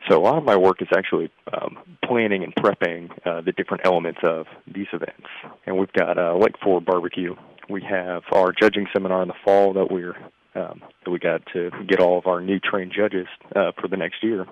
So 0.08 0.18
a 0.18 0.22
lot 0.22 0.38
of 0.38 0.44
my 0.44 0.56
work 0.56 0.80
is 0.80 0.88
actually 0.96 1.30
um, 1.52 1.78
planning 2.04 2.42
and 2.42 2.54
prepping 2.54 3.10
uh, 3.26 3.42
the 3.42 3.52
different 3.52 3.84
elements 3.84 4.20
of 4.22 4.46
these 4.66 4.86
events. 4.92 5.26
And 5.66 5.76
we've 5.78 5.92
got 5.92 6.16
uh, 6.16 6.36
Lake 6.36 6.54
Ford 6.62 6.86
Barbecue. 6.86 7.34
We 7.68 7.82
have 7.88 8.22
our 8.32 8.52
judging 8.52 8.86
seminar 8.92 9.22
in 9.22 9.28
the 9.28 9.34
fall 9.44 9.74
that 9.74 9.90
we're 9.90 10.16
um, 10.54 10.82
that 11.04 11.10
we 11.10 11.20
got 11.20 11.42
to 11.52 11.70
get 11.86 12.00
all 12.00 12.18
of 12.18 12.26
our 12.26 12.40
new 12.40 12.58
trained 12.58 12.92
judges 12.96 13.28
uh, 13.54 13.70
for 13.80 13.86
the 13.86 13.96
next 13.96 14.24
year. 14.24 14.46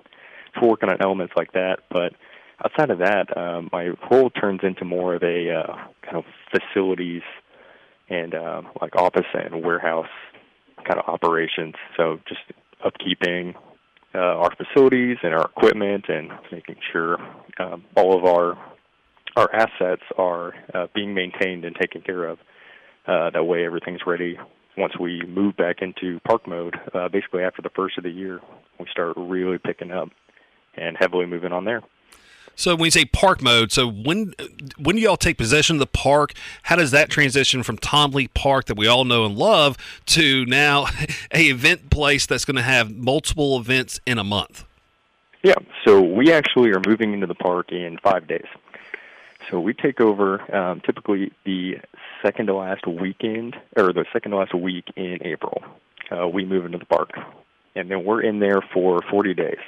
So 0.53 0.61
we're 0.61 0.69
working 0.69 0.89
on 0.89 0.97
elements 1.01 1.33
like 1.35 1.51
that. 1.53 1.79
But 1.89 2.13
outside 2.63 2.89
of 2.89 2.99
that, 2.99 3.35
um, 3.35 3.69
my 3.73 3.89
role 4.09 4.29
turns 4.29 4.61
into 4.63 4.85
more 4.85 5.15
of 5.15 5.23
a 5.23 5.51
uh, 5.51 5.75
kind 6.03 6.15
of 6.17 6.23
facilities 6.51 7.23
and 8.07 8.33
uh, 8.33 8.61
like 8.81 8.95
office 8.95 9.25
and 9.33 9.61
warehouse 9.63 10.07
kind 10.87 10.99
of 10.99 11.07
operations. 11.07 11.75
So 11.97 12.19
just 12.27 12.41
upkeeping 12.85 13.55
uh, 14.13 14.17
our 14.17 14.51
facilities 14.55 15.17
and 15.23 15.33
our 15.33 15.45
equipment 15.45 16.05
and 16.07 16.31
making 16.51 16.77
sure 16.91 17.17
um, 17.59 17.85
all 17.95 18.17
of 18.17 18.25
our 18.25 18.57
our 19.35 19.53
assets 19.53 20.01
are 20.17 20.53
uh, 20.73 20.87
being 20.93 21.13
maintained 21.13 21.63
and 21.63 21.75
taken 21.75 22.01
care 22.01 22.25
of. 22.25 22.39
Uh, 23.07 23.29
that 23.29 23.43
way, 23.43 23.65
everything's 23.65 24.01
ready 24.05 24.37
once 24.77 24.93
we 24.99 25.21
move 25.27 25.55
back 25.55 25.77
into 25.81 26.19
park 26.27 26.47
mode. 26.47 26.75
Uh, 26.93 27.07
basically, 27.09 27.43
after 27.43 27.61
the 27.61 27.69
first 27.75 27.97
of 27.97 28.03
the 28.03 28.09
year, 28.09 28.39
we 28.79 28.85
start 28.91 29.13
really 29.15 29.57
picking 29.57 29.91
up 29.91 30.09
and 30.75 30.97
heavily 30.99 31.25
moving 31.25 31.51
on 31.51 31.63
there. 31.63 31.81
So 32.59 32.75
when 32.75 32.87
you 32.87 32.91
say 32.91 33.05
park 33.05 33.41
mode, 33.41 33.71
so 33.71 33.89
when 33.89 34.33
when 34.77 34.97
do 34.97 35.01
y'all 35.01 35.15
take 35.15 35.37
possession 35.37 35.77
of 35.77 35.79
the 35.79 35.87
park? 35.87 36.33
How 36.63 36.75
does 36.75 36.91
that 36.91 37.09
transition 37.09 37.63
from 37.63 37.77
Tom 37.77 38.11
Lee 38.11 38.27
Park 38.27 38.65
that 38.65 38.75
we 38.75 38.85
all 38.85 39.05
know 39.05 39.25
and 39.25 39.37
love 39.37 39.77
to 40.07 40.45
now 40.45 40.87
a 41.33 41.43
event 41.43 41.89
place 41.89 42.25
that's 42.25 42.43
going 42.43 42.57
to 42.57 42.61
have 42.61 42.93
multiple 42.93 43.57
events 43.57 44.01
in 44.05 44.17
a 44.17 44.25
month? 44.25 44.65
Yeah, 45.41 45.55
so 45.87 46.01
we 46.01 46.33
actually 46.33 46.71
are 46.71 46.81
moving 46.85 47.13
into 47.13 47.27
the 47.27 47.33
park 47.33 47.71
in 47.71 47.97
five 48.03 48.27
days. 48.27 48.47
So 49.49 49.61
we 49.61 49.73
take 49.73 50.01
over 50.01 50.53
um, 50.53 50.81
typically 50.81 51.31
the 51.45 51.77
second 52.21 52.47
to 52.47 52.55
last 52.55 52.85
weekend, 52.85 53.55
or 53.77 53.93
the 53.93 54.03
second 54.11 54.31
to 54.31 54.37
last 54.37 54.53
week 54.53 54.83
in 54.97 55.19
April. 55.21 55.63
Uh, 56.11 56.27
we 56.27 56.43
move 56.43 56.65
into 56.65 56.77
the 56.77 56.85
park, 56.85 57.11
and 57.75 57.89
then 57.89 58.03
we're 58.03 58.21
in 58.21 58.39
there 58.39 58.61
for 58.73 58.99
40 59.09 59.33
days. 59.33 59.59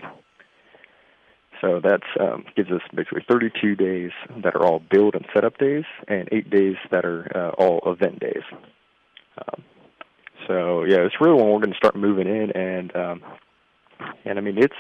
So 1.62 1.80
that 1.80 2.02
um, 2.20 2.46
gives 2.56 2.72
us 2.72 2.82
basically 2.94 3.24
32 3.30 3.76
days 3.76 4.10
that 4.44 4.56
are 4.56 4.66
all 4.66 4.80
build 4.80 5.14
and 5.14 5.26
setup 5.34 5.60
days, 5.60 5.84
and 6.08 6.28
eight 6.32 6.50
days 6.50 6.76
that 6.90 7.06
are 7.06 7.32
uh, 7.36 7.50
all 7.52 7.82
event 7.86 8.20
days. 8.20 8.42
Um, 9.38 9.64
so 10.48 10.84
yeah, 10.86 10.98
it's 10.98 11.16
really 11.22 11.36
when 11.36 11.52
we're 11.52 11.60
going 11.60 11.72
to 11.72 11.78
start 11.78 11.96
moving 11.96 12.28
in, 12.28 12.52
and 12.52 12.96
um, 12.96 13.22
and 14.26 14.40
I 14.40 14.42
mean 14.42 14.58
it's 14.58 14.76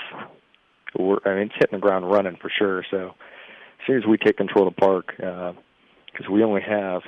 we're 0.97 1.19
I 1.25 1.35
mean 1.35 1.47
it's 1.47 1.55
hitting 1.55 1.77
the 1.77 1.81
ground 1.81 2.09
running 2.11 2.37
for 2.41 2.49
sure. 2.49 2.83
So 2.89 3.09
as 3.09 3.87
soon 3.87 3.97
as 3.97 4.05
we 4.07 4.17
take 4.17 4.37
control 4.37 4.67
of 4.67 4.75
the 4.75 4.81
park, 4.81 5.13
because 5.17 6.27
uh, 6.27 6.31
we 6.31 6.43
only 6.43 6.61
have 6.61 7.03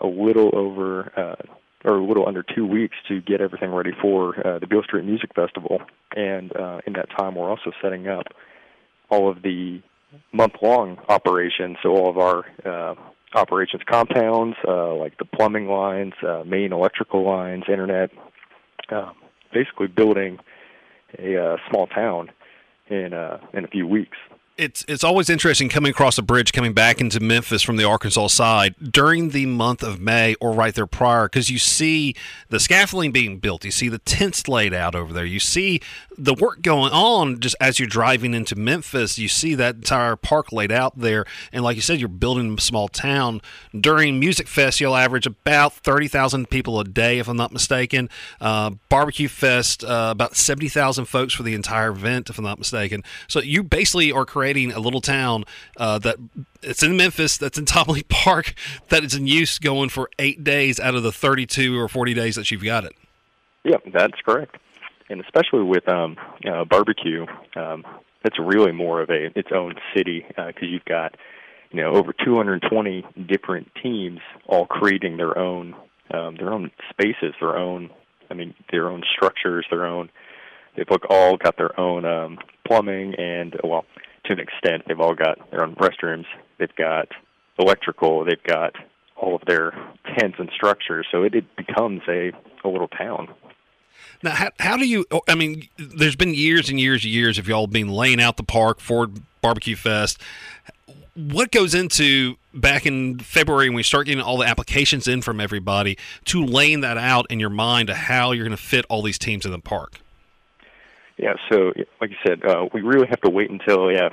a 0.00 0.06
little 0.06 0.50
over 0.56 1.12
uh, 1.14 1.88
or 1.88 1.96
a 1.96 2.04
little 2.04 2.26
under 2.26 2.42
two 2.42 2.66
weeks 2.66 2.96
to 3.08 3.20
get 3.20 3.42
everything 3.42 3.70
ready 3.70 3.92
for 4.00 4.34
uh, 4.46 4.58
the 4.58 4.66
Beale 4.66 4.82
Street 4.82 5.04
Music 5.04 5.34
Festival, 5.34 5.82
and 6.16 6.56
uh, 6.56 6.80
in 6.86 6.94
that 6.94 7.08
time 7.18 7.34
we're 7.34 7.50
also 7.50 7.70
setting 7.82 8.08
up 8.08 8.24
all 9.10 9.30
of 9.30 9.42
the 9.42 9.82
month-long 10.32 10.98
operations, 11.08 11.76
so 11.82 11.90
all 11.90 12.08
of 12.08 12.18
our 12.18 12.44
uh, 12.64 12.94
operations 13.34 13.82
compounds, 13.86 14.56
uh, 14.66 14.94
like 14.94 15.16
the 15.18 15.24
plumbing 15.24 15.68
lines, 15.68 16.14
uh, 16.26 16.42
main 16.46 16.72
electrical 16.72 17.24
lines, 17.24 17.64
internet, 17.68 18.10
um, 18.90 19.14
basically 19.52 19.86
building 19.86 20.38
a 21.18 21.36
uh, 21.36 21.56
small 21.68 21.86
town 21.86 22.30
in 22.88 23.12
uh, 23.12 23.38
in 23.52 23.64
a 23.64 23.68
few 23.68 23.86
weeks 23.86 24.16
it's 24.58 24.84
it's 24.88 25.04
always 25.04 25.30
interesting 25.30 25.68
coming 25.68 25.90
across 25.90 26.18
a 26.18 26.22
bridge 26.22 26.52
coming 26.52 26.72
back 26.72 27.00
into 27.00 27.20
Memphis 27.20 27.62
from 27.62 27.76
the 27.76 27.84
Arkansas 27.84 28.26
side 28.26 28.74
during 28.90 29.30
the 29.30 29.46
month 29.46 29.84
of 29.84 30.00
May 30.00 30.34
or 30.40 30.52
right 30.52 30.74
there 30.74 30.86
prior 30.86 31.26
because 31.26 31.48
you 31.48 31.58
see 31.58 32.14
the 32.48 32.58
scaffolding 32.58 33.12
being 33.12 33.38
built, 33.38 33.64
you 33.64 33.70
see 33.70 33.88
the 33.88 34.00
tents 34.00 34.48
laid 34.48 34.74
out 34.74 34.96
over 34.96 35.12
there, 35.12 35.24
you 35.24 35.38
see 35.38 35.80
the 36.18 36.34
work 36.34 36.60
going 36.60 36.92
on 36.92 37.38
just 37.38 37.54
as 37.60 37.78
you're 37.78 37.88
driving 37.88 38.34
into 38.34 38.56
Memphis, 38.56 39.18
you 39.18 39.28
see 39.28 39.54
that 39.54 39.76
entire 39.76 40.16
park 40.16 40.50
laid 40.50 40.72
out 40.72 40.98
there, 40.98 41.24
and 41.52 41.62
like 41.62 41.76
you 41.76 41.82
said, 41.82 42.00
you're 42.00 42.08
building 42.08 42.56
a 42.58 42.60
small 42.60 42.88
town. 42.88 43.40
During 43.78 44.18
Music 44.18 44.48
Fest, 44.48 44.80
you'll 44.80 44.96
average 44.96 45.26
about 45.26 45.72
thirty 45.74 46.08
thousand 46.08 46.50
people 46.50 46.80
a 46.80 46.84
day, 46.84 47.20
if 47.20 47.28
I'm 47.28 47.36
not 47.36 47.52
mistaken. 47.52 48.10
Uh, 48.40 48.70
Barbecue 48.88 49.28
Fest, 49.28 49.84
uh, 49.84 50.08
about 50.10 50.34
seventy 50.34 50.68
thousand 50.68 51.04
folks 51.04 51.32
for 51.32 51.44
the 51.44 51.54
entire 51.54 51.90
event, 51.90 52.28
if 52.28 52.38
I'm 52.38 52.44
not 52.44 52.58
mistaken. 52.58 53.04
So 53.28 53.40
you 53.40 53.62
basically 53.62 54.10
are 54.10 54.26
creating 54.26 54.47
creating 54.48 54.72
a 54.72 54.80
little 54.80 55.02
town 55.02 55.44
uh, 55.76 55.98
that 55.98 56.16
it's 56.62 56.82
in 56.82 56.96
Memphis, 56.96 57.36
that's 57.36 57.58
in 57.58 57.64
Tom 57.66 57.88
Lee 57.88 58.02
Park, 58.04 58.54
that 58.88 59.04
is 59.04 59.14
in 59.14 59.26
use 59.26 59.58
going 59.58 59.90
for 59.90 60.08
eight 60.18 60.42
days 60.42 60.80
out 60.80 60.94
of 60.94 61.02
the 61.02 61.12
32 61.12 61.78
or 61.78 61.86
40 61.86 62.14
days 62.14 62.34
that 62.36 62.50
you've 62.50 62.64
got 62.64 62.84
it. 62.84 62.92
Yeah, 63.64 63.76
that's 63.92 64.18
correct. 64.24 64.56
And 65.10 65.20
especially 65.20 65.64
with 65.64 65.86
um, 65.88 66.16
uh, 66.50 66.64
barbecue, 66.64 67.26
um, 67.56 67.84
it's 68.24 68.38
really 68.38 68.72
more 68.72 69.02
of 69.02 69.10
a 69.10 69.26
its 69.38 69.48
own 69.54 69.74
city 69.94 70.24
because 70.26 70.62
uh, 70.62 70.66
you've 70.66 70.84
got 70.84 71.14
you 71.70 71.82
know 71.82 71.92
over 71.92 72.12
220 72.12 73.04
different 73.26 73.70
teams 73.82 74.20
all 74.46 74.66
creating 74.66 75.16
their 75.18 75.36
own 75.38 75.74
um, 76.10 76.36
their 76.36 76.52
own 76.52 76.70
spaces, 76.90 77.34
their 77.40 77.56
own 77.56 77.90
I 78.30 78.34
mean 78.34 78.54
their 78.70 78.88
own 78.88 79.02
structures, 79.14 79.66
their 79.70 79.86
own 79.86 80.10
they've 80.76 80.86
all 81.08 81.36
got 81.36 81.56
their 81.56 81.78
own 81.80 82.04
um, 82.04 82.38
plumbing 82.66 83.14
and 83.14 83.56
well 83.64 83.84
to 84.28 84.34
an 84.34 84.40
extent. 84.40 84.84
They've 84.86 85.00
all 85.00 85.14
got 85.14 85.50
their 85.50 85.64
own 85.64 85.74
restrooms. 85.76 86.26
They've 86.58 86.74
got 86.76 87.08
electrical. 87.58 88.24
They've 88.24 88.42
got 88.44 88.74
all 89.16 89.34
of 89.34 89.42
their 89.46 89.72
tents 90.16 90.36
and 90.38 90.50
structures. 90.54 91.06
So 91.10 91.24
it, 91.24 91.34
it 91.34 91.56
becomes 91.56 92.02
a, 92.08 92.32
a 92.64 92.68
little 92.68 92.88
town. 92.88 93.28
Now, 94.22 94.30
how, 94.30 94.50
how 94.58 94.76
do 94.76 94.86
you? 94.86 95.04
Oh, 95.10 95.22
I 95.28 95.34
mean, 95.34 95.68
there's 95.76 96.16
been 96.16 96.34
years 96.34 96.68
and 96.68 96.78
years 96.78 97.04
and 97.04 97.12
years 97.12 97.38
of 97.38 97.48
y'all 97.48 97.66
been 97.66 97.88
laying 97.88 98.20
out 98.20 98.36
the 98.36 98.44
park 98.44 98.80
for 98.80 99.08
Barbecue 99.40 99.76
Fest. 99.76 100.20
What 101.14 101.50
goes 101.50 101.74
into 101.74 102.36
back 102.54 102.86
in 102.86 103.18
February 103.18 103.68
when 103.68 103.76
we 103.76 103.82
start 103.82 104.06
getting 104.06 104.22
all 104.22 104.38
the 104.38 104.46
applications 104.46 105.08
in 105.08 105.20
from 105.20 105.40
everybody 105.40 105.98
to 106.26 106.44
laying 106.44 106.80
that 106.82 106.96
out 106.96 107.26
in 107.28 107.40
your 107.40 107.50
mind 107.50 107.90
of 107.90 107.96
how 107.96 108.30
you're 108.30 108.44
going 108.44 108.56
to 108.56 108.62
fit 108.62 108.84
all 108.88 109.02
these 109.02 109.18
teams 109.18 109.44
in 109.44 109.50
the 109.50 109.58
park? 109.58 110.00
Yeah, 111.18 111.34
so 111.50 111.72
like 112.00 112.10
you 112.10 112.16
said, 112.26 112.44
uh, 112.44 112.66
we 112.72 112.80
really 112.80 113.08
have 113.08 113.20
to 113.22 113.30
wait 113.30 113.50
until 113.50 113.90
yeah, 113.90 114.08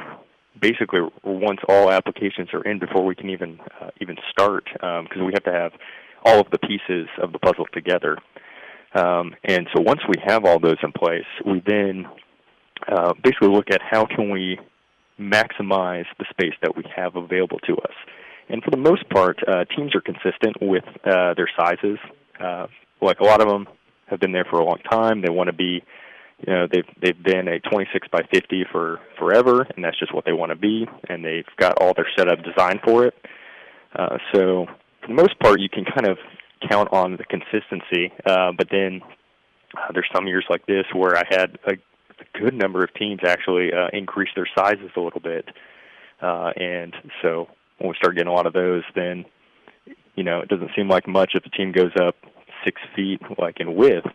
basically 0.60 1.02
once 1.24 1.60
all 1.70 1.92
applications 1.92 2.50
are 2.54 2.64
in 2.64 2.80
before 2.80 3.06
we 3.06 3.16
can 3.16 3.30
even 3.30 3.60
uh, 3.80 3.90
even 4.02 4.16
start 4.32 4.66
because 4.74 5.20
um, 5.20 5.26
we 5.26 5.34
have 5.34 5.44
to 5.44 5.52
have 5.52 5.72
all 6.24 6.40
of 6.40 6.48
the 6.52 6.58
pieces 6.58 7.08
of 7.22 7.32
the 7.32 7.40
puzzle 7.40 7.68
together. 7.74 8.18
Um, 8.96 9.36
and 9.44 9.68
so 9.76 9.82
once 9.82 10.02
we 10.08 10.16
have 10.26 10.46
all 10.46 10.60
those 10.60 10.78
in 10.82 10.92
place, 10.94 11.26
we 11.46 11.62
then 11.68 12.08
uh, 12.88 13.14
basically 13.24 13.50
look 13.50 13.70
at 13.72 13.82
how 13.82 14.06
can 14.06 14.32
we 14.32 14.58
maximize 15.20 16.06
the 16.18 16.26
space 16.30 16.54
that 16.62 16.76
we 16.76 16.84
have 16.96 17.16
available 17.16 17.60
to 17.60 17.74
us. 17.78 17.94
And 18.50 18.64
for 18.64 18.72
the 18.72 18.78
most 18.78 19.08
part, 19.10 19.40
uh, 19.48 19.66
teams 19.76 19.94
are 19.96 20.02
consistent 20.02 20.58
with 20.62 20.84
uh, 21.06 21.34
their 21.36 21.50
sizes. 21.58 22.00
Uh, 22.40 22.68
like 23.02 23.20
a 23.20 23.24
lot 23.24 23.42
of 23.42 23.48
them 23.48 23.68
have 24.08 24.20
been 24.20 24.32
there 24.32 24.46
for 24.50 24.60
a 24.60 24.66
long 24.66 24.80
time. 24.90 25.22
They 25.22 25.30
want 25.30 25.48
to 25.48 25.54
be 25.54 25.84
you 26.40 26.54
know 26.54 26.68
they've 26.72 26.86
they've 27.02 27.24
been 27.24 27.48
a 27.48 27.60
26 27.60 28.08
by 28.12 28.22
50 28.34 28.66
for 28.72 29.00
forever, 29.18 29.68
and 29.76 29.84
that's 29.84 30.00
just 30.00 30.14
what 30.14 30.26
they 30.26 30.34
want 30.34 30.52
to 30.52 30.56
be, 30.56 30.88
and 31.10 31.24
they've 31.24 31.46
got 31.58 31.78
all 31.82 31.94
their 31.94 32.08
setup 32.18 32.40
designed 32.44 32.82
for 32.86 33.06
it. 33.06 33.14
Uh, 33.96 34.18
so 34.34 34.66
for 35.02 35.08
the 35.08 35.14
most 35.14 35.40
part, 35.40 35.60
you 35.60 35.70
can 35.70 35.86
kind 35.86 36.08
of 36.08 36.18
count 36.70 36.90
on 36.92 37.18
the 37.18 37.24
consistency. 37.26 38.12
Uh, 38.26 38.52
but 38.58 38.68
then 38.72 39.02
uh, 39.78 39.92
there's 39.94 40.10
some 40.14 40.28
years 40.28 40.46
like 40.50 40.66
this 40.66 40.86
where 40.94 41.18
I 41.18 41.24
had 41.30 41.58
a 41.68 41.74
a 42.20 42.40
good 42.40 42.54
number 42.54 42.84
of 42.84 42.94
teams 42.94 43.20
actually 43.26 43.74
uh, 43.74 43.88
increase 43.92 44.30
their 44.36 44.48
sizes 44.58 44.92
a 44.96 45.00
little 45.00 45.20
bit, 45.20 45.50
uh, 46.22 46.52
and 46.56 46.96
so 47.22 47.48
when 47.78 47.90
we 47.90 47.96
start 47.96 48.16
getting 48.16 48.32
a 48.32 48.34
lot 48.34 48.46
of 48.46 48.54
those, 48.54 48.84
then 48.96 49.26
you 50.16 50.24
know 50.24 50.40
it 50.40 50.50
doesn't 50.50 50.72
seem 50.76 50.88
like 50.88 51.08
much 51.08 51.32
if 51.36 51.46
a 51.46 51.50
team 51.50 51.72
goes 51.72 51.92
up 52.02 52.16
six 52.64 52.82
feet 52.96 53.22
like 53.38 53.60
in 53.60 53.76
width. 53.76 54.08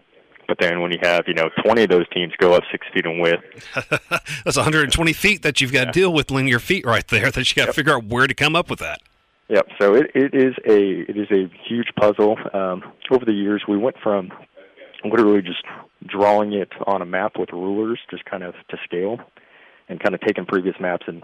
But 0.51 0.59
then 0.59 0.81
when 0.81 0.91
you 0.91 0.99
have 1.01 1.29
you 1.29 1.35
know 1.35 1.49
20 1.63 1.85
of 1.85 1.91
those 1.91 2.09
teams 2.09 2.33
go 2.37 2.55
up 2.55 2.65
six 2.73 2.85
feet 2.93 3.07
in 3.07 3.21
width, 3.21 3.41
That's 4.45 4.57
120 4.57 5.13
feet 5.13 5.43
that 5.43 5.61
you've 5.61 5.73
got 5.73 5.85
to 5.85 5.93
deal 5.93 6.13
with 6.13 6.33
linear 6.33 6.59
feet 6.59 6.85
right 6.85 7.07
there. 7.07 7.31
That 7.31 7.49
you 7.49 7.55
got 7.55 7.67
to 7.67 7.73
figure 7.73 7.95
out 7.95 8.07
where 8.07 8.27
to 8.27 8.35
come 8.35 8.57
up 8.57 8.69
with 8.69 8.81
that. 8.81 9.01
Yep. 9.49 9.69
So 9.81 9.95
it, 9.95 10.11
it 10.13 10.35
is 10.35 10.57
a 10.67 11.09
it 11.09 11.17
is 11.17 11.31
a 11.31 11.49
huge 11.69 11.93
puzzle. 11.97 12.37
Um, 12.53 12.83
over 13.13 13.25
the 13.25 13.33
years, 13.33 13.63
we 13.69 13.77
went 13.77 13.95
from 14.03 14.33
literally 15.05 15.41
just 15.41 15.63
drawing 16.05 16.53
it 16.53 16.73
on 16.85 17.01
a 17.01 17.07
map 17.07 17.39
with 17.39 17.51
rulers, 17.53 18.01
just 18.11 18.25
kind 18.25 18.43
of 18.43 18.55
to 18.71 18.77
scale, 18.83 19.21
and 19.89 20.01
kind 20.01 20.17
of 20.17 20.21
taking 20.21 20.47
previous 20.47 20.75
maps 20.81 21.05
and 21.07 21.23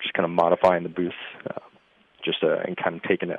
just 0.00 0.14
kind 0.14 0.24
of 0.24 0.30
modifying 0.30 0.82
the 0.82 0.88
booths, 0.88 1.14
uh, 1.50 1.60
just 2.24 2.42
uh, 2.42 2.56
and 2.64 2.78
kind 2.78 2.96
of 2.96 3.02
taking 3.02 3.30
a, 3.30 3.38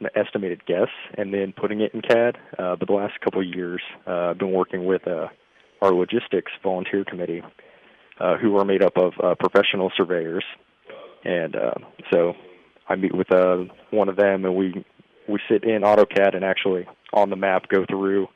an 0.00 0.08
estimated 0.14 0.64
guess 0.66 0.88
and 1.16 1.32
then 1.32 1.52
putting 1.56 1.80
it 1.80 1.92
in 1.94 2.02
CAD. 2.02 2.38
Uh, 2.58 2.76
but 2.76 2.88
the 2.88 2.94
last 2.94 3.20
couple 3.20 3.40
of 3.40 3.46
years, 3.46 3.82
uh, 4.06 4.30
I've 4.30 4.38
been 4.38 4.52
working 4.52 4.86
with 4.86 5.06
uh, 5.06 5.28
our 5.82 5.92
logistics 5.92 6.52
volunteer 6.62 7.04
committee, 7.04 7.42
uh, 8.20 8.36
who 8.36 8.56
are 8.56 8.64
made 8.64 8.82
up 8.82 8.96
of 8.96 9.12
uh, 9.22 9.34
professional 9.38 9.92
surveyors, 9.96 10.44
and 11.24 11.54
uh, 11.54 11.74
so 12.12 12.34
I 12.88 12.96
meet 12.96 13.14
with 13.14 13.28
one 13.90 14.08
of 14.08 14.16
them, 14.16 14.44
and 14.44 14.56
we 14.56 14.84
we 15.28 15.38
sit 15.48 15.62
in 15.62 15.82
AutoCAD 15.82 16.34
and 16.34 16.44
actually 16.44 16.86
on 17.12 17.30
the 17.30 17.36
map 17.36 17.68
go 17.68 17.84
through. 17.88 18.26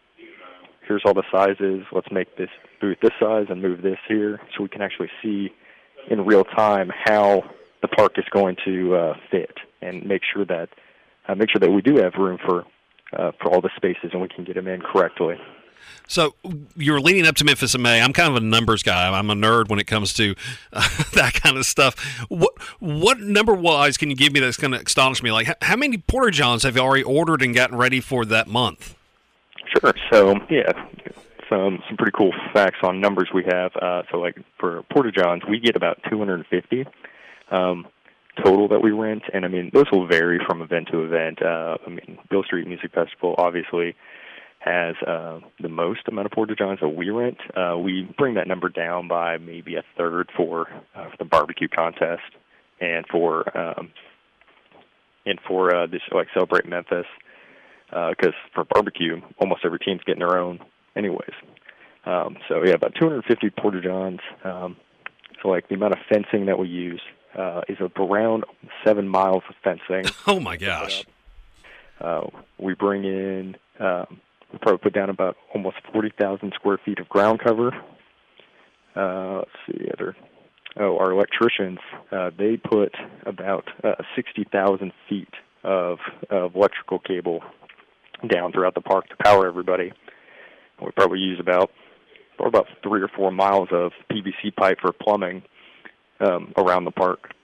Here's 0.86 1.02
all 1.04 1.14
the 1.14 1.24
sizes. 1.32 1.84
Let's 1.90 2.12
make 2.12 2.36
this 2.36 2.50
booth 2.80 2.98
this 3.00 3.12
size 3.18 3.46
and 3.48 3.62
move 3.62 3.82
this 3.82 3.98
here, 4.08 4.40
so 4.56 4.62
we 4.62 4.68
can 4.68 4.82
actually 4.82 5.10
see 5.22 5.50
in 6.10 6.26
real 6.26 6.44
time 6.44 6.90
how 7.04 7.42
the 7.80 7.88
park 7.88 8.12
is 8.18 8.24
going 8.30 8.56
to 8.64 9.14
fit, 9.30 9.56
and 9.80 10.06
make 10.06 10.22
sure 10.32 10.44
that 10.44 10.68
uh, 11.28 11.34
make 11.34 11.50
sure 11.50 11.60
that 11.60 11.70
we 11.70 11.82
do 11.82 11.96
have 11.96 12.14
room 12.14 12.38
for 12.44 12.64
uh, 13.16 13.32
for 13.40 13.52
all 13.52 13.60
the 13.60 13.70
spaces, 13.76 14.10
and 14.12 14.22
we 14.22 14.28
can 14.28 14.44
get 14.44 14.54
them 14.54 14.68
in 14.68 14.80
correctly. 14.80 15.36
So 16.06 16.34
you're 16.76 17.00
leading 17.00 17.26
up 17.26 17.34
to 17.36 17.44
Memphis 17.44 17.74
in 17.74 17.82
May. 17.82 18.00
I'm 18.00 18.12
kind 18.12 18.28
of 18.30 18.36
a 18.36 18.44
numbers 18.44 18.82
guy. 18.82 19.08
I'm 19.08 19.30
a 19.30 19.34
nerd 19.34 19.68
when 19.68 19.78
it 19.78 19.86
comes 19.86 20.12
to 20.14 20.34
uh, 20.72 20.80
that 21.14 21.34
kind 21.34 21.56
of 21.56 21.66
stuff. 21.66 21.98
What 22.28 22.52
what 22.78 23.20
number 23.20 23.54
wise 23.54 23.96
can 23.96 24.10
you 24.10 24.16
give 24.16 24.32
me 24.32 24.40
that's 24.40 24.56
going 24.56 24.72
to 24.72 24.80
astonish 24.80 25.22
me? 25.22 25.32
Like 25.32 25.46
how, 25.46 25.54
how 25.62 25.76
many 25.76 25.98
porter 25.98 26.30
johns 26.30 26.62
have 26.62 26.76
you 26.76 26.82
already 26.82 27.04
ordered 27.04 27.42
and 27.42 27.54
gotten 27.54 27.76
ready 27.76 28.00
for 28.00 28.24
that 28.26 28.48
month? 28.48 28.96
Sure. 29.78 29.94
So 30.10 30.36
yeah, 30.50 30.72
some 31.48 31.82
some 31.88 31.96
pretty 31.96 32.12
cool 32.16 32.32
facts 32.52 32.78
on 32.82 33.00
numbers 33.00 33.30
we 33.34 33.44
have. 33.44 33.72
Uh, 33.76 34.02
so 34.10 34.18
like 34.18 34.36
for 34.58 34.82
porter 34.92 35.10
Johns, 35.10 35.42
we 35.48 35.60
get 35.60 35.76
about 35.76 35.98
250 36.10 36.86
um, 37.50 37.86
total 38.36 38.68
that 38.68 38.80
we 38.80 38.90
rent, 38.90 39.22
and 39.32 39.44
I 39.44 39.48
mean 39.48 39.70
those 39.72 39.86
will 39.92 40.06
vary 40.06 40.38
from 40.46 40.62
event 40.62 40.88
to 40.92 41.04
event. 41.04 41.42
Uh, 41.42 41.76
I 41.86 41.90
mean 41.90 42.18
Beale 42.30 42.44
Street 42.44 42.66
Music 42.66 42.92
Festival 42.92 43.34
obviously 43.38 43.94
has 44.60 44.94
uh, 45.06 45.40
the 45.60 45.68
most 45.68 46.06
amount 46.06 46.26
of 46.26 46.32
Porta 46.32 46.54
Johns 46.54 46.78
that 46.80 46.88
we 46.88 47.10
rent. 47.10 47.38
Uh, 47.56 47.76
we 47.76 48.08
bring 48.16 48.34
that 48.34 48.46
number 48.46 48.68
down 48.68 49.08
by 49.08 49.36
maybe 49.36 49.74
a 49.74 49.82
third 49.96 50.30
for, 50.36 50.68
uh, 50.94 51.10
for 51.10 51.16
the 51.18 51.24
barbecue 51.24 51.66
contest 51.66 52.22
and 52.80 53.04
for 53.10 53.56
um, 53.58 53.90
and 55.26 55.38
for 55.46 55.74
uh, 55.74 55.86
this 55.86 56.02
like 56.12 56.28
celebrate 56.32 56.66
Memphis 56.66 57.06
because 57.90 58.34
for 58.54 58.64
barbecue 58.64 59.20
almost 59.38 59.62
every 59.64 59.78
team's 59.78 60.00
getting 60.06 60.20
their 60.20 60.38
own 60.38 60.60
anyways. 60.96 61.34
Um, 62.04 62.36
so 62.48 62.62
yeah, 62.64 62.72
about 62.72 62.94
250 62.98 63.50
porta 63.50 63.80
johns. 63.80 64.20
Um, 64.44 64.76
so 65.42 65.48
like 65.48 65.68
the 65.68 65.74
amount 65.74 65.92
of 65.92 65.98
fencing 66.08 66.46
that 66.46 66.58
we 66.58 66.68
use 66.68 67.00
uh, 67.36 67.62
is 67.68 67.78
around 67.96 68.44
seven 68.84 69.08
miles 69.08 69.42
of 69.48 69.54
fencing. 69.62 70.12
Oh 70.26 70.40
my 70.40 70.56
gosh! 70.56 71.04
Uh, 72.00 72.26
we 72.58 72.74
bring 72.74 73.04
in 73.04 73.56
um, 73.80 74.20
we 74.52 74.58
probably 74.58 74.78
put 74.78 74.92
down 74.92 75.10
about 75.10 75.36
almost 75.54 75.76
40,000 75.92 76.52
square 76.54 76.78
feet 76.84 76.98
of 76.98 77.08
ground 77.08 77.40
cover. 77.40 77.74
Uh, 78.94 79.38
let's 79.38 79.50
see 79.66 79.88
other. 79.90 80.16
Oh, 80.78 80.98
our 80.98 81.12
electricians 81.12 81.78
uh, 82.10 82.30
they 82.36 82.56
put 82.56 82.94
about 83.26 83.68
uh, 83.82 83.94
60,000 84.14 84.92
feet 85.08 85.28
of, 85.64 85.98
of 86.30 86.54
electrical 86.54 86.98
cable 86.98 87.42
down 88.26 88.52
throughout 88.52 88.74
the 88.74 88.80
park 88.80 89.08
to 89.08 89.16
power 89.22 89.46
everybody. 89.46 89.92
We 90.80 90.90
probably 90.92 91.20
use 91.20 91.40
about 91.40 91.70
or 92.38 92.48
about 92.48 92.66
three 92.82 93.02
or 93.02 93.08
four 93.08 93.30
miles 93.30 93.68
of 93.70 93.92
PVC 94.10 94.54
pipe 94.56 94.78
for 94.80 94.92
plumbing 94.92 95.42
um, 96.22 96.52
around 96.56 96.84
the 96.84 96.90
park. 96.90 97.34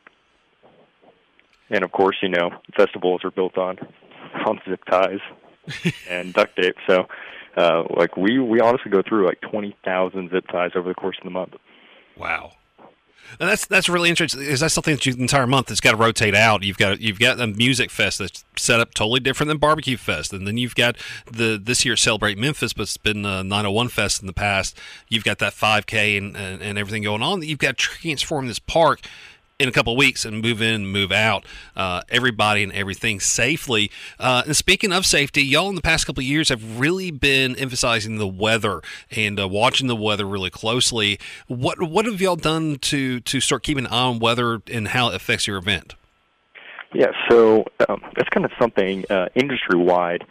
And 1.70 1.84
of 1.84 1.92
course, 1.92 2.16
you 2.22 2.28
know, 2.28 2.50
festivals 2.76 3.24
are 3.24 3.30
built 3.30 3.58
on 3.58 3.78
on 4.46 4.60
zip 4.68 4.84
ties 4.84 5.20
and 6.08 6.32
duct 6.32 6.56
tape. 6.56 6.76
So, 6.86 7.06
uh, 7.56 7.84
like 7.96 8.16
we 8.16 8.38
we 8.38 8.60
honestly 8.60 8.90
go 8.90 9.02
through 9.06 9.26
like 9.26 9.40
twenty 9.40 9.76
thousand 9.84 10.30
zip 10.30 10.46
ties 10.48 10.70
over 10.74 10.88
the 10.88 10.94
course 10.94 11.16
of 11.18 11.24
the 11.24 11.30
month. 11.30 11.54
Wow. 12.16 12.52
And 13.40 13.48
that's 13.48 13.66
that's 13.66 13.88
really 13.88 14.08
interesting. 14.08 14.42
Is 14.42 14.60
that 14.60 14.70
something 14.70 14.94
that 14.94 15.06
you 15.06 15.14
the 15.14 15.22
entire 15.22 15.46
month 15.46 15.68
has 15.68 15.80
got 15.80 15.92
to 15.92 15.96
rotate 15.96 16.34
out? 16.34 16.62
You've 16.62 16.78
got 16.78 17.00
you've 17.00 17.18
got 17.18 17.40
a 17.40 17.46
music 17.46 17.90
fest 17.90 18.18
that's 18.18 18.44
set 18.56 18.80
up 18.80 18.94
totally 18.94 19.20
different 19.20 19.48
than 19.48 19.58
barbecue 19.58 19.96
fest, 19.96 20.32
and 20.32 20.46
then 20.46 20.56
you've 20.56 20.74
got 20.74 20.96
the 21.30 21.60
this 21.62 21.84
year 21.84 21.96
celebrate 21.96 22.38
Memphis, 22.38 22.72
but 22.72 22.82
it's 22.82 22.96
been 22.96 23.24
uh, 23.24 23.42
901 23.42 23.88
fest 23.88 24.20
in 24.20 24.26
the 24.26 24.32
past. 24.32 24.78
You've 25.08 25.24
got 25.24 25.38
that 25.38 25.52
5K 25.52 26.18
and, 26.18 26.36
and, 26.36 26.62
and 26.62 26.78
everything 26.78 27.02
going 27.02 27.22
on. 27.22 27.42
You've 27.42 27.58
got 27.58 27.76
to 27.78 27.84
transform 27.84 28.46
this 28.46 28.58
park 28.58 29.00
in 29.58 29.68
a 29.68 29.72
couple 29.72 29.96
weeks 29.96 30.24
and 30.24 30.40
move 30.40 30.62
in 30.62 30.86
move 30.86 31.10
out 31.10 31.44
uh, 31.74 32.00
everybody 32.08 32.62
and 32.62 32.72
everything 32.72 33.18
safely. 33.18 33.90
Uh, 34.16 34.44
and 34.46 34.56
speaking 34.56 34.92
of 34.92 35.04
safety, 35.04 35.42
y'all 35.42 35.68
in 35.68 35.74
the 35.74 35.82
past 35.82 36.06
couple 36.06 36.22
years 36.22 36.48
have 36.48 36.78
really 36.78 37.10
been 37.10 37.56
emphasizing 37.56 38.18
the 38.18 38.28
weather 38.28 38.80
and 39.10 39.40
uh, 39.40 39.48
watching 39.48 39.88
the 39.88 39.96
weather 39.96 40.26
really 40.26 40.50
closely. 40.50 41.18
What 41.48 41.82
what 41.82 42.06
have 42.06 42.20
y'all 42.20 42.36
done 42.36 42.78
to 42.82 43.18
to 43.18 43.40
start 43.40 43.64
keeping 43.64 43.86
an 43.86 43.90
eye 43.90 44.04
on 44.04 44.20
weather 44.20 44.62
and 44.70 44.86
how 44.86 45.08
it 45.08 45.16
affects 45.16 45.48
your 45.48 45.56
event? 45.56 45.96
Yeah, 46.94 47.10
so 47.28 47.64
um, 47.88 48.00
that's 48.14 48.28
kind 48.28 48.46
of 48.46 48.52
something 48.60 49.04
uh, 49.10 49.28
industry 49.34 49.76
wide 49.76 50.24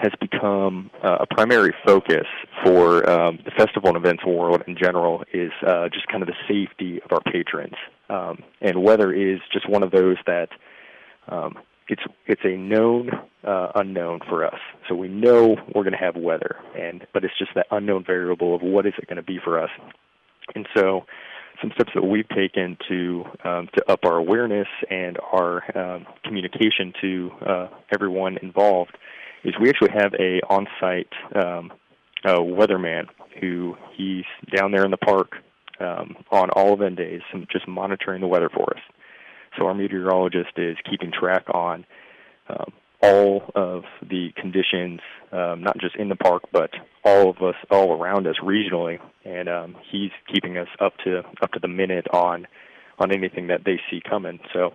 has 0.00 0.12
become 0.20 0.90
uh, 1.04 1.18
a 1.20 1.26
primary 1.26 1.74
focus 1.84 2.26
for 2.64 3.08
um, 3.08 3.38
the 3.44 3.50
festival 3.50 3.88
and 3.88 3.96
events 3.96 4.24
world 4.24 4.62
in 4.66 4.76
general 4.80 5.22
is 5.32 5.52
uh, 5.66 5.88
just 5.92 6.06
kind 6.08 6.22
of 6.22 6.28
the 6.28 6.34
safety 6.48 7.00
of 7.04 7.12
our 7.12 7.20
patrons. 7.20 7.74
Um, 8.08 8.42
and 8.60 8.82
weather 8.82 9.12
is 9.12 9.40
just 9.52 9.68
one 9.68 9.82
of 9.82 9.90
those 9.90 10.16
that 10.26 10.48
um, 11.28 11.58
it's 11.88 12.02
it's 12.26 12.40
a 12.44 12.56
known 12.56 13.10
uh, 13.44 13.72
unknown 13.74 14.20
for 14.28 14.46
us. 14.46 14.58
So 14.88 14.94
we 14.94 15.08
know 15.08 15.56
we're 15.74 15.82
going 15.82 15.92
to 15.92 15.98
have 15.98 16.16
weather, 16.16 16.56
and 16.78 17.06
but 17.12 17.24
it's 17.24 17.38
just 17.38 17.50
that 17.54 17.66
unknown 17.70 18.04
variable 18.04 18.54
of 18.54 18.62
what 18.62 18.86
is 18.86 18.94
it 18.98 19.06
going 19.06 19.16
to 19.16 19.22
be 19.22 19.38
for 19.42 19.60
us. 19.60 19.70
And 20.54 20.66
so, 20.74 21.04
some 21.60 21.72
steps 21.74 21.90
that 21.94 22.02
we've 22.02 22.28
taken 22.28 22.78
to 22.88 23.24
um, 23.44 23.68
to 23.74 23.90
up 23.90 24.00
our 24.04 24.16
awareness 24.16 24.68
and 24.88 25.18
our 25.32 25.62
um, 25.76 26.06
communication 26.24 26.92
to 27.00 27.30
uh, 27.46 27.68
everyone 27.92 28.38
involved 28.40 28.96
is 29.44 29.54
we 29.60 29.68
actually 29.68 29.92
have 29.92 30.12
a 30.14 30.40
on-site 30.48 31.12
um, 31.34 31.72
uh, 32.24 32.38
weatherman 32.38 33.06
who 33.40 33.76
he's 33.96 34.24
down 34.54 34.72
there 34.72 34.84
in 34.84 34.90
the 34.90 34.96
park 34.96 35.32
um, 35.80 36.16
on 36.30 36.50
all 36.50 36.74
event 36.74 36.96
days, 36.96 37.22
and 37.32 37.46
just 37.50 37.66
monitoring 37.66 38.20
the 38.20 38.26
weather 38.26 38.50
for 38.50 38.74
us. 38.76 38.82
So 39.58 39.66
our 39.66 39.74
meteorologist 39.74 40.50
is 40.56 40.76
keeping 40.88 41.10
track 41.10 41.44
on 41.52 41.86
um, 42.48 42.72
all 43.02 43.50
of 43.54 43.84
the 44.02 44.28
conditions, 44.36 45.00
um, 45.32 45.62
not 45.62 45.78
just 45.78 45.96
in 45.96 46.08
the 46.08 46.16
park, 46.16 46.42
but 46.52 46.70
all 47.04 47.30
of 47.30 47.38
us, 47.38 47.54
all 47.70 47.98
around 47.98 48.26
us 48.26 48.36
regionally, 48.42 48.98
and 49.24 49.48
um, 49.48 49.76
he's 49.90 50.10
keeping 50.32 50.58
us 50.58 50.68
up 50.80 50.92
to 51.04 51.22
up 51.42 51.52
to 51.52 51.58
the 51.60 51.68
minute 51.68 52.06
on 52.12 52.46
on 52.98 53.10
anything 53.10 53.46
that 53.46 53.64
they 53.64 53.80
see 53.90 54.02
coming. 54.06 54.38
So 54.52 54.74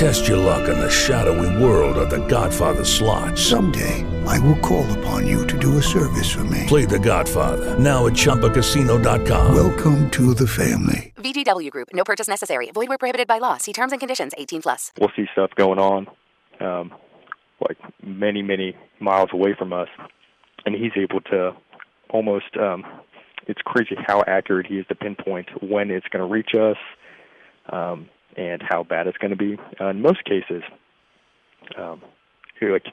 Test 0.00 0.26
your 0.26 0.38
luck 0.38 0.66
in 0.66 0.78
the 0.78 0.90
shadowy 0.90 1.62
world 1.62 1.98
of 1.98 2.08
The 2.08 2.26
Godfather 2.26 2.86
slot. 2.86 3.36
Someday, 3.36 4.06
I 4.24 4.38
will 4.38 4.56
call 4.60 4.90
upon 4.98 5.26
you 5.26 5.46
to 5.46 5.58
do 5.58 5.76
a 5.76 5.82
service 5.82 6.32
for 6.32 6.42
me. 6.44 6.64
Play 6.66 6.86
The 6.86 6.98
Godfather 6.98 7.78
now 7.78 8.06
at 8.06 8.14
ChumbaCasino.com. 8.14 9.54
Welcome 9.54 10.10
to 10.12 10.32
the 10.32 10.46
family. 10.46 11.12
VGW 11.16 11.70
Group. 11.70 11.88
No 11.92 12.02
purchase 12.02 12.28
necessary. 12.28 12.70
Void 12.70 12.88
where 12.88 12.96
prohibited 12.96 13.28
by 13.28 13.36
law. 13.36 13.58
See 13.58 13.74
terms 13.74 13.92
and 13.92 14.00
conditions. 14.00 14.32
18 14.38 14.62
plus. 14.62 14.90
we'll 14.98 15.12
see 15.14 15.26
stuff 15.32 15.50
going 15.54 15.78
on. 15.78 16.06
Um, 16.60 16.94
like 17.68 17.76
many 18.02 18.40
many 18.40 18.74
miles 19.00 19.28
away 19.34 19.54
from 19.54 19.74
us, 19.74 19.88
and 20.64 20.74
he's 20.74 20.92
able 20.96 21.20
to 21.30 21.54
almost. 22.08 22.56
Um, 22.58 22.86
it's 23.48 23.60
crazy 23.66 23.96
how 24.06 24.24
accurate 24.26 24.66
he 24.66 24.76
is 24.76 24.86
to 24.86 24.94
pinpoint 24.94 25.50
when 25.62 25.90
it's 25.90 26.06
going 26.08 26.26
to 26.26 26.32
reach 26.32 26.54
us 26.54 26.78
um, 27.70 28.08
and 28.36 28.62
how 28.62 28.82
bad 28.82 29.06
it's 29.06 29.18
going 29.18 29.30
to 29.30 29.36
be. 29.36 29.58
Uh, 29.80 29.88
in 29.88 30.00
most 30.00 30.24
cases, 30.24 30.62
um, 31.76 32.00
like 32.62 32.86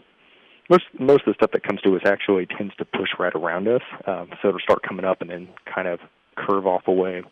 most 0.69 0.83
most 0.99 1.21
of 1.21 1.27
the 1.27 1.33
stuff 1.33 1.51
that 1.51 1.63
comes 1.63 1.81
to 1.81 1.95
us 1.95 2.01
actually 2.05 2.45
tends 2.45 2.75
to 2.75 2.85
push 2.85 3.09
right 3.19 3.33
around 3.35 3.67
us, 3.67 3.81
um, 4.05 4.29
so 4.41 4.49
it'll 4.49 4.59
start 4.59 4.81
coming 4.83 5.05
up 5.05 5.21
and 5.21 5.29
then 5.29 5.47
kind 5.73 5.87
of 5.87 5.99
curve 6.35 6.67
off 6.67 6.87
away. 6.87 7.23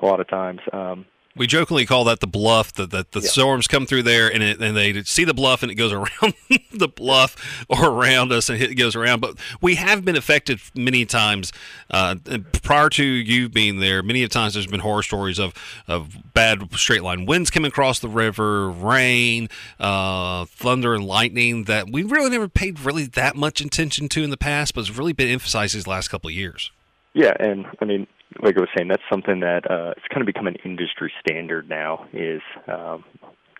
A 0.00 0.06
lot 0.06 0.20
of 0.20 0.28
times, 0.28 0.60
um, 0.72 1.06
We 1.36 1.48
jokingly 1.48 1.84
call 1.84 2.04
that 2.04 2.20
the 2.20 2.26
bluff. 2.28 2.72
That 2.74 2.90
the, 2.90 3.04
the, 3.10 3.20
Yeah. 3.20 3.28
storms 3.28 3.66
come 3.66 3.86
through 3.86 4.04
there, 4.04 4.32
and 4.32 4.40
it, 4.42 4.60
and 4.60 4.76
they 4.76 5.02
see 5.02 5.24
the 5.24 5.34
bluff, 5.34 5.62
and 5.64 5.72
it 5.72 5.74
goes 5.74 5.92
around 5.92 6.34
the 6.72 6.86
bluff 6.88 7.64
or 7.68 7.90
around 7.90 8.30
us, 8.30 8.48
and 8.48 8.62
it 8.62 8.74
goes 8.76 8.94
around. 8.94 9.20
But 9.20 9.36
we 9.60 9.74
have 9.74 10.04
been 10.04 10.14
affected 10.16 10.60
many 10.76 11.04
times. 11.04 11.52
Uh, 11.90 12.16
prior 12.62 12.88
to 12.90 13.04
you 13.04 13.48
being 13.48 13.80
there, 13.80 14.02
many 14.02 14.22
of 14.22 14.30
times 14.30 14.54
there's 14.54 14.66
been 14.68 14.80
horror 14.80 15.02
stories 15.02 15.38
of 15.40 15.54
of 15.88 16.16
bad 16.34 16.72
straight 16.74 17.02
line 17.02 17.26
winds 17.26 17.50
coming 17.50 17.68
across 17.68 17.98
the 17.98 18.08
river, 18.08 18.70
rain, 18.70 19.48
uh, 19.80 20.44
thunder, 20.44 20.94
and 20.94 21.04
lightning 21.04 21.64
that 21.64 21.90
we 21.90 22.04
really 22.04 22.30
never 22.30 22.48
paid 22.48 22.78
really 22.80 23.06
that 23.06 23.34
much 23.34 23.60
attention 23.60 24.08
to 24.10 24.22
in 24.22 24.30
the 24.30 24.36
past, 24.36 24.74
but 24.74 24.82
it's 24.82 24.96
really 24.96 25.12
been 25.12 25.28
emphasized 25.28 25.74
these 25.74 25.86
last 25.88 26.08
couple 26.08 26.28
of 26.28 26.34
years. 26.34 26.70
Yeah, 27.12 27.32
and 27.38 27.66
I 27.80 27.84
mean, 27.84 28.06
like 28.42 28.56
I 28.56 28.60
was 28.60 28.68
saying, 28.76 28.88
that's 28.88 29.02
something 29.10 29.40
that 29.40 29.70
uh, 29.70 29.92
it's 29.96 30.06
kind 30.08 30.20
of 30.20 30.26
become 30.26 30.46
an 30.46 30.56
industry 30.64 31.12
standard 31.20 31.68
now. 31.68 32.06
Is 32.12 32.42
um, 32.68 33.04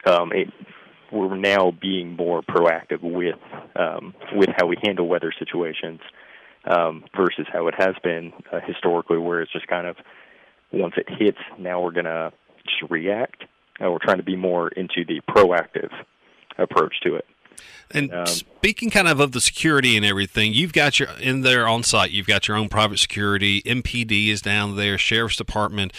um, 0.07 0.33
it, 0.33 0.49
we're 1.13 1.37
now 1.37 1.73
being 1.81 2.17
more 2.17 2.43
proactive 2.43 3.03
with 3.03 3.37
um, 3.77 4.15
with 4.33 4.51
how 4.57 4.67
we 4.67 4.77
handle 4.83 5.07
weather 5.07 5.33
situations 5.39 6.01
um, 6.65 7.05
versus 7.17 7.47
how 7.53 7.69
it 7.69 7.75
has 7.79 7.95
been 8.03 8.33
uh, 8.53 8.61
historically, 8.67 9.19
where 9.19 9.43
it's 9.43 9.53
just 9.53 9.67
kind 9.67 9.87
of 9.87 9.97
once 10.73 10.95
it 10.97 11.07
hits, 11.09 11.39
now 11.59 11.81
we're 11.81 11.93
gonna 11.93 12.33
just 12.65 12.91
react. 12.91 13.45
Uh, 13.81 13.91
we're 13.91 13.99
trying 14.03 14.19
to 14.19 14.25
be 14.25 14.37
more 14.37 14.69
into 14.69 15.05
the 15.07 15.21
proactive 15.29 15.91
approach 16.59 16.95
to 17.03 17.17
it. 17.17 17.27
And 17.91 18.13
Um, 18.13 18.27
speaking 18.27 18.91
kind 18.91 19.09
of 19.09 19.21
of 19.21 19.33
the 19.33 19.41
security 19.41 19.97
and 19.97 20.05
everything, 20.05 20.53
you've 20.53 20.73
got 20.73 20.99
your 20.99 21.09
in 21.21 21.43
there 21.43 21.69
on 21.69 21.83
site. 21.83 22.11
You've 22.11 22.27
got 22.27 22.49
your 22.49 22.57
own 22.57 22.69
private 22.69 22.99
security. 22.99 23.63
MPD 23.63 24.29
is 24.29 24.43
down 24.43 24.77
there. 24.77 24.99
Sheriff's 24.99 25.37
Department. 25.37 25.93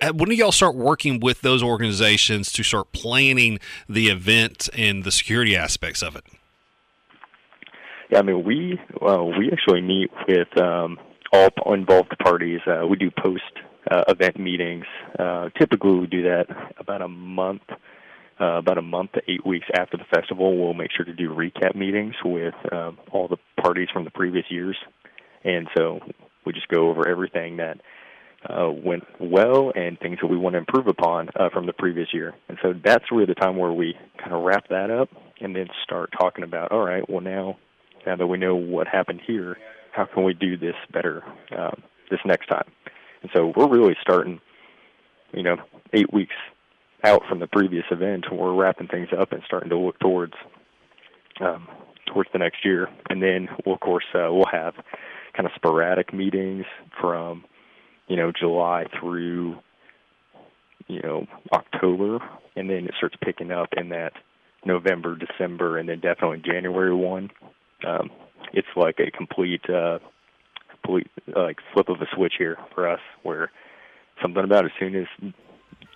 Uh, 0.00 0.12
When 0.12 0.28
do 0.28 0.34
y'all 0.34 0.52
start 0.52 0.74
working 0.76 1.20
with 1.20 1.40
those 1.40 1.62
organizations 1.62 2.52
to 2.52 2.62
start 2.62 2.92
planning 2.92 3.58
the 3.88 4.08
event 4.08 4.68
and 4.76 5.04
the 5.04 5.10
security 5.10 5.56
aspects 5.56 6.02
of 6.02 6.16
it? 6.16 6.24
Yeah, 8.10 8.20
I 8.20 8.22
mean, 8.22 8.44
we 8.44 8.78
uh, 9.02 9.24
we 9.24 9.50
actually 9.52 9.80
meet 9.80 10.10
with 10.28 10.48
um, 10.60 10.98
all 11.32 11.50
involved 11.74 12.14
parties. 12.22 12.60
Uh, 12.66 12.86
we 12.86 12.96
do 12.96 13.10
post 13.10 13.42
uh, 13.90 14.04
event 14.08 14.38
meetings. 14.38 14.84
Uh, 15.18 15.48
typically, 15.58 15.98
we 15.98 16.06
do 16.06 16.22
that 16.22 16.46
about 16.78 17.02
a 17.02 17.08
month, 17.08 17.62
uh, 18.40 18.58
about 18.58 18.78
a 18.78 18.82
month 18.82 19.12
to 19.12 19.22
eight 19.28 19.46
weeks 19.46 19.66
after 19.78 19.96
the 19.96 20.04
festival. 20.14 20.58
We'll 20.58 20.74
make 20.74 20.90
sure 20.94 21.04
to 21.04 21.14
do 21.14 21.30
recap 21.30 21.74
meetings 21.74 22.14
with 22.24 22.54
um, 22.72 22.98
all 23.12 23.28
the 23.28 23.38
parties 23.62 23.88
from 23.92 24.04
the 24.04 24.10
previous 24.10 24.44
years, 24.50 24.76
and 25.44 25.68
so 25.76 26.00
we 26.44 26.52
just 26.52 26.68
go 26.68 26.88
over 26.88 27.08
everything 27.08 27.56
that 27.58 27.78
uh, 28.48 28.70
went 28.70 29.04
well 29.20 29.72
and 29.74 29.98
things 29.98 30.18
that 30.20 30.28
we 30.28 30.36
want 30.36 30.54
to 30.54 30.58
improve 30.58 30.86
upon 30.86 31.28
uh, 31.36 31.48
from 31.52 31.66
the 31.66 31.72
previous 31.72 32.08
year. 32.12 32.34
And 32.48 32.58
so 32.62 32.74
that's 32.84 33.04
really 33.10 33.26
the 33.26 33.34
time 33.34 33.56
where 33.56 33.72
we 33.72 33.94
kind 34.18 34.32
of 34.32 34.42
wrap 34.42 34.68
that 34.68 34.90
up 34.90 35.08
and 35.40 35.54
then 35.54 35.66
start 35.82 36.10
talking 36.18 36.44
about, 36.44 36.70
all 36.70 36.84
right, 36.84 37.08
well 37.08 37.20
now, 37.20 37.58
now 38.06 38.16
that 38.16 38.26
we 38.26 38.38
know 38.38 38.54
what 38.54 38.86
happened 38.86 39.20
here, 39.26 39.56
how 39.92 40.04
can 40.06 40.22
we 40.24 40.34
do 40.34 40.56
this 40.56 40.74
better 40.92 41.24
um, 41.56 41.82
this 42.10 42.20
next 42.24 42.46
time? 42.46 42.70
And 43.22 43.30
so 43.34 43.52
we're 43.56 43.68
really 43.68 43.96
starting, 44.00 44.40
you 45.32 45.42
know, 45.42 45.56
eight 45.92 46.12
weeks 46.12 46.34
out 47.04 47.22
from 47.28 47.40
the 47.40 47.46
previous 47.46 47.84
event. 47.90 48.26
We're 48.32 48.54
wrapping 48.54 48.88
things 48.88 49.08
up 49.18 49.32
and 49.32 49.42
starting 49.46 49.70
to 49.70 49.78
look 49.78 49.98
towards 49.98 50.34
um, 51.40 51.68
towards 52.06 52.30
the 52.32 52.38
next 52.38 52.64
year. 52.64 52.88
And 53.10 53.22
then, 53.22 53.48
we'll, 53.64 53.74
of 53.74 53.80
course, 53.80 54.04
uh, 54.14 54.28
we'll 54.30 54.44
have 54.50 54.74
kind 55.36 55.46
of 55.46 55.52
sporadic 55.56 56.14
meetings 56.14 56.64
from 57.00 57.44
you 58.08 58.16
know, 58.16 58.32
July 58.38 58.84
through, 58.98 59.56
you 60.86 61.00
know, 61.02 61.26
October, 61.52 62.18
and 62.54 62.70
then 62.70 62.86
it 62.86 62.94
starts 62.96 63.16
picking 63.22 63.50
up 63.50 63.68
in 63.76 63.88
that 63.90 64.12
November, 64.64 65.16
December, 65.16 65.78
and 65.78 65.88
then 65.88 66.00
definitely 66.00 66.42
January 66.44 66.94
one. 66.94 67.30
Um, 67.86 68.10
it's 68.52 68.68
like 68.76 68.98
a 69.00 69.10
complete, 69.10 69.68
uh, 69.68 69.98
complete 70.70 71.10
like 71.34 71.58
flip 71.72 71.88
of 71.88 72.00
a 72.00 72.06
switch 72.14 72.34
here 72.38 72.56
for 72.74 72.88
us, 72.88 73.00
where 73.22 73.50
something 74.22 74.44
about 74.44 74.64
as 74.64 74.70
soon 74.78 74.94
as 74.94 75.06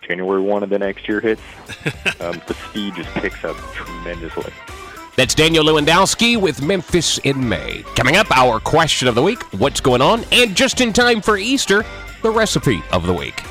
January 0.02 0.40
one 0.40 0.62
of 0.62 0.70
the 0.70 0.78
next 0.78 1.08
year 1.08 1.20
hits, 1.20 1.42
um, 2.20 2.40
the 2.46 2.54
speed 2.68 2.94
just 2.94 3.10
picks 3.10 3.44
up 3.44 3.56
tremendously. 3.72 4.52
That's 5.16 5.34
Daniel 5.34 5.64
Lewandowski 5.64 6.40
with 6.40 6.62
Memphis 6.62 7.18
in 7.18 7.48
May. 7.48 7.82
Coming 7.94 8.16
up, 8.16 8.30
our 8.36 8.58
question 8.58 9.06
of 9.06 9.14
the 9.14 9.22
week 9.22 9.42
what's 9.54 9.80
going 9.80 10.00
on? 10.00 10.24
And 10.32 10.56
just 10.56 10.80
in 10.80 10.92
time 10.92 11.20
for 11.20 11.36
Easter, 11.36 11.84
the 12.22 12.30
recipe 12.30 12.82
of 12.92 13.06
the 13.06 13.12
week. 13.14 13.42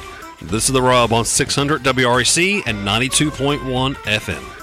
This 0.42 0.66
is 0.68 0.74
the 0.74 0.82
Rub 0.82 1.12
on 1.12 1.26
600 1.26 1.84
WREC 1.84 2.64
and 2.66 2.88
92.1 2.88 3.96
FM. 3.96 4.60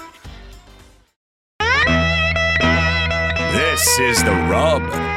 This 3.53 3.99
is 3.99 4.23
The 4.23 4.31
Rub. 4.31 5.16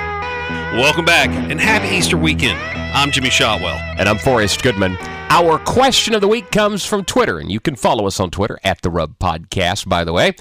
Welcome 0.75 1.05
back 1.05 1.31
and 1.31 1.61
happy 1.61 1.97
Easter 1.97 2.17
weekend. 2.17 2.57
I'm 2.95 3.11
Jimmy 3.11 3.29
Shotwell. 3.29 3.75
And 3.99 4.09
I'm 4.09 4.19
Forrest 4.19 4.63
Goodman. 4.63 4.97
Our 5.29 5.59
question 5.59 6.15
of 6.15 6.21
the 6.21 6.29
week 6.29 6.53
comes 6.53 6.85
from 6.87 7.05
Twitter, 7.05 7.41
and 7.41 7.51
you 7.51 7.59
can 7.59 7.75
follow 7.75 8.07
us 8.07 8.21
on 8.21 8.31
Twitter 8.31 8.57
at 8.63 8.81
the 8.83 8.89
Rub 8.89 9.19
Podcast, 9.19 9.89
by 9.89 10.05
the 10.05 10.13
way. 10.13 10.37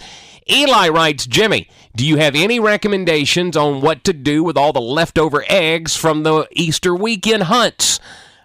Eli 0.48 0.90
writes, 0.90 1.26
Jimmy, 1.26 1.68
do 1.96 2.06
you 2.06 2.18
have 2.18 2.36
any 2.36 2.60
recommendations 2.60 3.58
on 3.58 3.82
what 3.82 4.04
to 4.04 4.14
do 4.14 4.44
with 4.44 4.56
all 4.56 4.72
the 4.72 4.80
leftover 4.80 5.44
eggs 5.50 5.96
from 5.96 6.22
the 6.22 6.48
Easter 6.52 6.94
weekend 6.94 7.44
hunts? 7.44 8.00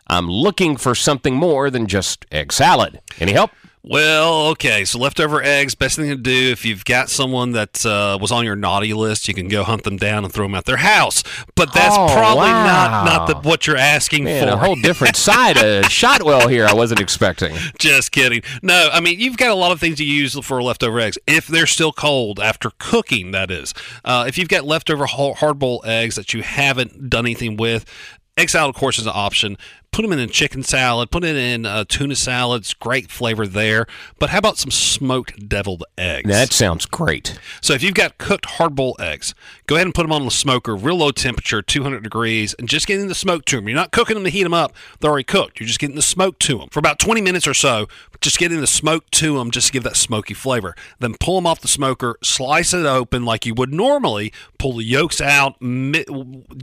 I'm 0.07 0.31
looking 0.31 0.79
for 0.79 0.95
something 0.95 1.35
more 1.35 1.69
than 1.69 1.87
just 1.87 2.25
egg 2.33 2.51
salad. 2.55 3.03
Any 3.21 3.33
help? 3.33 3.51
Well, 3.87 4.47
okay. 4.53 4.87
So 4.87 4.99
leftover 4.99 5.43
eggs, 5.43 5.75
best 5.75 5.97
thing 5.97 6.09
to 6.09 6.17
do 6.17 6.51
if 6.51 6.65
you've 6.65 6.87
got 6.87 7.11
someone 7.11 7.53
that 7.53 7.85
uh, 7.85 8.17
was 8.19 8.33
on 8.33 8.43
your 8.47 8.57
naughty 8.57 8.95
list, 8.95 9.29
you 9.29 9.35
can 9.35 9.47
go 9.47 9.63
hunt 9.63 9.83
them 9.85 9.99
down 9.99 10.25
and 10.25 10.33
throw 10.33 10.47
them 10.47 10.55
out 10.55 10.65
their 10.65 10.79
house. 10.79 11.23
But 11.55 11.75
that's 11.75 11.95
Oh, 11.95 12.09
probably 12.11 12.45
wow. 12.49 12.65
not 12.65 13.05
not 13.05 13.27
the, 13.43 13.49
what 13.49 13.67
you're 13.67 13.77
asking 13.77 14.25
Man, 14.25 14.49
for. 14.49 14.55
a 14.55 14.57
whole 14.57 14.77
different 14.77 15.17
side 15.29 15.59
of 15.63 15.85
Shotwell 15.91 16.49
here 16.49 16.65
I 16.65 16.73
wasn't 16.73 17.01
expecting. 17.01 17.55
Just 17.79 18.11
kidding. 18.11 18.41
No, 18.63 18.89
I 18.91 19.01
mean 19.01 19.21
you've 19.21 19.37
got 19.37 19.51
a 19.51 19.55
lot 19.55 19.71
of 19.71 19.81
things 19.81 19.99
to 19.99 20.05
use 20.05 20.39
for 20.39 20.63
leftover 20.63 20.99
eggs 21.01 21.19
if 21.27 21.47
they're 21.47 21.67
still 21.67 21.93
cold 21.93 22.41
after 22.41 22.71
cooking. 22.79 23.33
That 23.33 23.51
is, 23.51 23.75
uh, 24.03 24.25
if 24.27 24.39
you've 24.39 24.49
got 24.49 24.65
leftover 24.65 25.05
hard 25.07 25.59
boiled 25.59 25.85
eggs 25.85 26.17
that 26.17 26.33
you 26.33 26.43
haven't 26.43 27.11
done 27.11 27.27
anything 27.27 27.59
with, 27.59 27.85
egg 28.39 28.49
salad 28.49 28.75
of 28.75 28.81
course 28.81 28.99
is 28.99 29.05
an 29.07 29.13
option. 29.15 29.59
Put 29.95 30.03
them 30.03 30.13
in 30.13 30.19
a 30.19 30.27
chicken 30.27 30.65
salad. 30.65 31.13
Put 31.13 31.23
it 31.23 31.37
in 31.37 31.65
uh, 31.65 31.85
tuna 31.87 32.17
salads. 32.17 32.75
Great 32.75 33.13
flavor 33.13 33.47
there. 33.47 33.87
But 34.19 34.31
how 34.31 34.39
about 34.39 34.59
some 34.59 34.73
smoked 34.73 35.49
deviled 35.49 35.85
eggs? 35.97 36.29
That 36.29 36.53
sounds 36.53 36.85
great. 36.85 37.39
So 37.61 37.75
if 37.75 37.83
you've 37.85 37.95
got 37.95 38.19
cooked 38.19 38.45
hard 38.45 38.75
boiled 38.75 39.01
eggs, 39.01 39.37
go 39.69 39.77
ahead 39.77 39.87
and 39.87 39.95
put 39.95 40.03
them 40.03 40.11
on 40.11 40.25
the 40.25 40.33
smoker, 40.33 40.75
real 40.75 40.97
low 40.97 41.13
temperature, 41.13 41.63
200 41.63 42.03
degrees, 42.03 42.57
and 42.59 42.69
just 42.69 42.89
getting 42.89 43.07
the 43.07 43.15
smoke 43.15 43.45
to 43.45 43.55
them. 43.55 43.69
You're 43.69 43.77
not 43.77 43.93
cooking 43.93 44.15
them 44.15 44.25
to 44.25 44.31
heat 44.31 44.43
them 44.43 44.53
up; 44.53 44.73
they're 44.99 45.13
already 45.13 45.23
cooked. 45.23 45.61
You're 45.61 45.69
just 45.69 45.79
getting 45.79 45.95
the 45.95 46.03
smoke 46.03 46.41
to 46.41 46.59
them 46.59 46.71
for 46.71 46.81
about 46.81 46.99
20 46.99 47.21
minutes 47.21 47.47
or 47.47 47.55
so. 47.55 47.87
Just 48.21 48.41
getting 48.41 48.61
the 48.61 48.67
smoke 48.67 49.09
to 49.13 49.39
them, 49.39 49.53
just 49.53 49.69
to 49.69 49.73
give 49.73 49.85
that 49.85 49.95
smoky 49.95 50.35
flavor. 50.35 50.75
Then 50.99 51.15
pull 51.21 51.37
them 51.37 51.47
off 51.47 51.61
the 51.61 51.69
smoker, 51.69 52.17
slice 52.21 52.75
it 52.75 52.85
open 52.85 53.25
like 53.25 53.47
you 53.47 53.55
would 53.55 53.73
normally. 53.73 54.33
Pull 54.59 54.73
the 54.73 54.83
yolks 54.83 55.21
out. 55.21 55.61
Do 55.61 56.05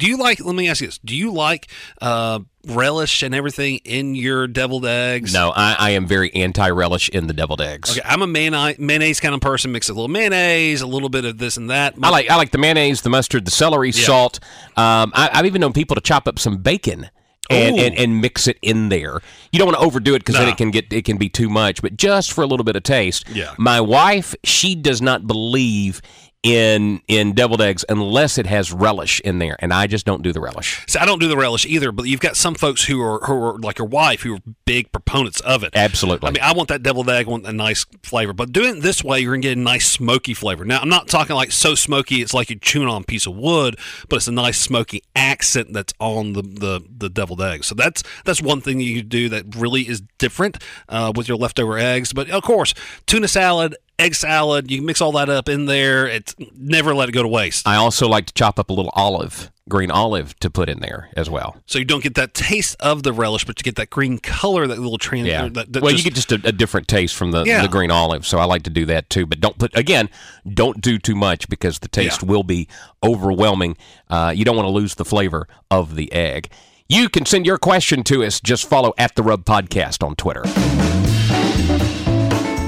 you 0.02 0.18
like? 0.18 0.44
Let 0.44 0.54
me 0.54 0.68
ask 0.68 0.82
you 0.82 0.88
this: 0.88 0.98
Do 0.98 1.16
you 1.16 1.32
like 1.32 1.70
uh, 2.02 2.40
relish 2.66 3.24
and 3.24 3.34
everything 3.34 3.80
in 3.84 4.16
your 4.16 4.48
deviled 4.48 4.86
eggs? 4.86 5.34
No, 5.34 5.52
I, 5.56 5.76
I 5.78 5.90
am 5.92 6.06
very 6.06 6.34
anti 6.34 6.70
relish 6.70 7.10
in 7.10 7.28
the 7.28 7.34
deviled 7.34 7.62
eggs. 7.62 7.92
Okay, 7.92 8.02
I'm 8.04 8.22
a 8.22 8.28
mayonnaise, 8.28 8.80
mayonnaise 8.80 9.20
kind 9.20 9.34
of 9.34 9.42
person. 9.42 9.72
Mix 9.72 9.90
a 9.90 9.94
little 9.94 10.08
mayonnaise, 10.08 10.82
a 10.82 10.88
little 10.88 11.10
bit 11.10 11.26
of 11.26 11.38
this 11.38 11.58
and 11.58 11.70
that. 11.70 11.96
I 12.02 12.10
like 12.10 12.30
I 12.30 12.36
like 12.36 12.52
the 12.52 12.58
mayonnaise, 12.58 13.02
the 13.02 13.10
mustard, 13.10 13.46
the 13.46 13.52
celery, 13.52 13.92
salt. 13.92 14.40
Um, 14.78 15.12
I, 15.16 15.30
I've 15.34 15.46
even 15.46 15.62
known 15.62 15.74
people 15.74 15.96
to 15.96 16.02
chop 16.02 16.28
up 16.28 16.40
some 16.40 16.58
bacon. 16.58 17.10
And, 17.50 17.78
and, 17.78 17.96
and 17.96 18.22
mix 18.22 18.48
it 18.48 18.58
in 18.62 18.88
there. 18.88 19.20
You 19.52 19.60
don't 19.60 19.68
want 19.68 19.78
to 19.78 19.84
overdo 19.84 20.16
it 20.16 20.20
because 20.20 20.36
then 20.36 20.48
it 20.48 20.56
can 20.56 20.72
get 20.72 20.94
it 20.94 21.04
can 21.04 21.18
be 21.18 21.28
too 21.28 21.50
much. 21.50 21.82
But 21.82 21.98
just 21.98 22.32
for 22.32 22.44
a 22.44 22.48
little 22.48 22.64
bit 22.64 22.78
of 22.78 22.84
taste. 22.84 23.28
Yeah. 23.28 23.54
My 23.58 23.82
wife, 23.82 24.34
she 24.46 24.74
does 24.74 25.02
not 25.02 25.28
believe 25.28 26.02
in 26.44 27.02
in 27.08 27.34
deviled 27.34 27.62
eggs 27.62 27.86
unless 27.88 28.38
it 28.38 28.48
has 28.48 28.72
relish 28.72 29.20
in 29.22 29.40
there, 29.40 29.56
and 29.60 29.72
I 29.72 29.88
just 29.88 30.06
don't 30.06 30.24
do 30.24 30.34
the 30.34 30.42
relish. 30.42 30.84
See, 30.88 30.98
I 30.98 31.06
don't 31.06 31.20
do 31.20 31.28
the 31.28 31.38
relish 31.38 31.66
either, 31.66 31.92
but 31.92 32.08
you've 32.08 32.20
got 32.20 32.36
some 32.36 32.56
folks 32.56 32.84
who 32.84 33.02
are 33.02 33.20
who 33.20 33.34
are 33.34 33.60
like 33.60 33.78
your 33.78 33.88
wife 33.88 34.22
who 34.22 34.36
are 34.36 34.40
big 34.66 34.92
proponents 34.92 35.40
of 35.42 35.64
it. 35.64 35.72
Absolutely. 35.76 36.28
I 36.28 36.32
mean, 36.32 36.42
I 36.42 36.54
want 36.54 36.70
that 36.70 36.82
deviled 36.82 37.10
egg, 37.10 37.28
I 37.28 37.30
want 37.30 37.46
a 37.46 37.54
nice 37.54 37.86
flavor, 38.04 38.34
but 38.34 38.52
doing 38.52 38.78
it 38.78 38.82
this 38.82 39.04
way, 39.04 39.20
you're 39.20 39.34
gonna 39.34 39.42
get 39.42 39.58
a 39.58 39.62
nice 39.62 39.90
smoky 39.92 40.34
flavor. 40.34 40.66
Now, 40.66 40.80
I'm 40.80 40.90
not 40.90 41.08
talking 41.08 41.36
like 41.36 41.52
so 41.52 41.76
smoky 41.76 42.22
it's 42.22 42.34
like 42.34 42.50
you're 42.50 42.60
chewing 42.60 42.88
on 42.88 43.04
a 43.04 43.06
piece 43.06 43.28
of 43.28 43.36
wood, 43.36 43.78
but 44.10 44.18
it's 44.18 44.28
a 44.28 44.32
nice 44.32 44.60
smoky 44.60 45.04
accent 45.16 45.74
that's 45.74 45.94
on 46.00 46.34
the 46.34 46.42
the, 46.42 46.82
the 46.98 47.10
deviled 47.10 47.42
egg. 47.42 47.64
So 47.64 47.76
that's 47.76 48.04
that's 48.26 48.42
one 48.42 48.62
thing 48.62 48.80
you 48.80 49.04
do 49.04 49.30
that 49.30 49.56
really 49.56 49.88
is 49.88 50.02
different 50.18 50.58
uh, 50.90 51.12
with 51.16 51.28
your 51.28 51.38
leftover 51.38 51.78
eggs. 51.78 52.14
But 52.14 52.32
of 52.32 52.42
course, 52.42 52.74
tuna 53.06 53.28
salad. 53.28 53.76
Egg 54.02 54.16
salad, 54.16 54.72
you 54.72 54.78
can 54.80 54.86
mix 54.86 55.00
all 55.02 55.12
that 55.14 55.30
up 55.30 55.48
in 55.48 55.66
there. 55.66 56.08
It's 56.08 56.36
never 56.56 56.94
let 56.96 57.08
it 57.10 57.12
go 57.12 57.22
to 57.22 57.28
waste. 57.28 57.68
I 57.68 57.76
also 57.76 58.08
like 58.08 58.26
to 58.28 58.34
chop 58.34 58.58
up 58.60 58.70
a 58.70 58.74
little 58.74 58.92
olive, 58.96 59.52
green 59.70 59.92
olive, 59.92 60.38
to 60.40 60.50
put 60.50 60.70
in 60.70 60.80
there 60.80 61.10
as 61.16 61.30
well. 61.30 61.58
So 61.68 61.78
you 61.80 61.86
don't 61.86 62.04
get 62.04 62.16
that 62.16 62.34
taste 62.34 62.76
of 62.80 63.04
the 63.04 63.14
relish, 63.14 63.46
but 63.46 63.60
you 63.60 63.64
get 63.64 63.76
that 63.76 63.90
green 63.90 64.18
color, 64.18 64.66
that 64.68 64.80
little 64.80 64.98
trans. 64.98 65.28
Yeah. 65.28 65.48
That, 65.50 65.72
that 65.74 65.84
well, 65.84 65.92
just- 65.92 66.04
you 66.04 66.10
get 66.12 66.16
just 66.16 66.32
a, 66.32 66.42
a 66.48 66.52
different 66.52 66.88
taste 66.88 67.16
from 67.16 67.32
the, 67.32 67.44
Yeah. 67.44 67.62
the 67.62 67.68
green 67.68 67.92
olive, 67.92 68.26
so 68.26 68.40
I 68.40 68.46
like 68.46 68.64
to 68.64 68.70
do 68.72 68.86
that 68.88 69.10
too. 69.10 69.26
But 69.26 69.40
don't 69.40 69.58
put 69.58 69.76
again, 69.78 70.10
don't 70.52 70.82
do 70.82 70.98
too 70.98 71.16
much 71.16 71.48
because 71.48 71.80
the 71.80 71.88
taste 71.88 72.24
will 72.24 72.44
be 72.44 72.68
overwhelming. 73.04 73.78
Uh, 74.10 74.34
you 74.36 74.44
don't 74.46 74.56
want 74.56 74.66
to 74.66 74.72
lose 74.72 74.96
the 74.96 75.06
flavor 75.06 75.48
of 75.70 75.96
the 75.96 76.12
egg. 76.12 76.50
You 76.90 77.08
can 77.08 77.26
send 77.26 77.46
your 77.46 77.58
question 77.58 78.04
to 78.06 78.24
us. 78.26 78.42
Just 78.42 78.68
follow 78.68 78.94
at 78.98 79.16
the 79.16 79.24
Rub 79.24 79.46
Podcast 79.46 80.04
on 80.06 80.16
Twitter. 80.16 80.44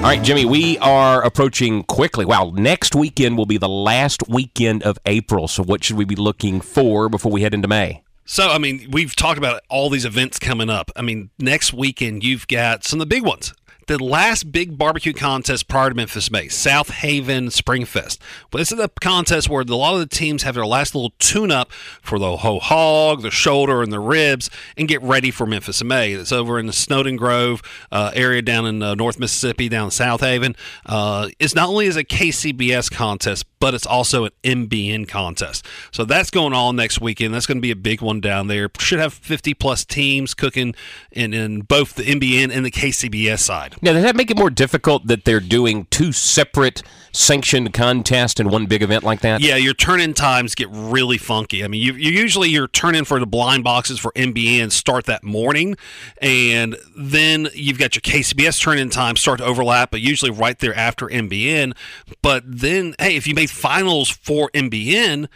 All 0.04 0.10
right, 0.10 0.22
Jimmy, 0.22 0.44
we 0.44 0.76
are 0.80 1.22
approaching 1.22 1.82
quickly. 1.82 2.26
Wow, 2.26 2.52
next 2.54 2.94
weekend 2.94 3.38
will 3.38 3.46
be 3.46 3.56
the 3.56 3.70
last 3.70 4.28
weekend 4.28 4.82
of 4.82 4.98
April. 5.06 5.48
So, 5.48 5.62
what 5.62 5.82
should 5.82 5.96
we 5.96 6.04
be 6.04 6.14
looking 6.14 6.60
for 6.60 7.08
before 7.08 7.32
we 7.32 7.40
head 7.40 7.54
into 7.54 7.68
May? 7.68 8.02
So, 8.26 8.50
I 8.50 8.58
mean, 8.58 8.90
we've 8.90 9.16
talked 9.16 9.38
about 9.38 9.62
all 9.70 9.88
these 9.88 10.04
events 10.04 10.38
coming 10.38 10.68
up. 10.68 10.90
I 10.94 11.00
mean, 11.00 11.30
next 11.38 11.72
weekend, 11.72 12.22
you've 12.22 12.46
got 12.48 12.84
some 12.84 13.00
of 13.00 13.08
the 13.08 13.16
big 13.16 13.24
ones. 13.24 13.54
The 13.86 14.02
last 14.02 14.50
big 14.50 14.78
barbecue 14.78 15.12
contest 15.12 15.68
prior 15.68 15.90
to 15.90 15.94
Memphis 15.94 16.30
May, 16.30 16.46
Southaven 16.46 17.48
Springfest. 17.50 18.18
Well, 18.50 18.58
this 18.58 18.72
is 18.72 18.78
the 18.78 18.90
contest 19.00 19.50
where 19.50 19.62
a 19.62 19.64
lot 19.64 19.94
of 19.94 20.00
the 20.00 20.06
teams 20.06 20.42
have 20.42 20.54
their 20.54 20.66
last 20.66 20.94
little 20.94 21.12
tune 21.18 21.50
up 21.50 21.70
for 21.72 22.18
the 22.18 22.38
whole 22.38 22.60
hog, 22.60 23.22
the 23.22 23.30
shoulder, 23.30 23.82
and 23.82 23.92
the 23.92 24.00
ribs 24.00 24.48
and 24.76 24.88
get 24.88 25.02
ready 25.02 25.30
for 25.30 25.46
Memphis 25.46 25.84
May. 25.84 26.12
It's 26.12 26.32
over 26.32 26.58
in 26.58 26.66
the 26.66 26.72
Snowden 26.72 27.16
Grove 27.16 27.62
uh, 27.92 28.10
area 28.14 28.40
down 28.40 28.66
in 28.66 28.82
uh, 28.82 28.94
North 28.94 29.18
Mississippi, 29.18 29.68
down 29.68 29.86
in 29.86 29.90
South 29.90 30.20
Haven. 30.20 30.56
Uh, 30.86 31.28
it's 31.38 31.54
not 31.54 31.68
only 31.68 31.86
is 31.86 31.96
a 31.96 32.04
KCBS 32.04 32.90
contest, 32.90 33.44
but 33.64 33.72
it's 33.72 33.86
also 33.86 34.26
an 34.26 34.30
MBN 34.42 35.08
contest. 35.08 35.64
So 35.90 36.04
that's 36.04 36.28
going 36.28 36.52
on 36.52 36.76
next 36.76 37.00
weekend. 37.00 37.32
That's 37.32 37.46
going 37.46 37.56
to 37.56 37.62
be 37.62 37.70
a 37.70 37.76
big 37.76 38.02
one 38.02 38.20
down 38.20 38.46
there. 38.46 38.68
Should 38.78 38.98
have 38.98 39.14
50 39.14 39.54
plus 39.54 39.86
teams 39.86 40.34
cooking 40.34 40.74
in, 41.10 41.32
in 41.32 41.62
both 41.62 41.94
the 41.94 42.02
MBN 42.02 42.54
and 42.54 42.66
the 42.66 42.70
KCBS 42.70 43.38
side. 43.38 43.76
Now, 43.80 43.94
does 43.94 44.02
that 44.02 44.16
make 44.16 44.30
it 44.30 44.36
more 44.36 44.50
difficult 44.50 45.06
that 45.06 45.24
they're 45.24 45.40
doing 45.40 45.86
two 45.88 46.12
separate 46.12 46.82
sanctioned 47.14 47.72
contest 47.72 48.40
in 48.40 48.50
one 48.50 48.66
big 48.66 48.82
event 48.82 49.04
like 49.04 49.20
that? 49.20 49.40
Yeah, 49.40 49.56
your 49.56 49.72
turn 49.72 50.00
in 50.00 50.12
times 50.12 50.54
get 50.54 50.68
really 50.70 51.16
funky. 51.16 51.64
I 51.64 51.68
mean, 51.68 51.80
you, 51.80 51.94
you 51.94 52.10
usually 52.10 52.50
your 52.50 52.68
turn 52.68 52.94
in 52.94 53.04
for 53.04 53.18
the 53.18 53.26
blind 53.26 53.64
boxes 53.64 53.98
for 53.98 54.12
MBN 54.12 54.72
start 54.72 55.06
that 55.06 55.22
morning, 55.22 55.76
and 56.20 56.76
then 56.96 57.48
you've 57.54 57.78
got 57.78 57.94
your 57.94 58.02
KCBS 58.02 58.60
turn 58.60 58.78
in 58.78 58.90
time 58.90 59.16
start 59.16 59.38
to 59.38 59.44
overlap, 59.44 59.90
but 59.90 60.00
usually 60.00 60.30
right 60.30 60.58
there 60.58 60.74
after 60.74 61.06
MBN. 61.06 61.74
But 62.20 62.42
then, 62.46 62.94
hey, 62.98 63.16
if 63.16 63.26
you 63.26 63.34
made 63.34 63.50
finals 63.50 64.10
for 64.10 64.50
MBN, 64.50 65.28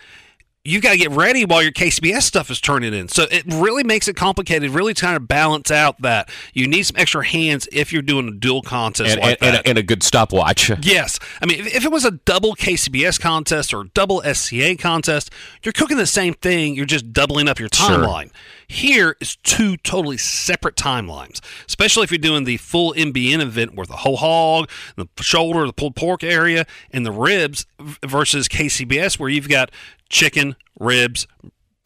you 0.69 0.81
got 0.81 0.93
to 0.93 0.99
get 0.99 1.11
ready 1.13 1.45
while 1.45 1.63
your 1.63 1.73
KCBS 1.73 2.23
stuff 2.23 2.51
is 2.51 2.61
turning 2.61 2.93
in. 2.93 3.09
So 3.09 3.25
it 3.31 3.45
really 3.47 3.85
makes 3.85 4.07
it 4.07 4.17
complicated. 4.17 4.71
Really 4.71 4.93
trying 4.93 5.15
to 5.15 5.21
balance 5.21 5.71
out 5.71 6.01
that 6.03 6.31
you 6.53 6.67
need 6.67 6.83
some 6.83 6.97
extra 6.99 7.25
hands 7.25 7.67
if 7.73 7.93
you're 7.93 8.03
doing 8.03 8.29
a 8.29 8.33
dual 8.33 8.61
contest 8.63 9.13
And, 9.13 9.21
like 9.21 9.39
and, 9.41 9.57
and, 9.57 9.57
a, 9.57 9.69
and 9.69 9.79
a 9.79 9.83
good 9.83 10.03
stopwatch. 10.03 10.71
Yes. 10.89 11.19
I 11.43 11.47
mean, 11.47 11.61
if, 11.61 11.77
if 11.77 11.85
it 11.85 11.91
was 11.91 12.05
a 12.05 12.13
double 12.13 12.55
KCBS 12.55 13.21
contest 13.21 13.75
or 13.75 13.85
double 13.85 14.23
SCA 14.23 14.77
contest, 14.77 15.31
you're 15.63 15.73
cooking 15.73 15.97
the 15.99 16.07
same 16.07 16.35
thing. 16.35 16.75
You're 16.75 16.87
just 16.87 17.13
doubling 17.13 17.47
up 17.49 17.59
your 17.59 17.69
Sure. 17.73 18.29
Here 18.69 19.17
is 19.19 19.37
two 19.37 19.79
totally 19.79 20.19
separate 20.19 20.77
timelines, 20.77 21.41
especially 21.67 22.05
if 22.05 22.11
you're 22.11 22.19
doing 22.19 22.45
the 22.45 22.59
full 22.59 22.93
MBN 22.93 23.41
event 23.41 23.75
where 23.75 23.87
the 23.87 23.97
whole 23.97 24.19
hog, 24.19 24.69
the 24.97 25.09
shoulder, 25.21 25.67
the 25.67 25.73
pulled 25.73 25.97
pork 25.97 26.23
area, 26.23 26.67
and 26.91 27.07
the 27.07 27.13
ribs 27.13 27.67
versus 27.81 28.47
KCBS 28.47 29.19
where 29.19 29.31
you've 29.31 29.49
got 29.49 29.71
chicken, 30.11 30.55
ribs, 30.79 31.27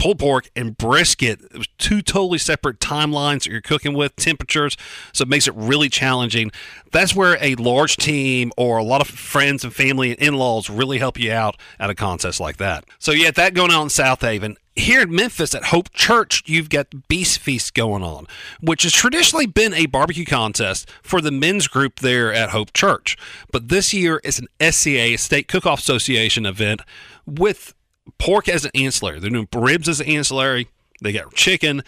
pulled 0.03 0.19
pork 0.19 0.51
and 0.57 0.77
brisket. 0.77 1.41
It 1.41 1.59
was 1.59 1.69
two 1.79 2.03
totally 2.03 2.39
separate 2.39 2.81
timelines 2.81 3.45
that 3.45 3.51
you're 3.51 3.61
cooking 3.61 3.95
with, 3.95 4.17
temperatures, 4.17 4.77
so 5.13 5.23
it 5.23 5.29
makes 5.29 5.47
it 5.47 5.55
really 5.55 5.89
challenging. 5.89 6.51
That's 6.91 7.15
where 7.15 7.39
a 7.41 7.55
large 7.55 7.97
team 7.97 8.51
or 8.57 8.79
a 8.79 8.83
lot 8.83 9.01
of 9.01 9.07
friends 9.07 9.63
and 9.63 9.73
family 9.73 10.11
and 10.11 10.19
in-laws 10.19 10.69
really 10.69 10.99
help 10.99 11.21
you 11.21 11.31
out 11.33 11.57
at 11.79 11.91
a 11.91 11.95
contest 11.95 12.41
like 12.41 12.57
that. 12.57 12.85
So 12.99 13.13
you 13.13 13.27
have 13.27 13.37
that 13.37 13.55
going 13.55 13.71
on 13.71 13.83
in 13.83 13.89
Southaven. 13.89 14.57
Here 14.75 15.03
in 15.03 15.15
Memphis 15.15 15.55
at 15.55 15.65
Hope 15.65 15.93
Church, 15.93 16.43
you've 16.47 16.71
got 16.71 17.07
Beast 17.07 17.39
Feast 17.39 17.75
going 17.75 18.03
on, 18.03 18.27
which 18.61 18.85
has 18.85 18.93
traditionally 18.93 19.47
been 19.47 19.75
a 19.75 19.85
barbecue 19.85 20.25
contest 20.25 20.89
for 21.03 21.21
the 21.21 21.31
men's 21.31 21.69
group 21.69 22.01
there 22.01 22.33
at 22.33 22.51
Hope 22.51 22.73
Church. 22.73 23.19
But 23.51 23.69
this 23.69 23.93
year 23.93 24.21
it's 24.25 24.39
an 24.39 24.49
SCA, 24.61 25.19
Steak 25.19 25.47
Cook-Off 25.49 25.81
Association 25.81 26.47
event 26.47 26.81
with 27.27 27.75
pork 28.19 28.49
as 28.49 28.65
an 28.65 28.71
ancillary. 28.75 29.21
They're 29.21 29.31
doing 29.31 29.49
ribs 29.55 29.91
as 29.91 30.01
an 30.01 30.07
ancillary. 30.07 30.69
They 31.03 31.13
got 31.13 31.35
chicken. 31.35 31.83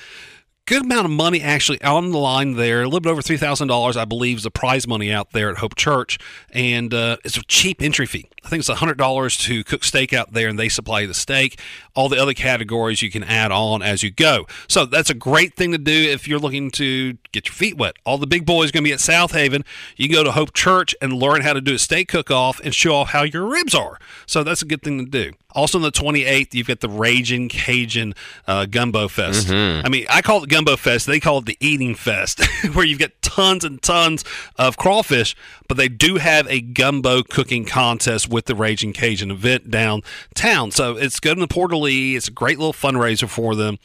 Good 0.66 0.80
amount 0.80 1.04
of 1.04 1.10
money 1.10 1.42
actually 1.42 1.82
on 1.82 2.10
the 2.10 2.16
line 2.16 2.54
there. 2.54 2.80
A 2.80 2.84
little 2.86 3.00
bit 3.00 3.10
over 3.10 3.20
three 3.20 3.36
thousand 3.36 3.68
dollars, 3.68 3.98
I 3.98 4.06
believe, 4.06 4.38
is 4.38 4.44
the 4.44 4.50
prize 4.50 4.88
money 4.88 5.12
out 5.12 5.32
there 5.32 5.50
at 5.50 5.58
Hope 5.58 5.74
Church, 5.76 6.18
and 6.52 6.94
uh, 6.94 7.18
it's 7.22 7.36
a 7.36 7.42
cheap 7.42 7.82
entry 7.82 8.06
fee. 8.06 8.30
I 8.42 8.48
think 8.48 8.60
it's 8.60 8.70
hundred 8.70 8.96
dollars 8.96 9.36
to 9.38 9.62
cook 9.62 9.84
steak 9.84 10.14
out 10.14 10.32
there, 10.32 10.48
and 10.48 10.58
they 10.58 10.70
supply 10.70 11.04
the 11.04 11.12
steak. 11.12 11.60
All 11.94 12.08
the 12.08 12.16
other 12.16 12.32
categories 12.32 13.02
you 13.02 13.10
can 13.10 13.22
add 13.22 13.52
on 13.52 13.82
as 13.82 14.02
you 14.02 14.10
go. 14.10 14.46
So 14.66 14.86
that's 14.86 15.10
a 15.10 15.14
great 15.14 15.54
thing 15.54 15.72
to 15.72 15.78
do 15.78 15.92
if 15.92 16.26
you're 16.26 16.38
looking 16.38 16.70
to 16.72 17.18
get 17.32 17.46
your 17.46 17.54
feet 17.54 17.76
wet. 17.76 17.96
All 18.06 18.16
the 18.16 18.26
big 18.26 18.46
boys 18.46 18.70
are 18.70 18.72
going 18.72 18.84
to 18.84 18.88
be 18.88 18.94
at 18.94 19.00
Southaven. 19.00 19.66
You 19.98 20.08
can 20.08 20.14
go 20.14 20.24
to 20.24 20.32
Hope 20.32 20.54
Church 20.54 20.94
and 21.02 21.12
learn 21.12 21.42
how 21.42 21.52
to 21.52 21.60
do 21.60 21.74
a 21.74 21.78
steak 21.78 22.08
cook 22.08 22.30
off 22.30 22.58
and 22.64 22.74
show 22.74 22.94
off 22.94 23.10
how 23.10 23.24
your 23.24 23.46
ribs 23.46 23.74
are. 23.74 23.98
So 24.24 24.42
that's 24.42 24.62
a 24.62 24.66
good 24.66 24.80
thing 24.80 24.98
to 24.98 25.04
do. 25.04 25.32
Also 25.54 25.78
on 25.78 25.82
the 25.82 25.92
28th, 25.92 26.52
you've 26.54 26.66
got 26.66 26.80
the 26.80 26.88
Raging 26.88 27.48
Cajun 27.48 28.14
uh, 28.46 28.66
Gumbo 28.66 29.08
Fest. 29.08 29.48
I 29.84 29.88
mean, 29.88 30.06
I 30.10 30.20
call 30.22 30.42
it 30.42 30.50
Gumbo 30.50 30.76
Fest. 30.76 31.06
They 31.06 31.20
call 31.20 31.38
it 31.38 31.46
the 31.46 31.56
Eating 31.60 31.94
Fest, 31.94 32.44
where 32.74 32.84
you've 32.84 32.98
got 32.98 33.10
tons 33.22 33.64
and 33.64 33.80
tons 33.82 34.24
of 34.56 34.76
crawfish, 34.76 35.36
but 35.68 35.76
they 35.76 35.88
do 35.88 36.16
have 36.16 36.46
a 36.48 36.60
gumbo 36.60 37.22
cooking 37.22 37.64
contest 37.64 38.28
with 38.28 38.46
the 38.46 38.54
Raging 38.54 38.92
Cajun 38.92 39.30
event 39.30 39.70
downtown. 39.70 40.70
So 40.70 40.96
it's 40.96 41.20
good 41.20 41.36
in 41.36 41.40
the 41.40 41.48
Port 41.48 41.72
of 41.72 41.78
Lee. 41.80 42.16
It's 42.16 42.28
a 42.28 42.32
great 42.32 42.58
little 42.58 42.72
fundraiser 42.72 43.28
for 43.28 43.54
them. 43.54 43.78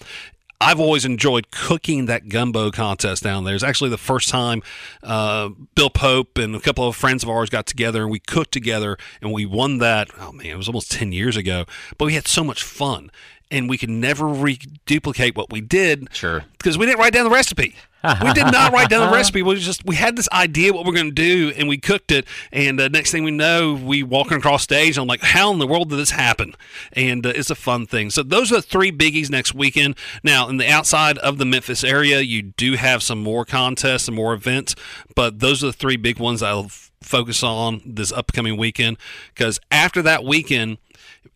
I've 0.62 0.80
always 0.80 1.06
enjoyed 1.06 1.52
cooking 1.52 2.08
that 2.08 2.28
gumbo 2.28 2.70
contest 2.70 3.24
down 3.24 3.46
there. 3.46 3.56
It's 3.56 3.64
actually 3.64 3.92
the 3.92 3.98
first 3.98 4.28
time 4.28 4.62
uh, 5.02 5.50
Bill 5.76 5.90
Pope 5.90 6.38
and 6.38 6.54
a 6.54 6.60
couple 6.60 6.86
of 6.86 6.98
friends 6.98 7.24
of 7.24 7.30
ours 7.30 7.50
got 7.50 7.66
together 7.66 8.02
and 8.02 8.12
we 8.12 8.20
cooked 8.20 8.52
together 8.52 8.98
and 9.22 9.32
we 9.32 9.46
won 9.46 9.78
that. 9.78 10.10
Oh 10.20 10.34
man, 10.34 10.48
it 10.48 10.58
was 10.58 10.68
almost 10.68 10.92
10 10.92 11.14
years 11.14 11.38
ago, 11.38 11.64
but 11.98 12.06
we 12.06 12.14
had 12.14 12.28
so 12.28 12.44
much 12.44 12.62
fun 12.62 13.10
and 13.50 13.70
we 13.70 13.78
could 13.78 13.90
never 13.90 14.28
reduplicate 14.28 15.36
what 15.36 15.52
we 15.52 15.62
did. 15.62 16.10
Sure. 16.12 16.44
Because 16.58 16.78
we 16.78 16.86
didn't 16.86 17.00
write 17.00 17.14
down 17.14 17.24
the 17.24 17.30
recipe. 17.30 17.76
We 18.24 18.34
did 18.34 18.52
not 18.52 18.72
write 18.72 18.90
down 18.90 19.10
the 19.10 19.14
recipe. 19.14 19.42
We 19.42 19.56
just 19.56 19.86
we 19.86 19.96
had 19.96 20.16
this 20.16 20.30
idea 20.32 20.74
what 20.74 20.86
we're 20.86 20.94
going 20.94 21.08
to 21.08 21.12
do, 21.12 21.52
and 21.56 21.68
we 21.68 21.78
cooked 21.78 22.12
it. 22.12 22.26
And 22.52 22.80
uh, 22.80 22.88
next 22.88 23.12
thing 23.12 23.24
we 23.24 23.32
know, 23.32 23.74
we 23.74 24.04
walking 24.04 24.38
across 24.38 24.64
stage. 24.64 24.98
And 24.98 25.04
I'm 25.04 25.08
like, 25.08 25.22
how 25.22 25.52
in 25.52 25.60
the 25.60 25.68
world 25.68 25.90
did 25.90 25.98
this 25.98 26.12
happen? 26.12 26.56
And 26.94 27.26
uh, 27.26 27.34
it's 27.36 27.50
a 27.50 27.56
fun 27.56 27.86
thing. 27.86 28.10
So 28.10 28.24
those 28.24 28.52
are 28.52 28.56
the 28.56 28.62
three 28.62 28.92
biggies 28.92 29.30
next 29.30 29.54
weekend. 29.54 29.96
Now, 30.24 30.48
in 30.50 30.58
the 30.58 30.68
outside 30.68 31.18
of 31.20 31.38
the 31.38 31.46
Memphis 31.46 31.84
area, 31.84 32.22
you 32.22 32.42
do 32.42 32.74
have 32.74 33.04
some 33.04 33.22
more 33.22 33.46
contests 33.46 34.08
and 34.08 34.16
more 34.16 34.34
events, 34.34 34.76
but 35.16 35.40
those 35.40 35.64
are 35.64 35.68
the 35.68 35.74
three 35.74 35.98
big 35.98 36.20
ones 36.20 36.42
I'll 36.42 36.66
f- 36.66 36.92
focus 37.02 37.44
on 37.44 37.82
this 37.86 38.12
upcoming 38.12 38.58
weekend. 38.58 38.98
Because 39.34 39.60
after 39.72 40.02
that 40.04 40.24
weekend 40.24 40.78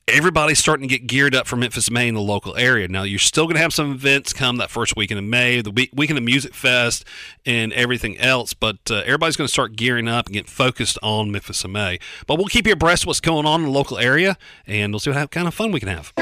everybody's 0.08 0.60
starting 0.60 0.88
to 0.88 0.98
get 0.98 1.08
geared 1.08 1.34
up 1.34 1.48
for 1.48 1.56
Memphis, 1.56 1.90
May 1.90 2.08
in 2.08 2.16
the 2.16 2.22
local 2.22 2.56
area. 2.58 2.88
Now, 2.88 3.04
you're 3.04 3.20
still 3.20 3.46
going 3.46 3.56
to 3.56 3.62
have 3.62 3.74
some 3.74 3.92
events 3.92 4.34
come 4.34 4.58
that 4.58 4.70
first 4.70 4.96
weekend 4.96 5.20
of 5.20 5.26
May, 5.26 5.62
the 5.62 5.72
week, 5.72 5.92
weekend 5.94 6.18
of 6.18 6.24
Music 6.24 6.54
Fest, 6.54 7.06
and 7.46 7.72
everything 7.74 8.18
else, 8.20 8.54
but 8.54 8.78
uh, 8.92 8.96
everybody's 9.06 9.38
going 9.38 9.48
to 9.48 9.52
start 9.52 9.76
gearing 9.76 10.08
up 10.08 10.28
and 10.28 10.34
get 10.34 10.48
focused 10.48 10.98
on 11.02 11.32
Memphis 11.32 11.66
May. 11.68 12.00
But 12.28 12.38
we'll 12.38 12.48
keep 12.48 12.68
you 12.68 12.74
abreast 12.74 13.04
of 13.04 13.08
what's 13.08 13.22
going 13.22 13.46
on 13.46 13.62
in 13.62 13.68
the 13.68 13.72
local 13.72 13.98
area, 13.98 14.38
and 14.68 14.92
we'll 14.92 15.00
see 15.00 15.12
what 15.12 15.32
kind 15.32 15.48
of 15.48 15.54
fun 15.54 15.72
we 15.72 15.80
can 15.80 15.90
have. 15.90 16.14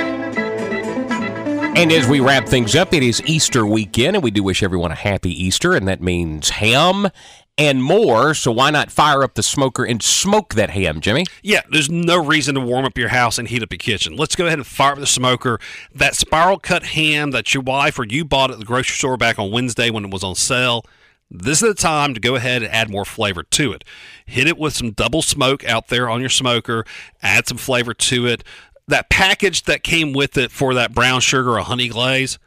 And 1.73 1.91
as 1.91 2.07
we 2.07 2.19
wrap 2.19 2.47
things 2.47 2.75
up, 2.75 2.93
it 2.93 3.01
is 3.01 3.23
Easter 3.25 3.65
weekend, 3.65 4.15
and 4.17 4.23
we 4.23 4.29
do 4.29 4.43
wish 4.43 4.61
everyone 4.61 4.91
a 4.91 4.95
happy 4.95 5.31
Easter, 5.31 5.73
and 5.73 5.87
that 5.87 6.01
means 6.01 6.49
ham 6.49 7.09
and 7.61 7.83
more. 7.83 8.33
So 8.33 8.51
why 8.51 8.71
not 8.71 8.89
fire 8.89 9.21
up 9.21 9.35
the 9.35 9.43
smoker 9.43 9.85
and 9.85 10.01
smoke 10.01 10.55
that 10.55 10.71
ham, 10.71 10.99
Jimmy? 10.99 11.27
Yeah, 11.43 11.61
there's 11.69 11.91
no 11.91 12.17
reason 12.17 12.55
to 12.55 12.61
warm 12.61 12.85
up 12.85 12.97
your 12.97 13.09
house 13.09 13.37
and 13.37 13.47
heat 13.47 13.61
up 13.61 13.71
your 13.71 13.77
kitchen. 13.77 14.15
Let's 14.15 14.35
go 14.35 14.47
ahead 14.47 14.57
and 14.57 14.65
fire 14.65 14.93
up 14.93 14.97
the 14.97 15.05
smoker. 15.05 15.59
That 15.93 16.15
spiral 16.15 16.57
cut 16.57 16.81
ham 16.81 17.29
that 17.31 17.53
your 17.53 17.61
wife 17.61 17.99
or 17.99 18.05
you 18.05 18.25
bought 18.25 18.49
at 18.49 18.57
the 18.57 18.65
grocery 18.65 18.95
store 18.95 19.15
back 19.15 19.37
on 19.37 19.51
Wednesday 19.51 19.91
when 19.91 20.05
it 20.05 20.11
was 20.11 20.23
on 20.23 20.33
sale. 20.33 20.83
This 21.29 21.61
is 21.61 21.69
the 21.69 21.75
time 21.75 22.15
to 22.15 22.19
go 22.19 22.33
ahead 22.33 22.63
and 22.63 22.73
add 22.73 22.89
more 22.89 23.05
flavor 23.05 23.43
to 23.43 23.73
it. 23.73 23.83
Hit 24.25 24.47
it 24.47 24.57
with 24.57 24.73
some 24.73 24.89
double 24.89 25.21
smoke 25.21 25.63
out 25.65 25.89
there 25.89 26.09
on 26.09 26.19
your 26.19 26.29
smoker. 26.29 26.83
Add 27.21 27.47
some 27.47 27.57
flavor 27.57 27.93
to 27.93 28.25
it. 28.25 28.43
That 28.87 29.11
package 29.11 29.63
that 29.63 29.83
came 29.83 30.13
with 30.13 30.35
it 30.35 30.51
for 30.51 30.73
that 30.73 30.95
brown 30.95 31.21
sugar 31.21 31.51
or 31.51 31.59
honey 31.59 31.89
glaze, 31.89 32.39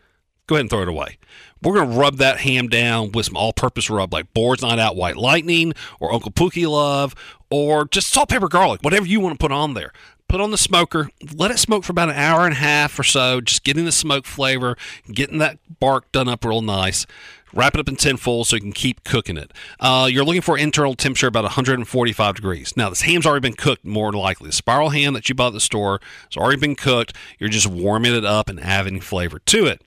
go 0.49 0.57
ahead 0.57 0.63
and 0.63 0.71
throw 0.71 0.83
it 0.83 0.89
away. 0.89 1.19
We're 1.63 1.75
going 1.75 1.91
to 1.91 1.97
rub 1.97 2.17
that 2.17 2.41
ham 2.41 2.69
down 2.69 3.13
with 3.13 3.27
some 3.27 3.37
all 3.37 3.53
purpose 3.53 3.89
rub 3.89 4.13
like 4.13 4.35
Boar's 4.35 4.63
Night 4.63 4.79
Out 4.79 4.97
White 4.97 5.17
Lightning 5.17 5.73
or 6.01 6.13
Uncle 6.13 6.31
Pookie 6.31 6.69
Love 6.69 7.15
or 7.51 7.87
just 7.87 8.09
salt, 8.09 8.29
pepper, 8.29 8.49
garlic, 8.49 8.83
whatever 8.83 9.07
you 9.07 9.21
want 9.21 9.39
to 9.39 9.43
put 9.43 9.53
on 9.53 9.75
there. 9.75 9.93
Put 10.29 10.41
on 10.41 10.51
the 10.51 10.59
smoker, 10.59 11.11
let 11.35 11.51
it 11.51 11.59
smoke 11.59 11.85
for 11.85 11.93
about 11.93 12.09
an 12.09 12.17
hour 12.17 12.45
and 12.45 12.55
a 12.55 12.59
half 12.59 12.99
or 12.99 13.05
so, 13.05 13.41
just 13.41 13.63
getting 13.63 13.85
the 13.85 13.93
smoke 13.93 14.25
flavor, 14.25 14.77
getting 15.13 15.39
that 15.39 15.59
bark 15.81 16.11
done 16.13 16.29
up 16.29 16.45
real 16.45 16.63
nice. 16.63 17.07
Wrap 17.53 17.75
it 17.75 17.81
up 17.81 17.89
in 17.89 17.95
tinfoil 17.95 18.45
so 18.45 18.57
you 18.57 18.63
can 18.63 18.73
keep 18.73 19.05
cooking 19.05 19.37
it. 19.37 19.53
Uh, 19.79 20.09
you're 20.11 20.25
looking 20.25 20.43
for 20.43 20.59
internal 20.59 20.97
temperature 20.97 21.29
about 21.29 21.45
145 21.45 22.35
degrees. 22.35 22.77
Now, 22.77 22.89
this 22.89 23.03
ham's 23.03 23.27
already 23.27 23.49
been 23.49 23.55
cooked 23.55 23.85
more 23.85 24.11
than 24.11 24.21
likely. 24.21 24.49
The 24.49 24.55
spiral 24.55 24.91
ham 24.91 25.15
that 25.15 25.29
you 25.29 25.37
bought 25.37 25.49
at 25.49 25.53
the 25.53 25.61
store 25.61 26.01
has 26.25 26.37
already 26.37 26.61
been 26.61 26.75
cooked. 26.75 27.15
You're 27.39 27.51
just 27.51 27.69
warming 27.69 28.15
it 28.15 28.25
up 28.25 28.49
and 28.49 28.59
adding 28.59 29.01
flavor 29.01 29.39
to 29.39 29.67
it. 29.67 29.83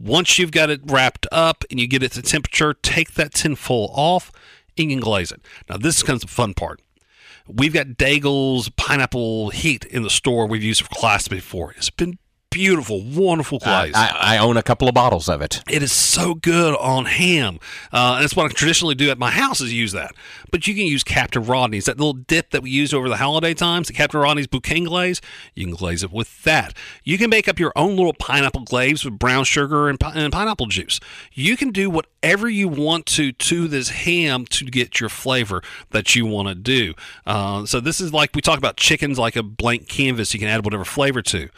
Once 0.00 0.38
you've 0.38 0.52
got 0.52 0.70
it 0.70 0.80
wrapped 0.84 1.26
up 1.32 1.64
and 1.70 1.80
you 1.80 1.86
get 1.86 2.02
it 2.02 2.12
to 2.12 2.22
temperature, 2.22 2.74
take 2.74 3.14
that 3.14 3.34
tinfoil 3.34 3.90
off 3.92 4.30
and 4.76 4.90
you 4.90 4.96
can 4.96 5.02
glaze 5.02 5.32
it. 5.32 5.40
Now, 5.68 5.76
this 5.76 6.02
comes 6.02 6.20
the 6.20 6.28
fun 6.28 6.54
part. 6.54 6.80
We've 7.48 7.72
got 7.72 7.96
Daigle's 7.96 8.68
pineapple 8.70 9.50
heat 9.50 9.84
in 9.86 10.02
the 10.02 10.10
store 10.10 10.46
we've 10.46 10.62
used 10.62 10.82
for 10.82 10.88
class 10.88 11.26
before. 11.28 11.72
It's 11.72 11.90
been 11.90 12.18
beautiful, 12.50 13.02
wonderful 13.02 13.58
glaze. 13.58 13.92
I, 13.94 14.36
I 14.36 14.38
own 14.38 14.56
a 14.56 14.62
couple 14.62 14.88
of 14.88 14.94
bottles 14.94 15.28
of 15.28 15.42
it. 15.42 15.62
It 15.68 15.82
is 15.82 15.92
so 15.92 16.34
good 16.34 16.74
on 16.76 17.04
ham. 17.04 17.58
Uh, 17.92 18.20
it's 18.22 18.34
what 18.34 18.46
I 18.46 18.48
traditionally 18.54 18.94
do 18.94 19.10
at 19.10 19.18
my 19.18 19.30
house 19.30 19.60
is 19.60 19.72
use 19.72 19.92
that. 19.92 20.12
But 20.50 20.66
you 20.66 20.74
can 20.74 20.86
use 20.86 21.04
Captain 21.04 21.44
Rodney's, 21.44 21.84
that 21.84 21.98
little 21.98 22.14
dip 22.14 22.50
that 22.50 22.62
we 22.62 22.70
use 22.70 22.94
over 22.94 23.08
the 23.08 23.16
holiday 23.16 23.54
times, 23.54 23.88
the 23.88 23.92
Captain 23.92 24.20
Rodney's 24.20 24.46
Boucan 24.46 24.86
glaze. 24.86 25.20
You 25.54 25.66
can 25.66 25.74
glaze 25.74 26.02
it 26.02 26.10
with 26.10 26.42
that. 26.44 26.74
You 27.04 27.18
can 27.18 27.30
make 27.30 27.48
up 27.48 27.58
your 27.58 27.72
own 27.76 27.96
little 27.96 28.14
pineapple 28.14 28.62
glaze 28.62 29.04
with 29.04 29.18
brown 29.18 29.44
sugar 29.44 29.88
and, 29.88 29.98
and 30.14 30.32
pineapple 30.32 30.66
juice. 30.66 31.00
You 31.32 31.56
can 31.56 31.70
do 31.70 31.90
whatever 31.90 32.48
you 32.48 32.68
want 32.68 33.06
to 33.06 33.32
to 33.32 33.68
this 33.68 33.90
ham 33.90 34.46
to 34.46 34.64
get 34.64 35.00
your 35.00 35.08
flavor 35.10 35.62
that 35.90 36.16
you 36.16 36.26
want 36.26 36.48
to 36.48 36.54
do. 36.54 36.94
Uh, 37.26 37.66
so 37.66 37.80
this 37.80 38.00
is 38.00 38.12
like 38.12 38.30
we 38.34 38.40
talk 38.40 38.58
about 38.58 38.76
chickens 38.76 39.18
like 39.18 39.36
a 39.36 39.42
blank 39.42 39.88
canvas. 39.88 40.32
You 40.32 40.40
can 40.40 40.48
add 40.48 40.64
whatever 40.64 40.84
flavor 40.84 41.22
to. 41.22 41.48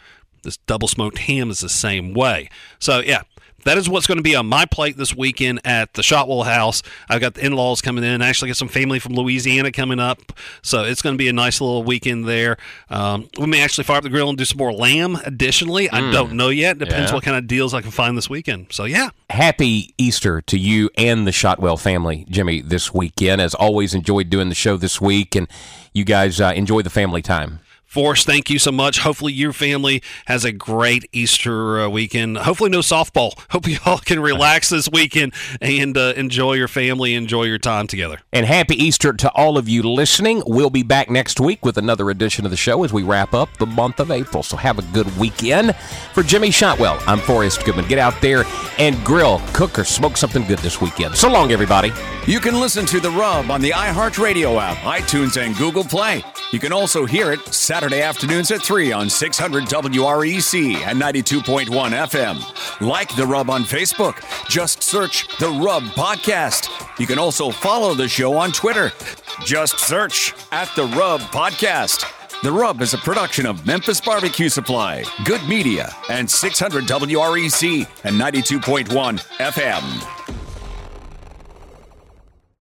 This 0.42 0.56
double 0.66 0.88
smoked 0.88 1.18
ham 1.18 1.50
is 1.50 1.60
the 1.60 1.68
same 1.68 2.14
way. 2.14 2.48
So, 2.78 3.00
yeah, 3.00 3.22
that 3.64 3.76
is 3.76 3.90
what's 3.90 4.06
going 4.06 4.16
to 4.16 4.22
be 4.22 4.34
on 4.34 4.46
my 4.46 4.64
plate 4.64 4.96
this 4.96 5.14
weekend 5.14 5.60
at 5.66 5.92
the 5.92 6.02
Shotwell 6.02 6.44
house. 6.44 6.82
I've 7.10 7.20
got 7.20 7.34
the 7.34 7.44
in 7.44 7.52
laws 7.52 7.82
coming 7.82 8.02
in. 8.04 8.22
I 8.22 8.28
actually 8.30 8.48
got 8.48 8.56
some 8.56 8.68
family 8.68 8.98
from 8.98 9.12
Louisiana 9.12 9.70
coming 9.70 10.00
up. 10.00 10.32
So, 10.62 10.84
it's 10.84 11.02
going 11.02 11.14
to 11.14 11.18
be 11.18 11.28
a 11.28 11.32
nice 11.34 11.60
little 11.60 11.82
weekend 11.82 12.26
there. 12.26 12.56
Um, 12.88 13.28
we 13.38 13.46
may 13.46 13.60
actually 13.62 13.84
fire 13.84 13.98
up 13.98 14.02
the 14.02 14.08
grill 14.08 14.30
and 14.30 14.38
do 14.38 14.46
some 14.46 14.56
more 14.56 14.72
lamb 14.72 15.16
additionally. 15.26 15.90
I 15.90 16.00
Mm. 16.00 16.12
don't 16.12 16.32
know 16.32 16.48
yet. 16.48 16.78
Depends 16.78 17.10
Yeah. 17.10 17.14
what 17.16 17.22
kind 17.22 17.36
of 17.36 17.46
deals 17.46 17.74
I 17.74 17.82
can 17.82 17.90
find 17.90 18.16
this 18.16 18.30
weekend. 18.30 18.68
So, 18.70 18.84
yeah. 18.84 19.10
Happy 19.28 19.92
Easter 19.98 20.40
to 20.40 20.58
you 20.58 20.88
and 20.96 21.26
the 21.26 21.32
Shotwell 21.32 21.76
family, 21.76 22.24
Jimmy, 22.30 22.62
this 22.62 22.94
weekend. 22.94 23.42
As 23.42 23.54
always, 23.54 23.92
enjoyed 23.92 24.30
doing 24.30 24.48
the 24.48 24.54
show 24.54 24.78
this 24.78 25.02
week, 25.02 25.36
and 25.36 25.46
you 25.92 26.04
guys 26.04 26.40
uh, 26.40 26.52
enjoy 26.56 26.80
the 26.80 26.88
family 26.90 27.20
time. 27.20 27.60
Forrest, 27.90 28.24
thank 28.24 28.48
you 28.48 28.60
so 28.60 28.70
much. 28.70 29.00
Hopefully, 29.00 29.32
your 29.32 29.52
family 29.52 30.00
has 30.26 30.44
a 30.44 30.52
great 30.52 31.08
Easter 31.10 31.80
uh, 31.80 31.88
weekend. 31.88 32.38
Hopefully, 32.38 32.70
no 32.70 32.78
softball. 32.78 33.32
Hope 33.50 33.66
you 33.66 33.78
all 33.84 33.98
can 33.98 34.20
relax 34.20 34.68
this 34.68 34.88
weekend 34.88 35.34
and 35.60 35.98
uh, 35.98 36.12
enjoy 36.16 36.52
your 36.52 36.68
family, 36.68 37.14
enjoy 37.14 37.42
your 37.42 37.58
time 37.58 37.88
together. 37.88 38.20
And 38.32 38.46
happy 38.46 38.76
Easter 38.76 39.12
to 39.14 39.32
all 39.32 39.58
of 39.58 39.68
you 39.68 39.82
listening. 39.82 40.44
We'll 40.46 40.70
be 40.70 40.84
back 40.84 41.10
next 41.10 41.40
week 41.40 41.64
with 41.64 41.78
another 41.78 42.10
edition 42.10 42.44
of 42.44 42.52
the 42.52 42.56
show 42.56 42.84
as 42.84 42.92
we 42.92 43.02
wrap 43.02 43.34
up 43.34 43.56
the 43.56 43.66
month 43.66 43.98
of 43.98 44.12
April. 44.12 44.44
So 44.44 44.56
have 44.56 44.78
a 44.78 44.82
good 44.92 45.18
weekend. 45.18 45.74
For 46.14 46.22
Jimmy 46.22 46.52
Shotwell, 46.52 47.02
I'm 47.08 47.18
Forrest 47.18 47.64
Goodman. 47.64 47.88
Get 47.88 47.98
out 47.98 48.20
there 48.20 48.44
and 48.78 49.04
grill, 49.04 49.42
cook, 49.52 49.76
or 49.80 49.84
smoke 49.84 50.16
something 50.16 50.44
good 50.44 50.60
this 50.60 50.80
weekend. 50.80 51.16
So 51.16 51.28
long, 51.28 51.50
everybody. 51.50 51.90
You 52.28 52.38
can 52.38 52.60
listen 52.60 52.86
to 52.86 53.00
The 53.00 53.10
Rub 53.10 53.50
on 53.50 53.60
the 53.60 53.70
iHeartRadio 53.70 54.60
app, 54.60 54.76
iTunes, 54.76 55.44
and 55.44 55.56
Google 55.56 55.82
Play. 55.82 56.22
You 56.52 56.60
can 56.60 56.72
also 56.72 57.04
hear 57.04 57.32
it 57.32 57.40
Saturday 57.80 58.02
afternoons 58.02 58.50
at 58.50 58.60
3 58.60 58.92
on 58.92 59.08
600 59.08 59.64
WREC 59.64 60.74
and 60.84 61.00
92.1 61.00 61.64
FM. 61.70 62.86
Like 62.86 63.16
The 63.16 63.26
Rub 63.26 63.48
on 63.48 63.62
Facebook. 63.62 64.22
Just 64.50 64.82
search 64.82 65.26
The 65.38 65.48
Rub 65.48 65.84
Podcast. 65.84 66.68
You 66.98 67.06
can 67.06 67.18
also 67.18 67.50
follow 67.50 67.94
the 67.94 68.06
show 68.06 68.36
on 68.36 68.52
Twitter. 68.52 68.92
Just 69.46 69.78
search 69.78 70.34
at 70.52 70.68
The 70.76 70.84
Rub 70.88 71.22
Podcast. 71.22 72.04
The 72.42 72.52
Rub 72.52 72.82
is 72.82 72.92
a 72.92 72.98
production 72.98 73.46
of 73.46 73.64
Memphis 73.64 73.98
Barbecue 73.98 74.50
Supply, 74.50 75.02
Good 75.24 75.42
Media, 75.48 75.90
and 76.10 76.30
600 76.30 76.84
WREC 76.84 77.88
and 78.04 78.20
92.1 78.20 78.88
FM. 79.38 80.19